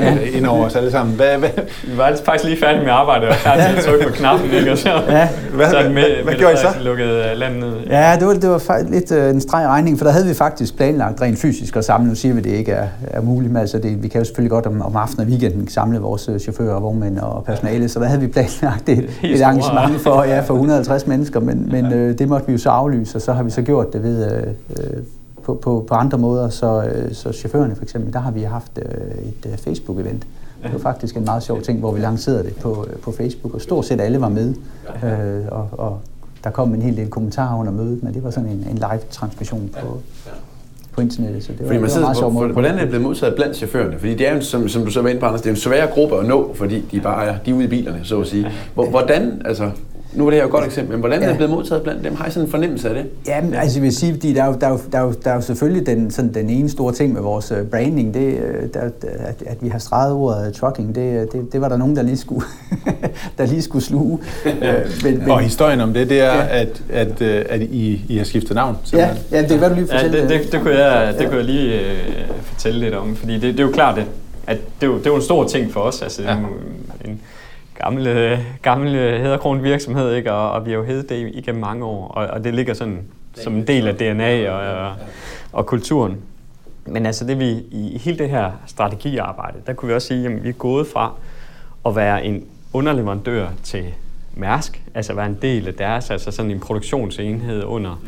ja. 0.00 0.16
ind 0.38 0.46
over 0.46 0.66
os 0.66 0.76
alle 0.76 0.90
sammen. 0.90 1.16
Hvad, 1.16 1.38
hvad? 1.38 1.48
Vi 1.84 1.96
var 1.96 2.16
faktisk 2.24 2.44
lige 2.44 2.60
færdige 2.60 2.84
med 2.84 2.92
arbejde 2.92 3.28
og 3.28 3.34
klar 3.34 3.54
til 3.56 3.76
at 3.76 3.84
trykke 3.84 4.06
på 4.06 4.12
knappen, 4.12 4.50
ikke? 4.50 4.72
Og 4.72 4.78
så, 4.78 4.88
ja. 4.88 5.28
hvad, 5.52 5.70
så 5.70 5.76
med, 5.76 5.92
hvad, 5.92 6.02
hvad 6.24 6.34
gjorde 6.34 6.54
I 6.54 6.56
så? 6.56 6.68
lukkede 6.80 7.34
landet 7.34 7.60
ned. 7.60 7.72
Ja, 7.90 8.16
det 8.18 8.26
var, 8.26 8.32
det 8.32 8.50
var 8.50 8.58
faktisk 8.58 8.90
lidt 8.90 9.12
øh, 9.12 9.30
en 9.30 9.40
streg 9.40 9.66
regning, 9.66 9.98
for 9.98 10.04
der 10.04 10.12
havde 10.12 10.26
vi 10.26 10.34
faktisk 10.34 10.76
planlagt 10.76 11.20
rent 11.20 11.38
fysisk 11.38 11.76
at 11.76 11.84
samle. 11.84 12.08
Nu 12.08 12.14
siger 12.14 12.34
vi, 12.34 12.38
at 12.38 12.44
det 12.44 12.50
ikke 12.50 12.72
er, 12.72 12.86
er 13.10 13.20
muligt, 13.20 13.52
men 13.52 13.60
altså 13.60 13.78
det, 13.78 14.02
vi 14.02 14.08
kan 14.08 14.20
jo 14.20 14.24
selvfølgelig 14.24 14.50
godt 14.50 14.66
om, 14.66 14.82
om 14.82 14.96
aftenen 14.96 15.26
og 15.26 15.30
weekenden 15.30 15.68
samle 15.68 15.98
vores 15.98 16.28
øh, 16.28 16.38
chauffører, 16.38 16.80
vognmænd 16.80 17.18
og 17.18 17.44
personale, 17.44 17.88
så 17.88 18.00
der 18.00 18.06
havde 18.06 18.20
vi 18.20 18.26
planlagt 18.26 18.88
et, 18.88 19.10
et 19.22 19.42
arrangement 19.42 20.00
for, 20.00 20.24
ja, 20.24 20.40
for 20.40 20.54
150 20.58 21.06
mennesker, 21.06 21.40
men, 21.40 21.68
men 21.72 21.92
øh, 21.92 22.18
det 22.18 22.28
måtte 22.28 22.46
vi 22.46 22.52
jo 22.52 22.58
så 22.58 22.70
aflyse, 22.70 23.16
og 23.16 23.22
så 23.22 23.32
har 23.32 23.42
vi 23.42 23.50
så 23.50 23.62
gjort 23.62 23.92
det 23.92 24.02
ved 24.02 24.32
øh, 24.32 24.46
øh, 24.70 25.02
på, 25.48 25.54
på, 25.54 25.84
på 25.88 25.94
andre 25.94 26.18
måder. 26.18 26.48
Så, 26.48 26.82
øh, 26.82 27.14
så 27.14 27.32
chaufførerne 27.32 27.74
for 27.74 27.82
eksempel, 27.82 28.12
der 28.12 28.18
har 28.18 28.30
vi 28.30 28.42
haft 28.42 28.78
øh, 28.78 29.28
et 29.28 29.46
øh, 29.46 29.52
Facebook-event. 29.52 30.26
Det 30.62 30.72
var 30.72 30.78
faktisk 30.78 31.16
en 31.16 31.24
meget 31.24 31.42
sjov 31.42 31.62
ting, 31.62 31.78
hvor 31.78 31.92
vi 31.92 32.00
lancerede 32.00 32.44
det 32.44 32.56
på, 32.56 32.86
på 33.02 33.12
Facebook, 33.12 33.54
og 33.54 33.60
stort 33.60 33.86
set 33.86 34.00
alle 34.00 34.20
var 34.20 34.28
med. 34.28 34.54
Øh, 35.04 35.46
og, 35.50 35.68
og 35.72 36.00
der 36.44 36.50
kom 36.50 36.74
en 36.74 36.82
hel 36.82 36.96
del 36.96 37.08
kommentarer 37.08 37.60
under 37.60 37.72
mødet, 37.72 38.02
men 38.02 38.14
det 38.14 38.24
var 38.24 38.30
sådan 38.30 38.48
en, 38.48 38.66
en 38.70 38.74
live-transmission 38.74 39.70
på, 39.82 39.98
på 40.92 41.00
internettet, 41.00 41.44
så 41.44 41.52
det 41.52 41.60
var, 41.60 41.66
fordi 41.66 41.78
man 41.78 41.88
det 41.88 41.94
var 41.96 42.00
meget 42.00 42.16
sjov 42.16 42.32
måde. 42.32 42.52
Hvordan 42.52 42.74
er 42.74 42.80
det 42.80 42.88
blevet 42.88 43.02
modtaget 43.02 43.34
blandt 43.34 43.56
chaufførerne? 43.56 43.98
Fordi 43.98 44.14
det 44.14 44.28
er 44.28 44.34
jo, 44.34 44.40
som, 44.40 44.68
som 44.68 44.84
du 44.84 44.90
så 44.90 45.02
var 45.02 45.08
inde 45.08 45.20
på, 45.20 45.26
Anders, 45.26 45.40
det 45.40 45.48
er 45.48 45.54
en 45.54 45.60
svær 45.60 45.86
gruppe 45.86 46.16
at 46.16 46.26
nå, 46.26 46.54
fordi 46.54 46.80
de 46.80 47.00
bare 47.00 47.26
er, 47.26 47.38
de 47.38 47.50
er 47.50 47.54
ude 47.54 47.64
i 47.64 47.68
bilerne, 47.68 48.00
så 48.02 48.20
at 48.20 48.26
sige. 48.26 48.46
Hvordan, 48.74 49.42
altså, 49.44 49.70
nu 50.12 50.26
er 50.26 50.30
det 50.30 50.36
her 50.36 50.42
jo 50.42 50.46
et 50.46 50.52
godt 50.52 50.64
eksempel, 50.64 50.92
men 50.92 51.00
hvordan 51.00 51.20
ja. 51.20 51.24
er 51.24 51.28
det 51.28 51.36
blevet 51.36 51.52
modtaget 51.52 51.82
blandt 51.82 52.04
dem? 52.04 52.14
Har 52.14 52.26
I 52.26 52.30
sådan 52.30 52.46
en 52.46 52.50
fornemmelse 52.50 52.88
af 52.88 52.94
det? 52.94 53.06
Ja, 53.26 53.40
men, 53.40 53.54
altså 53.54 53.78
jeg 53.78 53.82
vil 53.82 53.96
sige, 53.96 54.12
fordi 54.12 54.32
der 54.32 54.42
er 54.42 54.46
jo, 54.46 54.54
der 54.60 54.66
er 54.66 54.70
jo, 54.70 54.80
der 54.92 54.98
er 54.98 55.02
jo, 55.02 55.14
der 55.24 55.30
er 55.30 55.34
jo 55.34 55.40
selvfølgelig 55.40 55.86
den, 55.86 56.10
sådan, 56.10 56.34
den 56.34 56.50
ene 56.50 56.68
store 56.68 56.92
ting 56.92 57.12
med 57.12 57.20
vores 57.20 57.50
øh, 57.50 57.66
branding, 57.66 58.14
det, 58.14 58.20
øh, 58.20 58.74
der, 58.74 58.80
at, 59.02 59.42
at 59.46 59.56
vi 59.60 59.68
har 59.68 59.78
streget 59.78 60.12
ordet 60.12 60.54
trucking, 60.54 60.94
det, 60.94 61.32
det, 61.32 61.52
det 61.52 61.60
var 61.60 61.68
der 61.68 61.76
nogen, 61.76 61.96
der 61.96 62.02
lige 62.02 62.16
skulle, 62.16 62.46
der 63.38 63.46
lige 63.46 63.62
skulle 63.62 63.84
sluge. 63.84 64.18
Øh, 64.46 64.52
men, 65.04 65.18
men, 65.18 65.30
og 65.30 65.40
historien 65.40 65.80
om 65.80 65.94
det, 65.94 66.08
det 66.08 66.20
er, 66.20 66.34
ja. 66.34 66.60
at, 66.60 66.82
at, 66.90 67.22
at 67.22 67.60
I, 67.60 68.04
I 68.08 68.16
har 68.16 68.24
skiftet 68.24 68.54
navn. 68.54 68.76
Ja, 68.92 69.10
ja, 69.32 69.42
det 69.42 69.52
er 69.52 69.58
hvad 69.58 69.68
du 69.68 69.74
lige 69.74 69.86
fortæller. 69.86 70.18
Ja, 70.18 70.22
det, 70.22 70.44
det, 70.44 70.52
det, 70.52 70.60
kunne 70.60 70.74
jeg, 70.74 71.14
det 71.18 71.26
kunne 71.26 71.36
jeg 71.36 71.46
lige 71.46 71.74
uh, 71.74 72.44
fortælle 72.44 72.80
lidt 72.80 72.94
om, 72.94 73.16
fordi 73.16 73.34
det, 73.34 73.42
det 73.42 73.60
er 73.60 73.64
jo 73.64 73.72
klart, 73.72 73.98
at, 73.98 74.06
at 74.46 74.58
det, 74.80 74.86
er 74.86 74.90
jo, 74.90 74.98
det 74.98 75.06
er 75.06 75.10
jo 75.10 75.16
en 75.16 75.22
stor 75.22 75.44
ting 75.44 75.72
for 75.72 75.80
os. 75.80 76.02
Altså, 76.02 76.22
ja. 76.22 76.36
en, 77.04 77.20
gamle, 77.82 78.38
gamle 78.62 78.98
hedderkron 78.98 79.62
virksomhed, 79.62 80.14
ikke? 80.14 80.32
Og, 80.32 80.50
og 80.50 80.66
vi 80.66 80.70
har 80.70 80.78
jo 80.78 80.84
heddet 80.84 81.08
det 81.08 81.30
igennem 81.34 81.60
mange 81.60 81.84
år, 81.84 82.08
og, 82.08 82.26
og 82.26 82.44
det 82.44 82.54
ligger 82.54 82.74
sådan 82.74 83.02
som 83.34 83.56
en 83.56 83.66
del 83.66 83.88
af 83.88 83.94
DNA 83.94 84.50
og, 84.50 84.86
og, 84.86 84.94
og 85.52 85.66
kulturen. 85.66 86.16
Men 86.86 87.06
altså 87.06 87.26
det 87.26 87.38
vi 87.38 87.50
i 87.70 87.98
hele 88.04 88.18
det 88.18 88.30
her 88.30 88.52
strategiarbejde, 88.66 89.58
der 89.66 89.72
kunne 89.72 89.88
vi 89.88 89.94
også 89.94 90.08
sige, 90.08 90.26
at 90.26 90.44
vi 90.44 90.48
er 90.48 90.52
gået 90.52 90.86
fra 90.86 91.12
at 91.86 91.96
være 91.96 92.24
en 92.24 92.44
underleverandør 92.72 93.48
til 93.62 93.84
Mærsk, 94.34 94.82
altså 94.94 95.14
være 95.14 95.26
en 95.26 95.38
del 95.42 95.68
af 95.68 95.74
deres, 95.74 96.10
altså 96.10 96.30
sådan 96.30 96.50
en 96.50 96.60
produktionsenhed 96.60 97.64
under, 97.64 98.02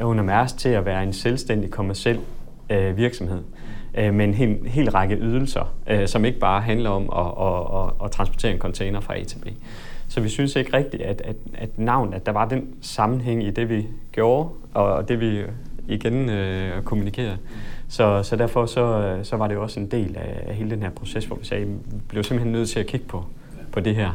under 0.00 0.24
Mærsk 0.24 0.58
til 0.58 0.68
at 0.68 0.84
være 0.84 1.02
en 1.02 1.12
selvstændig 1.12 1.70
kommersiel 1.70 2.18
øh, 2.70 2.96
virksomhed 2.96 3.42
øh, 3.94 4.14
med 4.14 4.24
en 4.24 4.34
hel, 4.34 4.58
hel 4.66 4.90
række 4.90 5.16
ydelser, 5.16 5.74
øh, 5.86 6.08
som 6.08 6.24
ikke 6.24 6.38
bare 6.38 6.60
handler 6.60 6.90
om 6.90 7.02
at, 7.02 7.46
at, 7.46 7.86
at, 7.86 8.04
at 8.04 8.10
transportere 8.10 8.52
en 8.52 8.58
container 8.58 9.00
fra 9.00 9.18
A 9.18 9.24
til 9.24 9.38
B. 9.38 9.46
Så 10.08 10.20
vi 10.20 10.28
synes 10.28 10.56
ikke 10.56 10.76
rigtigt, 10.76 11.02
at, 11.02 11.20
at, 11.24 11.36
at 11.54 11.78
navn, 11.78 12.14
at 12.14 12.26
der 12.26 12.32
var 12.32 12.48
den 12.48 12.74
sammenhæng 12.80 13.44
i 13.44 13.50
det, 13.50 13.68
vi 13.68 13.86
gjorde, 14.12 14.48
og 14.74 15.08
det, 15.08 15.20
vi 15.20 15.42
igen 15.88 16.28
øh, 16.28 16.82
kommunikerede. 16.82 17.38
Så, 17.88 18.22
så 18.22 18.36
derfor 18.36 18.66
så, 18.66 18.80
øh, 18.80 19.24
så 19.24 19.36
var 19.36 19.48
det 19.48 19.54
jo 19.54 19.62
også 19.62 19.80
en 19.80 19.86
del 19.86 20.16
af, 20.16 20.42
af 20.46 20.54
hele 20.54 20.70
den 20.70 20.82
her 20.82 20.90
proces, 20.90 21.24
hvor 21.24 21.36
vi 21.36 21.44
sagde, 21.44 21.62
at 21.62 21.68
vi 21.68 21.74
blev 22.08 22.24
simpelthen 22.24 22.52
nødt 22.52 22.68
til 22.68 22.80
at 22.80 22.86
kigge 22.86 23.06
på, 23.06 23.24
på 23.72 23.80
det 23.80 23.94
her. 23.94 24.10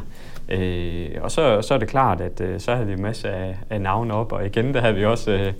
Øh, 0.48 1.08
og 1.20 1.30
så, 1.30 1.62
så 1.62 1.74
er 1.74 1.78
det 1.78 1.88
klart, 1.88 2.20
at 2.20 2.40
øh, 2.40 2.60
så 2.60 2.74
havde 2.74 2.86
vi 2.86 2.96
masser 2.96 3.30
af, 3.30 3.56
af 3.70 3.80
navne 3.80 4.14
op, 4.14 4.32
og 4.32 4.46
igen 4.46 4.74
der 4.74 4.80
havde 4.80 4.94
vi 4.94 5.04
også 5.04 5.30
øh, 5.32 5.52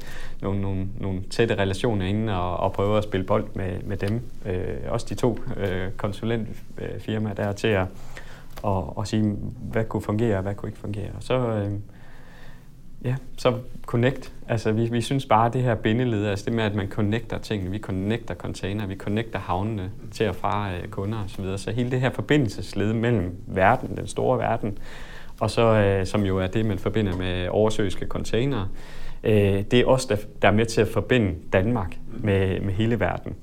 nogle, 0.43 0.61
nogle, 0.61 0.89
nogle 1.01 1.23
tætte 1.31 1.55
relationer 1.55 2.07
inde 2.07 2.41
og, 2.41 2.57
og 2.57 2.73
prøve 2.73 2.99
at 2.99 3.05
spille 3.05 3.27
bold 3.27 3.45
med, 3.55 3.83
med 3.83 3.97
dem. 3.97 4.21
Øh, 4.47 4.77
også 4.89 5.07
de 5.09 5.15
to 5.15 5.39
øh, 5.57 5.91
konsulentfirmaer 5.97 7.35
der 7.35 7.53
til 7.53 7.69
at 7.69 7.87
og, 8.63 8.99
og 8.99 9.07
sige, 9.07 9.37
hvad 9.73 9.85
kunne 9.85 10.03
fungere 10.03 10.37
og 10.37 10.43
hvad 10.43 10.55
kunne 10.55 10.69
ikke 10.69 10.79
fungere. 10.79 11.11
Og 11.17 11.23
så, 11.23 11.35
øh, 11.35 11.71
ja, 13.05 13.17
så 13.39 13.59
connect. 13.83 14.33
Altså, 14.49 14.73
vi, 14.73 14.87
vi 14.87 15.01
synes 15.01 15.27
bare, 15.27 15.47
at 15.47 15.53
det 15.53 15.63
her 15.63 15.75
bindeled, 15.75 16.27
altså 16.27 16.45
det 16.45 16.53
med, 16.53 16.65
at 16.65 16.75
man 16.75 16.89
connecter 16.89 17.39
tingene, 17.39 17.71
vi 17.71 17.79
connecter 17.79 18.35
container, 18.35 18.87
vi 18.87 18.97
connecter 18.97 19.39
havnene 19.39 19.91
til 20.11 20.29
og 20.29 20.37
fra 20.37 20.73
øh, 20.73 20.89
kunder 20.89 21.19
osv. 21.19 21.29
Så, 21.29 21.43
videre. 21.43 21.59
så 21.59 21.71
hele 21.71 21.91
det 21.91 22.01
her 22.01 22.11
forbindelsesled 22.11 22.93
mellem 22.93 23.37
verden, 23.47 23.97
den 23.97 24.07
store 24.07 24.39
verden, 24.39 24.79
og 25.41 25.51
så, 25.51 25.63
øh, 25.63 26.07
som 26.07 26.23
jo 26.23 26.39
er 26.39 26.47
det, 26.47 26.67
man 26.67 26.79
forbinder 26.79 27.17
med 27.17 27.49
oversøiske 27.49 28.07
containere, 28.07 28.69
øh, 29.27 29.65
det 29.71 29.75
er 29.75 29.87
også 29.87 30.07
der, 30.11 30.17
der 30.43 30.49
er 30.49 30.53
med 30.53 30.67
til 30.67 30.81
at 30.81 30.89
forbinde 30.89 31.35
Danmark 31.53 31.97
med, 32.21 32.61
med 32.61 32.73
hele 32.73 33.01
verden. 33.01 33.35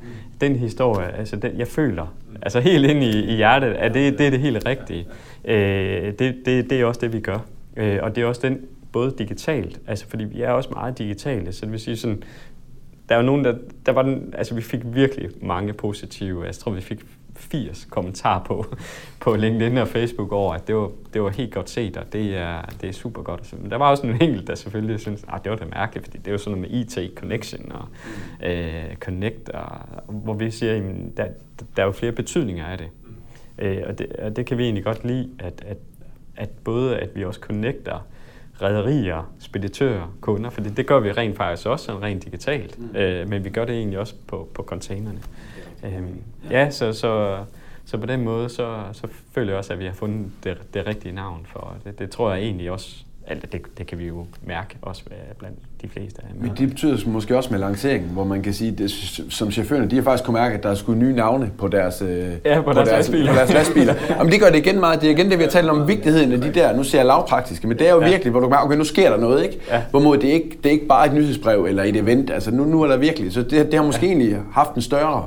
Den 0.42 0.56
historie, 0.56 1.12
altså 1.12 1.36
den, 1.36 1.58
jeg 1.58 1.68
føler, 1.68 2.16
altså 2.42 2.60
helt 2.60 2.86
ind 2.86 3.04
i, 3.04 3.24
i 3.24 3.36
hjertet, 3.36 3.74
at 3.74 3.94
det, 3.94 4.18
det 4.18 4.28
er 4.28 4.32
det 4.32 4.40
helt 4.40 4.66
rigtige. 4.66 5.08
Øh, 5.46 6.14
det, 6.20 6.36
det, 6.46 6.70
det 6.70 6.72
er 6.72 6.86
også 6.86 7.02
det, 7.02 7.14
vi 7.14 7.20
gør. 7.20 7.40
Øh, 7.78 8.00
og 8.02 8.16
det 8.16 8.24
er 8.24 8.28
også 8.28 8.42
den 8.48 8.60
både 8.92 9.16
digitalt, 9.18 9.80
altså 9.88 10.08
fordi 10.08 10.24
vi 10.24 10.42
er 10.42 10.50
også 10.50 10.70
meget 10.70 10.98
digitale, 10.98 11.52
så 11.52 11.66
det 11.66 11.72
vil 11.72 11.80
sige 11.80 11.98
sådan, 11.98 12.24
der 13.10 13.16
er 13.16 13.20
jo 13.20 13.26
nogen, 13.26 13.46
der, 13.46 13.56
der 13.86 13.92
var 13.92 14.02
den, 14.02 14.34
altså 14.38 14.56
vi 14.56 14.62
fik 14.62 14.80
virkelig 14.86 15.30
mange 15.42 15.74
positive, 15.74 16.48
altså 16.48 16.60
jeg 16.60 16.64
tror 16.64 16.72
vi 16.72 16.82
fik 16.82 17.00
80 17.36 17.88
kommentarer 17.90 18.44
på, 18.44 18.66
på 19.20 19.36
LinkedIn 19.36 19.78
og 19.78 19.88
Facebook 19.88 20.32
over, 20.32 20.54
at 20.54 20.68
det 20.68 20.76
var, 20.76 20.92
det 21.14 21.24
var 21.24 21.30
helt 21.30 21.54
godt 21.54 21.70
set, 21.70 21.98
og 21.98 22.14
det 22.14 22.38
er, 22.38 22.62
det 22.82 22.90
er 22.90 22.94
super 22.94 23.22
godt. 23.22 23.62
Men 23.62 23.72
der 23.72 23.78
var 23.78 23.90
også 23.90 24.08
en 24.08 24.22
enkelt, 24.22 24.48
der 24.48 24.56
selvfølgelig 24.56 25.00
syntes, 25.00 25.26
at 25.34 25.44
det 25.44 25.50
var 25.52 25.58
da 25.58 25.66
mærkeligt, 25.66 26.06
fordi 26.06 26.18
det 26.18 26.28
er 26.28 26.32
jo 26.32 26.38
sådan 26.38 26.58
noget 26.60 26.72
med 26.72 26.80
IT, 26.80 27.12
connection 27.16 27.72
og 27.72 27.88
øh, 28.48 28.96
connect, 28.96 29.50
og, 29.50 29.68
hvor 30.08 30.34
vi 30.34 30.52
siger, 30.52 30.76
at 30.76 30.84
der, 31.18 31.28
der 31.76 31.82
er 31.82 31.86
jo 31.86 31.92
flere 31.92 32.12
betydninger 32.12 32.66
af 32.66 32.78
det. 32.78 32.88
Øh, 33.60 33.84
og 33.88 34.00
det. 34.00 34.14
Og 34.14 34.36
det 34.36 34.46
kan 34.46 34.58
vi 34.58 34.64
egentlig 34.64 34.84
godt 34.84 35.06
lide, 35.06 35.30
at, 35.40 35.64
at, 35.68 35.78
at 36.36 36.50
både 36.50 36.98
at 36.98 37.10
vi 37.16 37.26
også 37.26 37.40
connecter 37.40 38.06
rædderier, 38.62 39.34
speditører, 39.40 40.16
kunder, 40.22 40.50
for 40.50 40.62
det 40.62 40.88
gør 40.88 41.00
vi 41.00 41.12
rent 41.12 41.38
faktisk 41.38 41.68
også 41.68 41.86
sådan 41.86 42.02
rent 42.02 42.26
digitalt, 42.26 42.80
mm. 42.80 42.96
øh, 42.96 43.30
men 43.30 43.44
vi 43.44 43.50
gør 43.50 43.66
det 43.66 43.76
egentlig 43.76 44.00
også 44.00 44.16
på, 44.28 44.50
på 44.54 44.64
containerne. 44.64 45.20
Øhm, 45.84 46.22
ja, 46.50 46.70
så, 46.70 46.94
så, 46.94 47.38
så 47.86 47.98
på 47.98 48.06
den 48.06 48.22
måde, 48.22 48.50
så, 48.50 48.78
så 48.92 49.08
føler 49.32 49.50
jeg 49.50 49.58
også, 49.58 49.74
at 49.74 49.80
vi 49.80 49.86
har 49.86 49.94
fundet 49.94 50.32
det, 50.44 50.58
det 50.74 50.88
rigtige 50.88 51.16
navn 51.16 51.46
for 51.46 51.76
det. 51.86 52.00
Det 52.00 52.10
tror 52.10 52.34
jeg 52.34 52.44
egentlig 52.44 52.72
også, 52.72 53.04
alt 53.28 53.52
det, 53.52 53.62
det 53.78 53.88
kan 53.88 54.00
vi 54.00 54.08
jo 54.08 54.26
mærke 54.48 54.78
også 54.82 55.04
blandt 55.40 55.58
de 55.82 55.90
fleste 55.90 56.22
af. 56.22 56.28
Men 56.42 56.52
det 56.58 56.70
betyder 56.70 57.10
måske 57.10 57.38
også 57.38 57.50
med 57.52 57.60
lanceringen, 57.60 58.10
hvor 58.10 58.24
man 58.24 58.42
kan 58.42 58.54
sige, 58.54 58.84
at 58.84 58.92
som 59.30 59.52
chaufførerne, 59.52 59.90
de 59.90 59.96
har 59.96 60.04
faktisk 60.04 60.26
kunnet 60.26 60.42
mærke, 60.42 60.58
at 60.58 60.64
der 60.64 60.70
er 60.70 60.76
skulle 60.76 61.00
nye 61.00 61.14
navne 61.14 61.52
på 61.58 61.68
deres, 61.68 62.02
øh, 62.02 62.32
ja, 62.46 62.56
på, 62.56 62.64
på 62.64 62.74
deres, 62.74 62.90
deres 62.90 62.90
lastbiler. 62.90 63.32
På 63.32 63.38
deres 63.38 63.54
lastbiler. 63.54 63.94
Jamen, 64.10 64.32
det 64.32 64.40
gør 64.40 64.50
det 64.50 64.56
igen 64.56 64.80
meget. 64.80 65.02
Det 65.02 65.08
er 65.08 65.12
igen 65.12 65.30
det, 65.30 65.38
vi 65.38 65.44
har 65.44 65.50
talt 65.50 65.70
om 65.70 65.88
vigtigheden 65.88 66.32
af 66.32 66.42
de 66.42 66.54
der, 66.54 66.76
nu 66.76 66.84
ser 66.84 66.98
jeg 66.98 67.06
lavpraktiske, 67.06 67.68
men 67.68 67.80
det 67.80 67.88
er 67.88 67.94
jo 67.94 68.02
ja. 68.02 68.10
virkelig, 68.10 68.32
hvor 68.32 68.40
du 68.40 68.50
mærker, 68.50 68.66
okay, 68.66 68.78
nu 68.78 68.84
sker 68.84 69.10
der 69.10 69.18
noget, 69.18 69.44
ikke? 69.44 69.60
Ja. 69.70 69.82
Hvorimod 69.90 70.18
det 70.18 70.30
er 70.30 70.34
ikke, 70.34 70.58
det 70.64 70.66
er 70.66 70.72
ikke 70.72 70.88
bare 70.88 71.08
et 71.08 71.14
nyhedsbrev 71.14 71.66
eller 71.66 71.84
et 71.84 71.96
event, 71.96 72.30
altså 72.30 72.52
nu, 72.52 72.66
nu 72.66 72.82
er 72.82 72.88
der 72.88 72.98
virkelig, 72.98 73.34
så 73.34 73.42
det, 73.42 73.52
det 73.52 73.74
har 73.74 73.84
måske 73.84 74.06
ja. 74.06 74.12
egentlig 74.12 74.38
haft 74.54 74.76
en 74.76 74.82
større 74.82 75.26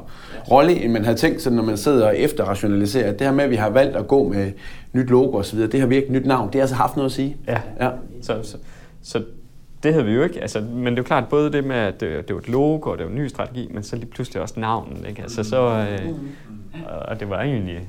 rolle, 0.50 0.82
end 0.82 0.92
man 0.92 1.04
havde 1.04 1.18
tænkt 1.18 1.42
sig, 1.42 1.52
når 1.52 1.62
man 1.62 1.76
sidder 1.76 2.06
og 2.06 2.18
efterrationaliserer. 2.18 3.12
Det 3.12 3.20
her 3.20 3.32
med, 3.32 3.44
at 3.44 3.50
vi 3.50 3.56
har 3.56 3.70
valgt 3.70 3.96
at 3.96 4.08
gå 4.08 4.28
med 4.28 4.52
nyt 4.92 5.10
logo 5.10 5.38
osv., 5.38 5.58
det 5.58 5.80
har 5.80 5.86
virkelig 5.86 6.20
nyt 6.20 6.26
navn, 6.26 6.46
det 6.46 6.54
har 6.54 6.60
altså 6.60 6.76
haft 6.76 6.96
noget 6.96 7.10
at 7.10 7.12
sige. 7.12 7.36
Ja, 7.46 7.60
ja. 7.80 7.90
Så, 8.22 8.42
så, 8.42 8.56
så 9.02 9.22
det 9.82 9.92
havde 9.92 10.06
vi 10.06 10.12
jo 10.12 10.22
ikke. 10.22 10.40
Altså, 10.40 10.60
men 10.60 10.86
det 10.86 10.92
er 10.92 10.96
jo 10.96 11.02
klart, 11.02 11.28
både 11.28 11.52
det 11.52 11.64
med, 11.64 11.76
at 11.76 12.00
det, 12.00 12.28
det 12.28 12.34
var 12.34 12.40
et 12.40 12.48
logo, 12.48 12.90
og 12.90 12.98
det 12.98 13.06
var 13.06 13.10
en 13.10 13.18
ny 13.18 13.26
strategi, 13.26 13.68
men 13.74 13.82
så 13.82 13.96
lige 13.96 14.06
pludselig 14.06 14.42
også 14.42 14.60
navnet. 14.60 15.08
Ikke? 15.08 15.22
Altså, 15.22 15.44
så, 15.44 15.86
øh, 15.90 16.12
og 17.08 17.20
det 17.20 17.30
var 17.30 17.42
egentlig 17.42 17.80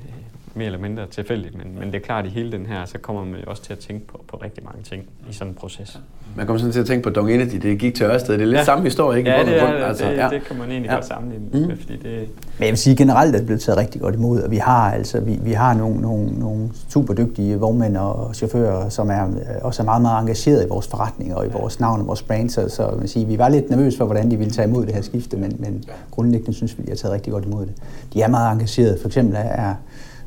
mere 0.57 0.65
eller 0.65 0.79
mindre 0.79 1.07
tilfældigt, 1.07 1.55
men, 1.57 1.79
men 1.79 1.87
det 1.87 1.95
er 1.95 1.99
klart, 1.99 2.25
at 2.25 2.31
i 2.31 2.33
hele 2.33 2.51
den 2.51 2.65
her, 2.65 2.85
så 2.85 2.97
kommer 2.97 3.25
man 3.25 3.39
jo 3.39 3.45
også 3.47 3.63
til 3.63 3.73
at 3.73 3.79
tænke 3.79 4.07
på, 4.07 4.23
på 4.27 4.37
rigtig 4.37 4.63
mange 4.63 4.83
ting 4.83 5.03
i 5.29 5.33
sådan 5.33 5.51
en 5.51 5.55
proces. 5.55 5.99
Man 6.35 6.45
kommer 6.45 6.59
sådan 6.59 6.73
til 6.73 6.79
at 6.79 6.85
tænke 6.85 7.03
på 7.03 7.09
Dong 7.09 7.31
Energy, 7.31 7.55
det 7.55 7.79
gik 7.79 7.95
til 7.95 8.05
Ørsted, 8.05 8.33
det 8.33 8.41
er 8.41 8.45
lidt 8.45 8.57
ja. 8.57 8.63
samme 8.63 8.83
historie, 8.83 9.17
ikke? 9.17 9.31
Ja, 9.31 9.45
det, 9.45 9.61
er, 9.61 9.67
altså, 9.67 10.09
det, 10.09 10.17
ja. 10.17 10.29
det 10.29 10.43
kan 10.43 10.57
man 10.57 10.71
egentlig 10.71 10.89
ja. 10.89 10.95
godt 10.95 11.05
sammenligne 11.05 11.45
mm. 11.53 11.67
med, 11.67 11.77
fordi 11.77 11.93
det... 11.93 12.29
Men 12.57 12.65
jeg 12.65 12.69
vil 12.69 12.77
sige, 12.77 12.95
generelt 12.95 13.35
er 13.35 13.37
det 13.37 13.45
blevet 13.45 13.61
taget 13.61 13.77
rigtig 13.77 14.01
godt 14.01 14.15
imod, 14.15 14.41
og 14.41 14.51
vi 14.51 14.57
har 14.57 14.91
altså, 14.91 15.19
vi, 15.19 15.39
vi 15.43 15.51
har 15.51 15.73
nogle, 15.73 16.01
nogle, 16.01 16.39
nogle 16.39 16.69
super 16.89 17.13
dygtige 17.13 17.55
vognmænd 17.55 17.97
og 17.97 18.35
chauffører, 18.35 18.89
som 18.89 19.09
er 19.09 19.27
også 19.61 19.83
er 19.83 19.85
meget, 19.85 20.01
meget 20.01 20.21
engageret 20.21 20.65
i 20.65 20.67
vores 20.67 20.87
forretninger 20.87 21.35
og 21.35 21.45
i 21.45 21.49
vores 21.49 21.79
navn 21.79 22.01
og 22.01 22.07
vores 22.07 22.21
brand, 22.21 22.49
så, 22.49 22.69
så 22.69 22.93
man 22.97 23.07
sige, 23.07 23.25
vi 23.25 23.37
var 23.37 23.49
lidt 23.49 23.69
nervøse 23.69 23.97
for, 23.97 24.05
hvordan 24.05 24.31
de 24.31 24.37
ville 24.37 24.51
tage 24.51 24.67
imod 24.67 24.85
det 24.85 24.95
her 24.95 25.01
skifte, 25.01 25.37
men, 25.37 25.55
men 25.59 25.83
grundlæggende 26.11 26.53
synes 26.53 26.77
vi, 26.77 26.83
de 26.83 26.89
har 26.89 26.95
taget 26.95 27.13
rigtig 27.13 27.33
godt 27.33 27.45
imod 27.45 27.65
det. 27.65 27.73
De 28.13 28.21
er 28.21 28.27
meget 28.27 28.51
engagerede, 28.53 28.97
for 29.01 29.07
eksempel 29.07 29.37
er 29.39 29.75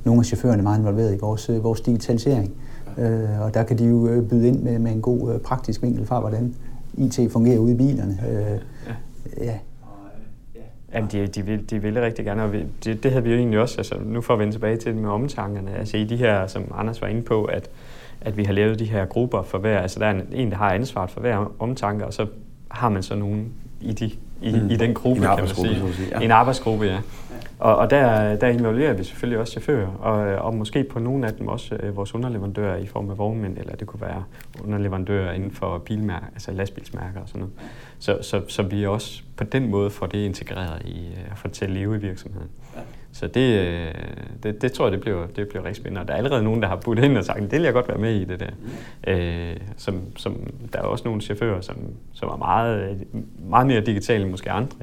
nogle 0.05 0.21
af 0.21 0.25
chaufførerne 0.25 0.61
er 0.61 0.63
meget 0.63 0.79
involveret 0.79 1.15
i 1.15 1.19
vores, 1.21 1.51
øh, 1.51 1.65
vores 1.65 1.81
digitalisering. 1.81 2.53
Øh, 2.99 3.41
og 3.41 3.55
der 3.55 3.63
kan 3.63 3.79
de 3.79 3.85
jo 3.85 4.09
øh, 4.09 4.29
byde 4.29 4.49
ind 4.49 4.63
med, 4.63 4.79
med 4.79 4.93
en 4.93 5.01
god 5.01 5.35
øh, 5.35 5.41
praktisk 5.41 5.83
vinkel 5.83 6.07
fra, 6.07 6.21
hvordan 6.21 6.55
IT 6.95 7.33
fungerer 7.33 7.59
ude 7.59 7.73
i 7.73 7.77
bilerne. 7.77 8.19
Øh, 8.29 8.61
ja. 9.39 9.45
ja. 9.45 9.55
Jamen, 10.95 11.11
de, 11.13 11.27
de, 11.27 11.43
vil, 11.43 11.71
de 11.71 11.79
ville 11.79 12.03
rigtig 12.03 12.25
gerne, 12.25 12.43
og 12.43 12.53
vi, 12.53 12.65
det, 12.85 13.03
det 13.03 13.11
havde 13.11 13.25
vi 13.25 13.31
jo 13.31 13.37
egentlig 13.37 13.61
også, 13.61 13.75
altså 13.79 13.95
nu 14.05 14.21
får 14.21 14.37
vi 14.37 14.41
vende 14.41 14.55
tilbage 14.55 14.77
til 14.77 14.93
det 14.93 15.03
med 15.03 15.11
omtankerne, 15.11 15.71
altså 15.77 15.97
i 15.97 16.05
de 16.05 16.17
her, 16.17 16.47
som 16.47 16.65
Anders 16.75 17.03
var 17.03 17.09
inde 17.09 17.23
på, 17.23 17.45
at, 17.45 17.69
at 18.21 18.37
vi 18.37 18.45
har 18.45 18.53
lavet 18.53 18.79
de 18.79 18.85
her 18.85 19.05
grupper 19.05 19.43
for 19.43 19.59
hver, 19.59 19.79
altså 19.79 20.01
der 20.01 20.07
er 20.07 20.11
en, 20.11 20.23
en 20.33 20.51
der 20.51 20.57
har 20.57 20.73
ansvaret 20.73 21.11
for 21.11 21.21
hver 21.21 21.53
omtanke, 21.59 22.07
og 22.07 22.15
så 22.15 22.27
har 22.69 22.89
man 22.89 23.03
så 23.03 23.15
nogen 23.15 23.53
i, 23.81 23.93
de, 23.93 24.11
i, 24.43 24.53
mm. 24.53 24.71
i 24.71 24.77
den 24.77 24.95
gruppe, 24.95 25.23
kan 25.23 25.37
man 25.39 25.49
sige. 25.49 25.93
sige 25.93 26.09
ja. 26.13 26.21
En 26.25 26.31
arbejdsgruppe, 26.31 26.85
ja. 26.85 26.99
Og, 27.61 27.77
og 27.77 27.91
der, 27.91 28.37
der 28.37 28.49
involverer 28.49 28.93
vi 28.93 29.05
selvfølgelig 29.05 29.39
også 29.39 29.51
chauffører, 29.51 29.87
og, 29.87 30.45
og 30.45 30.55
måske 30.55 30.85
på 30.85 30.99
nogle 30.99 31.27
af 31.27 31.35
dem 31.35 31.49
også 31.49 31.75
øh, 31.75 31.97
vores 31.97 32.15
underleverandører 32.15 32.77
i 32.77 32.87
form 32.87 33.11
af 33.11 33.19
vognmænd, 33.19 33.59
eller 33.59 33.77
det 33.77 33.87
kunne 33.87 34.01
være 34.01 34.25
underleverandører 34.65 35.33
inden 35.33 35.51
for 35.51 35.79
bilmærker, 35.79 36.27
altså 36.27 36.53
lastbilsmærker 36.53 37.21
og 37.21 37.29
sådan 37.29 37.39
noget. 37.39 37.55
Så, 37.99 38.19
så, 38.23 38.43
så 38.49 38.63
vi 38.63 38.87
også 38.87 39.23
på 39.37 39.45
den 39.45 39.71
måde 39.71 39.91
får 39.91 40.07
det 40.07 40.19
integreret 40.19 40.83
i 40.85 41.07
øh, 41.07 41.33
at 41.33 41.39
få 41.39 41.49
det 41.49 41.55
til 41.55 41.65
at 41.65 41.71
leve 41.71 41.97
i 41.97 41.99
virksomheden. 41.99 42.49
Ja. 42.77 42.81
Så 43.13 43.27
det, 43.27 43.59
øh, 43.59 43.95
det, 44.43 44.63
det 44.63 44.73
tror 44.73 44.85
jeg, 44.85 44.93
det 44.93 45.01
bliver, 45.01 45.27
det 45.37 45.49
bliver 45.49 45.65
rigtig 45.65 45.77
spændende. 45.77 46.01
Og 46.01 46.09
der 46.09 46.15
er 46.15 46.19
allerede 46.19 46.43
nogen, 46.43 46.63
der 46.63 46.69
har 46.69 46.77
budt 46.77 46.99
ind 46.99 47.19
og 47.19 47.25
sagt, 47.25 47.41
det 47.41 47.53
vil 47.53 47.63
jeg 47.63 47.73
godt 47.73 47.89
være 47.89 47.99
med 47.99 48.15
i 48.15 48.25
det 48.25 48.41
der. 48.41 48.51
Mm. 49.07 49.13
Øh, 49.13 49.57
som, 49.77 50.01
som, 50.17 50.37
der 50.73 50.79
er 50.79 50.83
også 50.83 51.05
nogle 51.05 51.21
chauffører, 51.21 51.61
som, 51.61 51.77
som 52.13 52.29
er 52.29 52.37
meget, 52.37 52.97
meget 53.49 53.67
mere 53.67 53.81
digitale 53.81 54.23
end 54.23 54.31
måske 54.31 54.51
andre. 54.51 54.77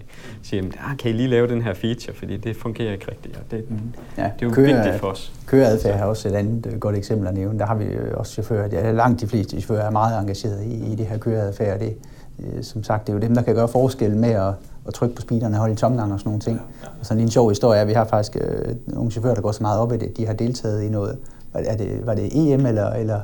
Siger, 0.43 0.63
ah, 0.63 0.97
kan 0.97 1.11
I 1.11 1.13
lige 1.13 1.27
lave 1.27 1.47
den 1.47 1.61
her 1.61 1.73
feature, 1.73 2.15
fordi 2.15 2.37
det 2.37 2.55
fungerer 2.55 2.91
ikke 2.91 3.11
rigtigt. 3.11 3.37
Og 3.37 3.51
det, 3.51 3.71
mm. 3.71 3.77
ja, 4.17 4.23
det 4.23 4.29
er 4.29 4.31
jo 4.41 4.49
køre, 4.49 4.65
vigtigt 4.65 4.95
for 4.95 5.07
os. 5.07 5.33
Køreadfærd 5.45 5.99
er 5.99 6.03
også 6.03 6.27
et 6.27 6.33
andet 6.33 6.67
øh, 6.73 6.79
godt 6.79 6.97
eksempel 6.97 7.27
at 7.27 7.33
nævne. 7.33 7.59
Der 7.59 7.65
har 7.65 7.75
vi 7.75 7.85
også 8.13 8.33
chauffører, 8.33 8.69
ja, 8.71 8.91
langt 8.91 9.21
de 9.21 9.27
fleste 9.27 9.61
chauffører 9.61 9.87
er 9.87 9.91
meget 9.91 10.19
engageret 10.19 10.63
i, 10.63 10.91
i 10.91 10.95
det 10.95 11.05
her 11.05 11.17
køreadfærd. 11.17 11.79
Det, 11.79 11.97
øh, 12.39 12.63
som 12.63 12.83
sagt, 12.83 13.07
det 13.07 13.13
er 13.13 13.17
jo 13.17 13.21
dem, 13.21 13.35
der 13.35 13.41
kan 13.41 13.55
gøre 13.55 13.67
forskel 13.67 14.15
med 14.15 14.29
at 14.29 14.53
at 14.87 14.93
trykke 14.93 15.15
på 15.15 15.21
speederne 15.21 15.55
og 15.55 15.59
holde 15.59 15.73
i 15.73 15.77
tomgang 15.77 16.13
og 16.13 16.19
sådan 16.19 16.29
nogle 16.29 16.41
ting. 16.41 16.55
Ja, 16.55 16.87
ja. 16.87 16.91
Og 16.99 17.05
sådan 17.05 17.23
en 17.23 17.31
sjov 17.31 17.49
historie 17.49 17.77
er, 17.77 17.81
at 17.81 17.87
vi 17.87 17.93
har 17.93 18.05
faktisk 18.05 18.37
øh, 18.41 18.75
nogle 18.87 19.11
chauffører, 19.11 19.35
der 19.35 19.41
går 19.41 19.51
så 19.51 19.63
meget 19.63 19.79
op 19.79 19.93
i 19.93 19.97
det, 19.97 20.17
de 20.17 20.27
har 20.27 20.33
deltaget 20.33 20.83
i 20.83 20.89
noget, 20.89 21.17
var 21.53 21.59
det, 21.59 21.71
er 21.71 21.77
det, 21.77 21.87
var 22.05 22.13
det 22.13 22.53
EM 22.53 22.65
eller, 22.65 22.89
eller, 22.89 23.19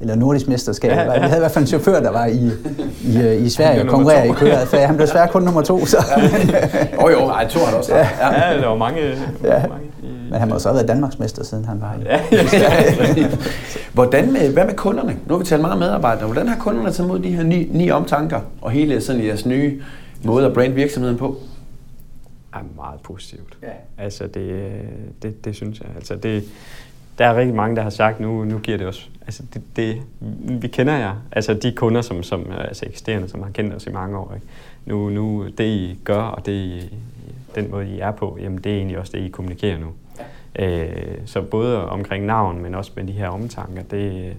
eller 0.00 0.14
nordisk 0.14 0.48
mesterskab. 0.48 0.90
Ja, 0.90 1.12
ja. 1.12 1.20
Vi 1.20 1.26
havde 1.26 1.36
i 1.36 1.38
hvert 1.38 1.50
fald 1.50 1.62
en 1.62 1.66
chauffør, 1.66 2.00
der 2.00 2.10
var 2.10 2.26
i, 2.26 2.50
i, 3.04 3.18
øh, 3.18 3.42
i 3.42 3.50
Sverige 3.50 3.82
og 3.82 3.88
konkurrerer 3.88 4.24
i 4.24 4.32
køreadfærd. 4.32 4.86
Han 4.86 4.96
blev 4.96 5.06
desværre 5.06 5.28
kun 5.28 5.42
nummer 5.42 5.62
to. 5.62 5.86
Så. 5.86 6.04
Jo 7.02 7.08
jo, 7.08 7.26
nej, 7.26 7.48
to 7.48 7.58
har 7.58 7.76
også. 7.76 7.94
Ja. 7.94 8.08
ja, 8.20 8.60
der 8.60 8.68
var 8.68 8.76
mange, 8.76 9.00
ja. 9.44 9.66
mange 9.68 9.86
i 10.02 10.06
Men 10.30 10.40
han 10.40 10.48
må 10.48 10.58
så 10.58 10.68
have 10.68 10.74
været 10.74 10.88
Danmarksmester, 10.88 11.44
siden 11.44 11.64
han 11.64 11.80
var 11.80 11.94
i. 11.94 12.04
Ja, 12.04 12.20
hvordan 13.92 14.32
med, 14.32 14.52
hvad 14.52 14.64
med 14.64 14.74
kunderne? 14.74 15.16
Nu 15.26 15.34
har 15.34 15.38
vi 15.38 15.44
talt 15.44 15.60
meget 15.60 15.78
medarbejdere. 15.78 16.26
Hvordan 16.26 16.48
har 16.48 16.56
kunderne 16.56 16.92
taget 16.92 17.08
mod 17.08 17.18
de 17.18 17.30
her 17.30 17.42
ni, 17.42 17.68
ni 17.72 17.90
omtanker 17.90 18.40
og 18.62 18.70
hele 18.70 19.00
sådan 19.00 19.24
jeres 19.26 19.46
nye 19.46 19.80
måde 20.24 20.46
at 20.46 20.54
brande 20.54 20.74
virksomheden 20.74 21.18
på? 21.18 21.36
er 22.52 22.62
meget 22.76 23.00
positivt. 23.00 23.58
Ja. 23.62 23.72
Altså 23.98 24.26
det, 24.26 24.72
det, 25.22 25.44
det 25.44 25.56
synes 25.56 25.80
jeg. 25.80 25.88
Altså 25.96 26.16
det, 26.16 26.44
der 27.18 27.26
er 27.26 27.36
rigtig 27.36 27.54
mange, 27.54 27.76
der 27.76 27.82
har 27.82 27.90
sagt, 27.90 28.20
nu, 28.20 28.44
nu 28.44 28.58
giver 28.58 28.78
det 28.78 28.86
os... 28.86 29.10
Altså 29.20 29.42
det, 29.54 29.62
det, 29.76 30.02
vi 30.62 30.68
kender 30.68 30.96
jer. 30.96 31.14
Altså 31.32 31.54
de 31.54 31.72
kunder, 31.72 32.02
som, 32.02 32.22
som 32.22 32.46
altså 32.50 32.86
eksisterende, 32.86 33.28
som 33.28 33.42
har 33.42 33.50
kendt 33.50 33.74
os 33.74 33.86
i 33.86 33.90
mange 33.90 34.18
år. 34.18 34.34
Ikke? 34.34 34.46
Nu, 34.86 35.10
nu 35.10 35.48
det 35.58 35.64
I 35.64 35.98
gør, 36.04 36.22
og 36.22 36.46
det 36.46 36.52
I, 36.52 36.94
den 37.54 37.70
måde 37.70 37.88
I 37.88 37.98
er 37.98 38.10
på, 38.10 38.38
jamen 38.40 38.58
det 38.58 38.72
er 38.72 38.76
egentlig 38.76 38.98
også 38.98 39.12
det, 39.14 39.22
I 39.22 39.28
kommunikerer 39.28 39.78
nu. 39.78 39.92
Øh, 40.58 41.18
så 41.26 41.42
både 41.42 41.88
omkring 41.88 42.26
navn, 42.26 42.62
men 42.62 42.74
også 42.74 42.92
med 42.96 43.04
de 43.04 43.12
her 43.12 43.28
omtanker, 43.28 43.82
det, 43.82 44.36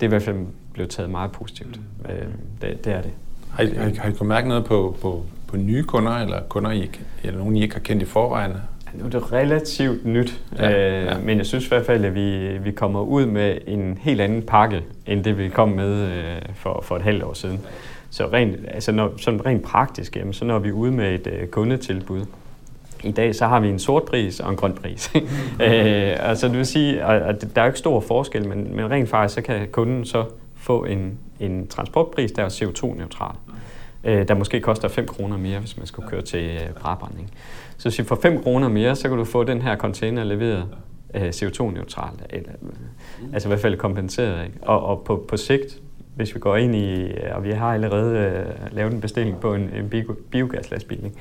det 0.00 0.02
er 0.02 0.04
i 0.04 0.08
hvert 0.08 0.22
fald 0.22 0.46
blevet 0.72 0.90
taget 0.90 1.10
meget 1.10 1.32
positivt. 1.32 1.80
Mm. 1.98 2.10
Øh, 2.10 2.26
det, 2.62 2.84
det 2.84 2.92
er 2.92 3.02
det. 3.02 3.12
Har 3.58 3.64
I, 3.64 3.74
har 3.76 3.88
I, 3.88 3.94
har 3.94 4.08
I 4.08 4.12
kunnet 4.12 4.28
mærke 4.28 4.48
noget 4.48 4.64
på, 4.64 4.96
på, 5.02 5.22
på 5.48 5.56
nye 5.56 5.82
kunder, 5.82 6.12
eller 6.12 6.40
kunder, 6.48 6.70
I, 6.70 6.90
eller 7.22 7.38
nogen, 7.38 7.56
I 7.56 7.62
ikke 7.62 7.74
har 7.74 7.80
kendt 7.80 8.02
i 8.02 8.06
forvejen? 8.06 8.52
Nu 8.94 9.04
er 9.04 9.08
det 9.08 9.32
relativt 9.32 10.06
nyt, 10.06 10.40
ja, 10.58 10.70
øh, 10.70 11.06
ja. 11.06 11.18
men 11.18 11.38
jeg 11.38 11.46
synes 11.46 11.64
i 11.66 11.68
hvert 11.68 11.86
fald, 11.86 12.04
at 12.04 12.14
vi, 12.14 12.58
vi 12.58 12.70
kommer 12.70 13.00
ud 13.00 13.26
med 13.26 13.58
en 13.66 13.98
helt 14.00 14.20
anden 14.20 14.42
pakke, 14.42 14.82
end 15.06 15.24
det 15.24 15.38
vi 15.38 15.48
kom 15.48 15.68
med 15.68 16.02
øh, 16.02 16.42
for, 16.54 16.80
for 16.82 16.96
et 16.96 17.02
halvt 17.02 17.22
år 17.22 17.32
siden. 17.32 17.60
Så 18.10 18.26
rent, 18.32 18.56
altså 18.68 18.92
når, 18.92 19.12
sådan 19.16 19.46
rent 19.46 19.62
praktisk, 19.62 20.16
jamen, 20.16 20.32
så 20.32 20.44
når 20.44 20.58
vi 20.58 20.72
ude 20.72 20.92
med 20.92 21.14
et 21.14 21.26
øh, 21.26 21.46
kundetilbud, 21.46 22.24
i 23.04 23.10
dag 23.10 23.34
så 23.34 23.46
har 23.46 23.60
vi 23.60 23.68
en 23.68 23.78
sort 23.78 24.02
pris 24.02 24.40
og 24.40 24.50
en 24.50 24.56
grøn 24.56 24.72
pris. 24.72 25.12
øh, 25.62 26.28
altså 26.28 26.48
det 26.48 26.56
vil 26.56 26.66
sige, 26.66 27.02
at 27.02 27.40
der 27.54 27.60
er 27.60 27.66
jo 27.66 27.68
ikke 27.68 27.78
stor 27.78 28.00
forskel, 28.00 28.48
men, 28.48 28.76
men 28.76 28.90
rent 28.90 29.08
faktisk 29.08 29.34
så 29.34 29.42
kan 29.42 29.68
kunden 29.72 30.04
så 30.04 30.24
få 30.56 30.84
en, 30.84 31.18
en 31.40 31.66
transportpris, 31.66 32.32
der 32.32 32.44
er 32.44 32.48
CO2-neutral. 32.48 33.36
Øh, 34.04 34.28
der 34.28 34.34
måske 34.34 34.60
koster 34.60 34.88
5 34.88 35.06
kroner 35.06 35.36
mere, 35.36 35.58
hvis 35.58 35.76
man 35.76 35.86
skulle 35.86 36.08
køre 36.08 36.22
til 36.22 36.60
øh. 36.84 37.28
Så 37.78 37.88
hvis 37.88 38.08
for 38.08 38.18
5 38.22 38.42
kroner 38.42 38.68
mere, 38.68 38.96
så 38.96 39.08
kan 39.08 39.18
du 39.18 39.24
få 39.24 39.44
den 39.44 39.62
her 39.62 39.76
container 39.76 40.24
leveret 40.24 40.68
øh, 41.14 41.28
CO2-neutralt, 41.28 42.22
eller, 42.30 42.52
øh, 42.62 43.32
altså 43.32 43.48
i 43.48 43.50
hvert 43.50 43.60
fald 43.60 43.76
kompenseret. 43.76 44.44
Ikke? 44.44 44.56
Og, 44.62 44.86
og 44.86 45.02
på, 45.04 45.24
på 45.28 45.36
sigt, 45.36 45.80
hvis 46.16 46.34
vi 46.34 46.40
går 46.40 46.56
ind 46.56 46.74
i, 46.74 47.02
øh, 47.02 47.36
og 47.36 47.44
vi 47.44 47.50
har 47.50 47.74
allerede 47.74 48.18
øh, 48.18 48.76
lavet 48.76 48.92
en 48.92 49.00
bestilling 49.00 49.40
på 49.40 49.54
en, 49.54 49.70
en 49.74 49.92
biogaslastbil, 50.30 51.04
ikke? 51.04 51.16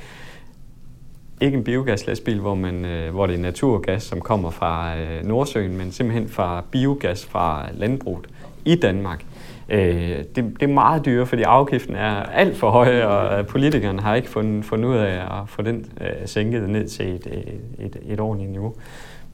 ikke 1.42 1.58
en 1.58 1.64
biogaslastbil, 1.64 2.40
hvor, 2.40 2.56
man, 2.56 2.86
øh, 2.86 3.14
hvor 3.14 3.28
det 3.28 3.36
er 3.36 3.40
naturgas, 3.40 4.04
som 4.04 4.22
kommer 4.22 4.50
fra 4.50 4.98
øh, 4.98 5.26
Nordsøen, 5.26 5.78
men 5.78 5.92
simpelthen 5.92 6.30
fra 6.30 6.64
biogas 6.72 7.26
fra 7.26 7.68
landbruget 7.74 8.28
i 8.66 8.76
Danmark. 8.76 9.26
Øh, 9.70 10.18
det, 10.18 10.36
det 10.36 10.64
er 10.64 10.68
meget 10.68 11.06
dyre, 11.06 11.26
fordi 11.26 11.42
afgiften 11.42 11.96
er 11.96 12.24
alt 12.24 12.58
for 12.58 12.70
høj, 12.70 13.04
og 13.04 13.48
politikerne 13.48 14.02
har 14.02 14.16
ikke 14.16 14.30
fundet, 14.30 14.66
fundet 14.66 14.90
ud 14.90 14.96
af 14.96 15.42
at 15.42 15.50
få 15.50 15.62
den 15.62 15.86
øh, 16.02 16.08
sænket 16.26 16.70
ned 16.70 16.88
til 16.88 17.16
et, 17.16 17.28
et, 17.28 17.62
et, 17.80 17.98
et 18.06 18.20
ordentligt 18.20 18.52
niveau. 18.52 18.76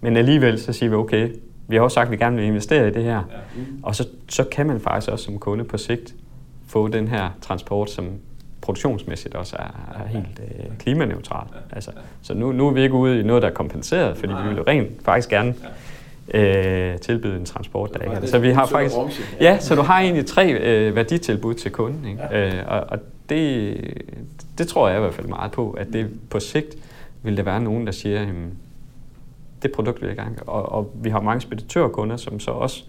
Men 0.02 0.18
alligevel 0.18 0.60
så 0.60 0.74
siger 0.74 0.90
vi, 0.90 0.96
okay, 0.96 1.30
vi 1.68 1.76
har 1.76 1.84
også 1.84 1.96
sagt, 1.96 2.06
at 2.06 2.12
vi 2.12 2.18
gerne 2.18 2.36
vil 2.36 2.46
investere 2.46 2.88
i 2.88 2.92
det 2.92 3.04
her. 3.04 3.22
Og 3.84 3.96
så, 3.96 4.08
så 4.30 4.44
kan 4.44 4.68
man 4.68 4.80
faktisk 4.80 5.12
også 5.12 5.26
som 5.26 5.40
kunde 5.40 5.64
på 5.64 5.78
sigt 5.78 6.16
få 6.68 6.88
den 6.88 7.08
her 7.08 7.30
transport, 7.42 7.90
som 7.90 8.08
produktionsmæssigt 8.62 9.36
også 9.36 9.56
er, 9.60 9.96
er 10.04 10.08
helt 10.08 10.42
øh, 10.60 10.78
klimaneutral. 10.80 11.48
Altså, 11.72 11.92
så 12.22 12.34
nu, 12.34 12.52
nu 12.52 12.68
er 12.68 12.72
vi 12.72 12.82
ikke 12.82 12.96
ude 12.96 13.20
i 13.20 13.24
noget, 13.24 13.42
der 13.42 13.50
er 13.50 13.54
kompenseret, 13.54 14.18
fordi 14.18 14.34
vi 14.44 14.50
vil 14.50 14.64
rent 14.64 15.06
faktisk 15.06 15.30
gerne 15.30 15.56
øh, 16.34 16.98
tilbyde 16.98 17.38
en 17.38 17.46
transport, 17.46 17.94
der 17.94 18.00
ikke 18.00 18.16
er. 18.16 18.26
Så 18.26 18.40
vi 18.40 18.50
har 18.50 18.66
faktisk... 18.66 18.96
Ja, 19.42 19.60
så 19.60 19.76
du 19.76 19.82
har 19.82 20.00
egentlig 20.00 20.26
tre 20.26 20.54
øh, 20.54 20.96
værditilbud 20.96 21.54
til 21.54 21.72
kunden. 21.72 22.06
Ikke? 22.06 22.24
Ja. 22.32 22.48
Øh, 22.48 22.64
og 22.68 22.80
og 22.80 23.00
det, 23.30 23.78
det 24.58 24.68
tror 24.68 24.88
jeg 24.88 24.98
i 24.98 25.02
hvert 25.02 25.14
fald 25.14 25.28
meget 25.28 25.52
på, 25.52 25.72
at 25.72 25.88
det 25.94 26.10
på 26.30 26.40
sigt 26.40 26.76
vil 27.24 27.38
der 27.38 27.44
være 27.44 27.62
nogen, 27.62 27.86
der 27.86 27.92
siger, 27.92 28.22
at 28.22 28.28
det 29.64 29.72
produkt 29.72 30.02
vil 30.02 30.08
jeg 30.08 30.18
gerne. 30.18 30.36
Og, 30.48 30.72
og 30.72 30.92
vi 30.96 31.10
har 31.10 31.22
mange 31.22 31.42
speditørkunder, 31.42 32.18
som 32.18 32.40
så 32.40 32.52
også 32.52 32.84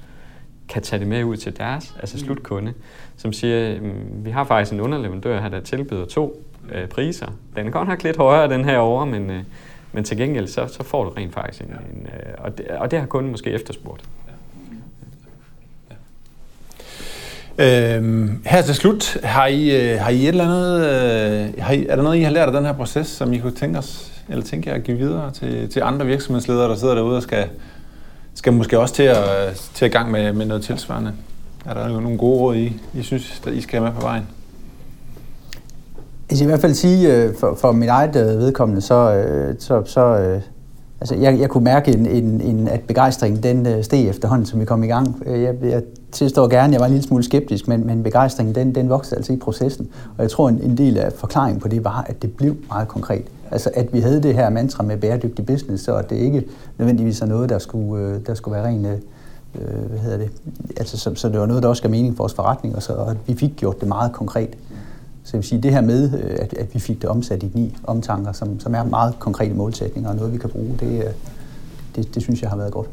kan 0.68 0.82
tage 0.82 1.01
det 1.01 1.09
med 1.09 1.24
ud 1.24 1.37
til 1.37 1.57
deres, 1.57 1.97
altså 2.01 2.16
mm. 2.16 2.24
slutkunde, 2.24 2.72
som 3.16 3.32
siger, 3.32 3.78
vi 4.12 4.30
har 4.30 4.45
faktisk 4.45 4.72
en 4.72 4.80
underleverandør 4.80 5.41
her, 5.41 5.49
der 5.49 5.61
tilbyder 5.61 6.05
to 6.05 6.45
øh, 6.72 6.89
priser. 6.89 7.26
Den 7.57 7.66
er 7.66 7.70
godt 7.70 7.89
nok 7.89 8.03
lidt 8.03 8.16
højere, 8.16 8.49
den 8.49 8.64
her 8.64 8.78
over, 8.78 9.05
men, 9.05 9.30
øh, 9.30 9.43
men 9.95 10.05
til 10.05 10.16
gengæld, 10.16 10.49
så, 10.49 10.66
så 10.66 10.82
får 10.82 11.05
du 11.05 11.11
rent 11.11 11.34
faktisk 11.34 11.62
en... 11.62 11.66
en 11.66 12.07
øh, 12.07 12.34
og, 12.38 12.59
det, 12.59 12.66
og 12.68 12.90
det 12.90 12.99
har 12.99 13.07
kunden 13.07 13.30
måske 13.30 13.51
efterspurgt. 13.51 14.05
Øhm, 17.59 18.42
her 18.47 18.62
til 18.62 18.74
slut, 18.74 19.16
har 19.22 19.47
I, 19.47 19.90
øh, 19.92 20.01
har 20.01 20.11
I 20.11 20.22
et 20.22 20.28
eller 20.28 20.45
andet, 20.45 20.80
øh, 20.80 21.64
har 21.64 21.72
I, 21.72 21.86
er 21.86 21.97
der 21.97 22.03
noget, 22.03 22.16
I 22.16 22.22
har 22.22 22.30
lært 22.30 22.49
af 22.49 22.53
den 22.53 22.64
her 22.64 22.72
proces, 22.72 23.07
som 23.07 23.32
I 23.32 23.38
kunne 23.38 23.55
tænke 23.55 23.78
os, 23.78 24.12
eller 24.28 24.45
tænke 24.45 24.70
jer 24.70 24.76
at 24.76 24.84
give 24.84 24.97
videre 24.97 25.30
til, 25.30 25.68
til 25.68 25.80
andre 25.80 26.07
virksomhedsledere, 26.07 26.68
der 26.68 26.76
sidder 26.76 26.95
derude 26.95 27.16
og 27.16 27.22
skal, 27.22 27.49
skal 28.34 28.53
måske 28.53 28.78
også 28.78 28.95
til 28.95 29.03
at, 29.03 29.55
til 29.74 29.84
at 29.84 29.92
gang 29.92 30.11
med, 30.11 30.32
med 30.32 30.47
noget 30.47 30.62
tilsvarende? 30.64 31.12
Er 31.66 31.74
der 31.74 31.88
nogle 31.88 32.18
gode 32.18 32.38
råd, 32.38 32.57
I, 32.57 32.80
I 32.95 33.03
synes, 33.03 33.42
at 33.47 33.53
I 33.53 33.61
skal 33.61 33.80
have 33.80 33.92
med 33.92 34.01
på 34.01 34.07
vejen? 34.07 34.26
Jeg 36.35 36.39
skal 36.39 36.47
i 36.47 36.51
hvert 36.51 36.61
fald 36.61 36.74
sige, 36.74 37.14
øh, 37.14 37.35
for, 37.35 37.55
for 37.55 37.72
mit 37.72 37.89
eget 37.89 38.16
øh, 38.16 38.39
vedkommende, 38.39 38.80
så, 38.80 39.14
øh, 39.14 39.55
så, 39.59 39.82
så 39.85 40.01
øh, 40.01 40.41
altså 41.01 41.14
jeg, 41.14 41.41
jeg 41.41 41.49
kunne 41.49 41.64
mærke, 41.64 41.93
en, 41.93 42.07
en, 42.07 42.41
en, 42.41 42.68
at 42.68 42.80
begejstringen 42.80 43.43
den 43.43 43.66
øh, 43.66 43.85
steg 43.85 44.09
efterhånden, 44.09 44.47
som 44.47 44.61
vi 44.61 44.64
kom 44.64 44.85
i 44.85 44.87
gang. 44.87 45.22
Øh, 45.26 45.43
jeg, 45.43 45.55
jeg 45.62 45.82
tilstår 46.12 46.49
gerne, 46.49 46.72
jeg 46.72 46.80
var 46.80 46.87
en 46.87 46.93
lille 46.93 47.07
smule 47.07 47.24
skeptisk, 47.24 47.68
men, 47.68 47.87
men 47.87 48.03
begejstringen 48.03 48.55
den, 48.55 48.74
den 48.74 48.89
voksede 48.89 49.16
altså 49.16 49.32
i 49.32 49.37
processen. 49.37 49.89
Og 50.16 50.22
jeg 50.22 50.30
tror, 50.30 50.49
en, 50.49 50.61
en 50.62 50.78
del 50.78 50.99
af 50.99 51.12
forklaringen 51.12 51.61
på 51.61 51.68
det 51.68 51.85
var, 51.85 52.05
at 52.09 52.22
det 52.22 52.32
blev 52.32 52.57
meget 52.68 52.89
konkret. 52.89 53.24
Altså 53.51 53.70
at 53.74 53.93
vi 53.93 54.01
havde 54.01 54.22
det 54.22 54.35
her 54.35 54.51
mantra 54.51 54.82
med 54.82 54.97
bæredygtig 54.97 55.47
business, 55.47 55.85
så 55.85 56.03
det 56.11 56.16
ikke 56.16 56.45
nødvendigvis 56.78 57.20
er 57.20 57.26
noget, 57.26 57.49
der 57.49 57.59
skulle, 57.59 58.20
der 58.26 58.35
skulle 58.35 58.57
være 58.57 58.66
rent 58.66 58.87
øh, 58.87 59.91
hvad 59.91 59.99
hedder 59.99 60.18
det, 60.18 60.30
altså 60.76 60.99
så, 60.99 61.14
så 61.14 61.28
det 61.28 61.41
var 61.41 61.47
noget, 61.47 61.62
der 61.62 61.68
også 61.68 61.82
gav 61.82 61.91
mening 61.91 62.16
for 62.16 62.22
vores 62.22 62.35
forretning, 62.35 62.76
og 62.76 62.82
så 62.82 62.93
at 62.93 63.16
vi 63.26 63.35
fik 63.35 63.57
gjort 63.57 63.80
det 63.80 63.89
meget 63.89 64.12
konkret. 64.12 64.57
Så 65.25 65.31
jeg 65.33 65.39
vil 65.39 65.49
sige, 65.49 65.62
det 65.62 65.70
her 65.70 65.81
med, 65.81 66.12
øh, 66.22 66.37
at, 66.41 66.55
at 66.55 66.75
vi 66.75 66.79
fik 66.79 67.03
det 67.03 67.11
omsat 67.11 67.43
i 67.43 67.51
ni 67.55 67.77
omtanker, 67.85 68.33
som, 68.33 68.61
som 68.61 68.75
er 68.75 68.85
meget 68.85 69.14
konkrete 69.18 69.55
målsætninger 69.55 70.11
og 70.11 70.16
noget, 70.16 70.33
vi 70.33 70.39
kan 70.39 70.51
bruge, 70.51 70.77
det, 70.81 71.05
øh, 71.05 71.11
det, 71.97 72.14
det 72.14 72.22
synes 72.22 72.43
jeg 72.43 72.51
har 72.51 72.57
været 72.57 72.72
godt. 72.72 72.89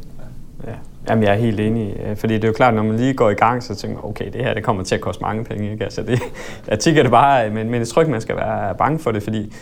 Ja. 0.67 0.73
Jamen, 1.09 1.23
jeg 1.23 1.31
er 1.31 1.37
helt 1.37 1.59
enig. 1.59 1.99
Øh, 2.05 2.17
fordi 2.17 2.33
det 2.33 2.43
er 2.43 2.47
jo 2.47 2.53
klart, 2.53 2.73
når 2.73 2.83
man 2.83 2.97
lige 2.97 3.13
går 3.13 3.29
i 3.29 3.33
gang, 3.33 3.63
så 3.63 3.75
tænker 3.75 3.97
man, 3.97 4.05
okay, 4.09 4.25
det 4.33 4.43
her 4.43 4.53
det 4.53 4.63
kommer 4.63 4.83
til 4.83 4.95
at 4.95 5.01
koste 5.01 5.21
mange 5.21 5.43
penge. 5.43 5.71
Ikke? 5.71 5.83
Altså, 5.83 6.01
det, 6.01 6.19
jeg 6.67 6.79
tænker 6.79 7.01
det 7.01 7.11
bare, 7.11 7.49
men, 7.49 7.69
men 7.69 7.79
jeg 7.79 7.87
tror 7.87 8.01
ikke, 8.01 8.11
man 8.11 8.21
skal 8.21 8.35
være 8.35 8.75
bange 8.75 8.99
for 8.99 9.11
det, 9.11 9.23
fordi 9.23 9.53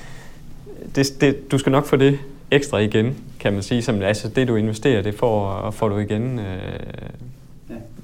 det, 0.95 1.07
det, 1.21 1.51
du 1.51 1.57
skal 1.57 1.71
nok 1.71 1.85
få 1.85 1.95
det 1.95 2.19
ekstra 2.51 2.77
igen, 2.77 3.17
kan 3.39 3.53
man 3.53 3.63
sige. 3.63 3.81
Som, 3.81 4.01
altså, 4.01 4.27
det, 4.27 4.47
du 4.47 4.55
investerer, 4.55 5.01
det 5.01 5.15
får, 5.15 5.71
får 5.71 5.89
du 5.89 5.97
igen 5.97 6.39
øh, 6.39 6.45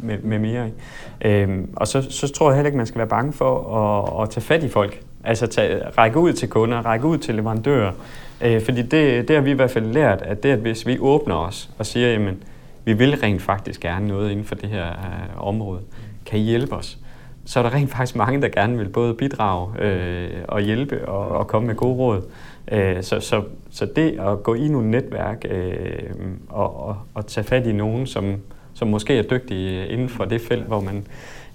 med, 0.06 0.18
med 0.20 0.40
mere. 0.40 0.66
Ikke? 0.66 1.44
Øhm, 1.44 1.70
og 1.76 1.88
så, 1.88 2.02
så 2.12 2.34
tror 2.34 2.50
jeg 2.50 2.56
heller 2.56 2.68
ikke, 2.68 2.78
man 2.78 2.86
skal 2.86 3.00
være 3.00 3.08
bange 3.08 3.34
for 3.34 3.78
at, 3.78 4.24
at 4.24 4.30
tage 4.30 4.42
fat 4.42 4.64
i 4.64 4.70
folk. 4.70 5.02
Altså 5.24 5.48
tage, 5.48 5.90
række 5.90 6.20
ud 6.20 6.34
til 6.34 6.50
kunder, 6.50 6.86
række 6.86 7.08
ud 7.08 7.18
til 7.18 7.36
leverandører. 7.36 7.92
Øh, 8.42 8.62
fordi 8.62 8.82
det, 8.82 9.28
det 9.28 9.36
har 9.36 9.42
vi 9.42 9.52
i 9.52 9.54
hvert 9.54 9.72
fald 9.72 9.86
lært, 9.86 10.22
at 10.22 10.44
det, 10.44 10.50
at 10.50 10.60
hvis 10.60 10.88
vi 10.88 10.98
åbner 11.00 11.36
os 11.36 11.70
og 11.78 11.86
siger, 11.86 12.12
jamen, 12.12 12.44
vi 12.86 12.94
vil 12.94 13.16
rent 13.16 13.42
faktisk 13.42 13.82
gerne 13.82 14.08
noget 14.08 14.32
inden 14.32 14.46
for 14.46 14.56
det 14.56 14.70
her 14.70 14.88
øh, 14.88 15.48
område, 15.48 15.82
kan 16.26 16.40
I 16.40 16.42
hjælpe 16.42 16.76
os? 16.76 16.98
Så 17.46 17.60
er 17.60 17.64
der 17.64 17.74
rent 17.74 17.92
faktisk 17.92 18.16
mange, 18.16 18.42
der 18.42 18.50
gerne 18.50 18.78
vil 18.78 18.90
både 18.90 19.14
bidrage 19.14 19.80
øh, 19.80 20.30
og 20.48 20.62
hjælpe 20.62 21.08
og, 21.08 21.28
og 21.28 21.48
komme 21.48 21.68
med 21.68 21.76
gode 21.76 21.96
råd. 21.96 22.22
Øh, 22.72 23.04
så, 23.04 23.20
så, 23.20 23.42
så 23.72 23.88
det 23.96 24.20
at 24.20 24.44
gå 24.44 24.54
i 24.54 24.68
nogle 24.68 24.92
netværk 24.92 25.46
øh, 25.50 26.10
og, 26.50 26.88
og, 26.88 26.98
og 27.14 27.28
tage 27.28 27.48
fat 27.48 27.68
i 27.68 27.72
nogen, 27.72 28.08
som, 28.08 28.36
som 28.76 28.88
måske 28.88 29.18
er 29.18 29.24
dygtige 29.24 29.88
inden 29.88 30.10
for 30.10 30.26
det 30.26 30.42
felt, 30.42 30.64
hvor 30.64 30.80
man... 30.80 31.08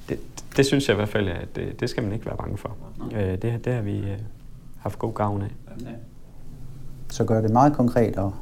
Det, 0.09 0.19
det 0.57 0.67
synes 0.67 0.89
jeg 0.89 0.95
i 0.95 0.97
hvert 0.97 1.09
fald, 1.09 1.29
at 1.29 1.57
det, 1.57 1.81
det 1.81 1.91
skal 1.91 2.03
man 2.03 2.13
ikke 2.13 2.27
være 2.27 2.37
bange 2.37 2.59
for. 2.59 2.77
Øh, 3.17 3.31
det, 3.31 3.65
det 3.65 3.73
har 3.73 3.83
vi 3.83 3.99
øh, 3.99 4.19
haft 4.79 4.99
god 4.99 5.15
gavn 5.15 5.43
af. 5.43 5.49
Så 7.09 7.25
gør 7.25 7.41
det 7.41 7.51
meget 7.51 7.73
konkret 7.73 8.17
og 8.17 8.35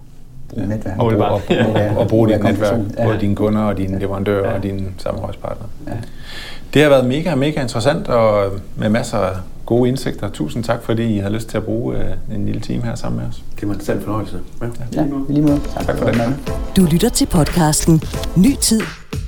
bruge 0.48 0.66
ja. 0.66 0.74
netværk. 0.74 0.98
Og, 0.98 1.06
og, 1.06 1.18
og, 1.18 1.40
og, 1.50 1.96
og 1.96 2.08
bruge 2.08 2.28
dit 2.28 2.42
netværk, 2.42 2.80
ja. 2.98 3.04
både 3.04 3.20
dine 3.20 3.36
kunder 3.36 3.62
og 3.62 3.76
dine 3.76 3.98
leverandører 3.98 4.48
ja. 4.48 4.56
og 4.56 4.62
dine 4.62 4.86
samarbejdspartnere. 4.98 5.68
Ja. 5.86 5.92
Det 6.74 6.82
har 6.82 6.88
været 6.88 7.06
mega, 7.06 7.34
mega 7.34 7.62
interessant 7.62 8.08
og 8.08 8.52
med 8.76 8.88
masser 8.88 9.18
af 9.18 9.36
gode 9.68 9.88
indsigter. 9.88 10.30
Tusind 10.30 10.64
tak, 10.64 10.82
fordi 10.82 11.16
I 11.16 11.18
har 11.18 11.28
lyst 11.28 11.48
til 11.48 11.56
at 11.56 11.64
bruge 11.64 11.96
øh, 11.96 12.36
en 12.36 12.46
lille 12.46 12.60
time 12.60 12.82
her 12.82 12.94
sammen 12.94 13.20
med 13.20 13.28
os. 13.28 13.42
Det 13.60 13.68
var 13.68 13.74
en 13.74 13.80
sand 13.80 14.02
fornøjelse. 14.02 14.40
Ja, 14.62 14.66
ja 14.92 15.06
lige 15.28 15.42
måde. 15.42 15.60
Tak, 15.74 15.86
tak 15.86 15.98
for 15.98 16.04
det. 16.06 16.36
Du 16.76 16.88
lytter 16.92 17.08
til 17.08 17.26
podcasten 17.26 18.02
Ny 18.36 18.56
Tid, 18.60 18.80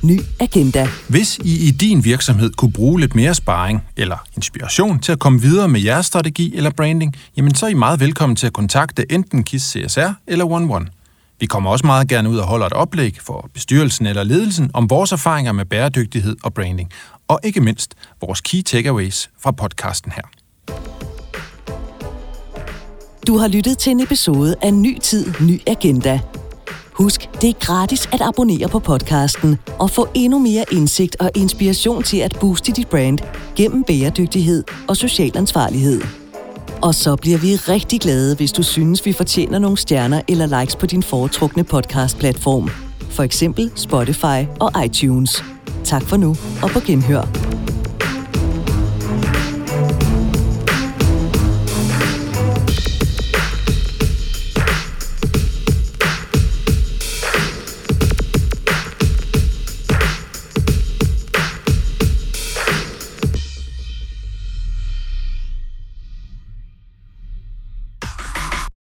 Ny 0.03 0.20
Agenda. 0.41 0.88
Hvis 1.09 1.38
I 1.38 1.68
i 1.68 1.70
din 1.70 2.05
virksomhed 2.05 2.51
kunne 2.51 2.72
bruge 2.72 3.01
lidt 3.01 3.14
mere 3.14 3.34
sparring 3.34 3.84
eller 3.97 4.16
inspiration 4.36 4.99
til 4.99 5.12
at 5.12 5.18
komme 5.18 5.41
videre 5.41 5.68
med 5.68 5.80
jeres 5.80 6.07
strategi 6.07 6.57
eller 6.57 6.70
branding, 6.70 7.16
jamen 7.36 7.55
så 7.55 7.66
er 7.66 7.70
I 7.70 7.74
meget 7.74 8.01
velkommen 8.01 8.36
til 8.36 8.47
at 8.47 8.53
kontakte 8.53 9.12
enten 9.12 9.45
KISS 9.45 9.64
CSR 9.64 10.12
eller 10.26 10.45
OneOne. 10.51 10.86
Vi 11.41 11.47
kommer 11.47 11.70
også 11.70 11.86
meget 11.86 12.09
gerne 12.09 12.30
ud 12.30 12.38
og 12.38 12.47
holder 12.47 12.66
et 12.66 12.72
oplæg 12.72 13.16
for 13.20 13.51
bestyrelsen 13.55 14.07
eller 14.07 14.24
ledelsen 14.24 14.70
om 14.74 14.91
vores 14.91 15.12
erfaringer 15.12 15.53
med 15.53 15.64
bæredygtighed 15.64 16.36
og 16.43 16.55
branding, 16.55 16.91
og 17.31 17.41
ikke 17.45 17.61
mindst 17.61 17.95
vores 18.20 18.41
key 18.41 18.62
takeaways 18.62 19.31
fra 19.39 19.51
podcasten 19.51 20.12
her. 20.12 20.22
Du 23.26 23.37
har 23.37 23.49
lyttet 23.49 23.78
til 23.78 23.91
en 23.91 24.01
episode 24.01 24.55
af 24.62 24.74
Ny 24.74 24.99
Tid, 24.99 25.26
Ny 25.41 25.61
Agenda. 25.66 26.20
Husk, 26.93 27.28
det 27.43 27.51
er 27.51 27.55
gratis 27.61 28.09
at 28.12 28.20
abonnere 28.20 28.68
på 28.68 28.78
podcasten 28.78 29.59
og 29.78 29.91
få 29.91 30.09
endnu 30.14 30.39
mere 30.39 30.64
indsigt 30.72 31.16
og 31.20 31.31
inspiration 31.35 32.03
til 32.03 32.18
at 32.18 32.37
booste 32.41 32.72
dit 32.72 32.89
brand 32.89 33.18
gennem 33.57 33.85
bæredygtighed 33.85 34.64
og 34.89 34.97
social 34.97 35.37
ansvarlighed. 35.37 36.03
Og 36.83 36.95
så 36.95 37.16
bliver 37.16 37.39
vi 37.39 37.57
rigtig 37.57 38.01
glade, 38.01 38.37
hvis 38.37 38.53
du 38.53 38.62
synes, 38.62 39.07
vi 39.07 39.12
fortjener 39.12 39.59
nogle 39.59 39.76
stjerner 39.76 40.22
eller 40.28 40.61
likes 40.61 40.76
på 40.76 40.87
din 40.87 41.03
foretrukne 41.03 41.64
podcast-platform. 41.64 42.89
For 43.11 43.22
eksempel 43.22 43.70
Spotify 43.76 44.46
og 44.61 44.84
iTunes. 44.84 45.44
Tak 45.84 46.02
for 46.02 46.16
nu, 46.16 46.36
og 46.62 46.70
på 46.70 46.80
genhør. 46.80 47.69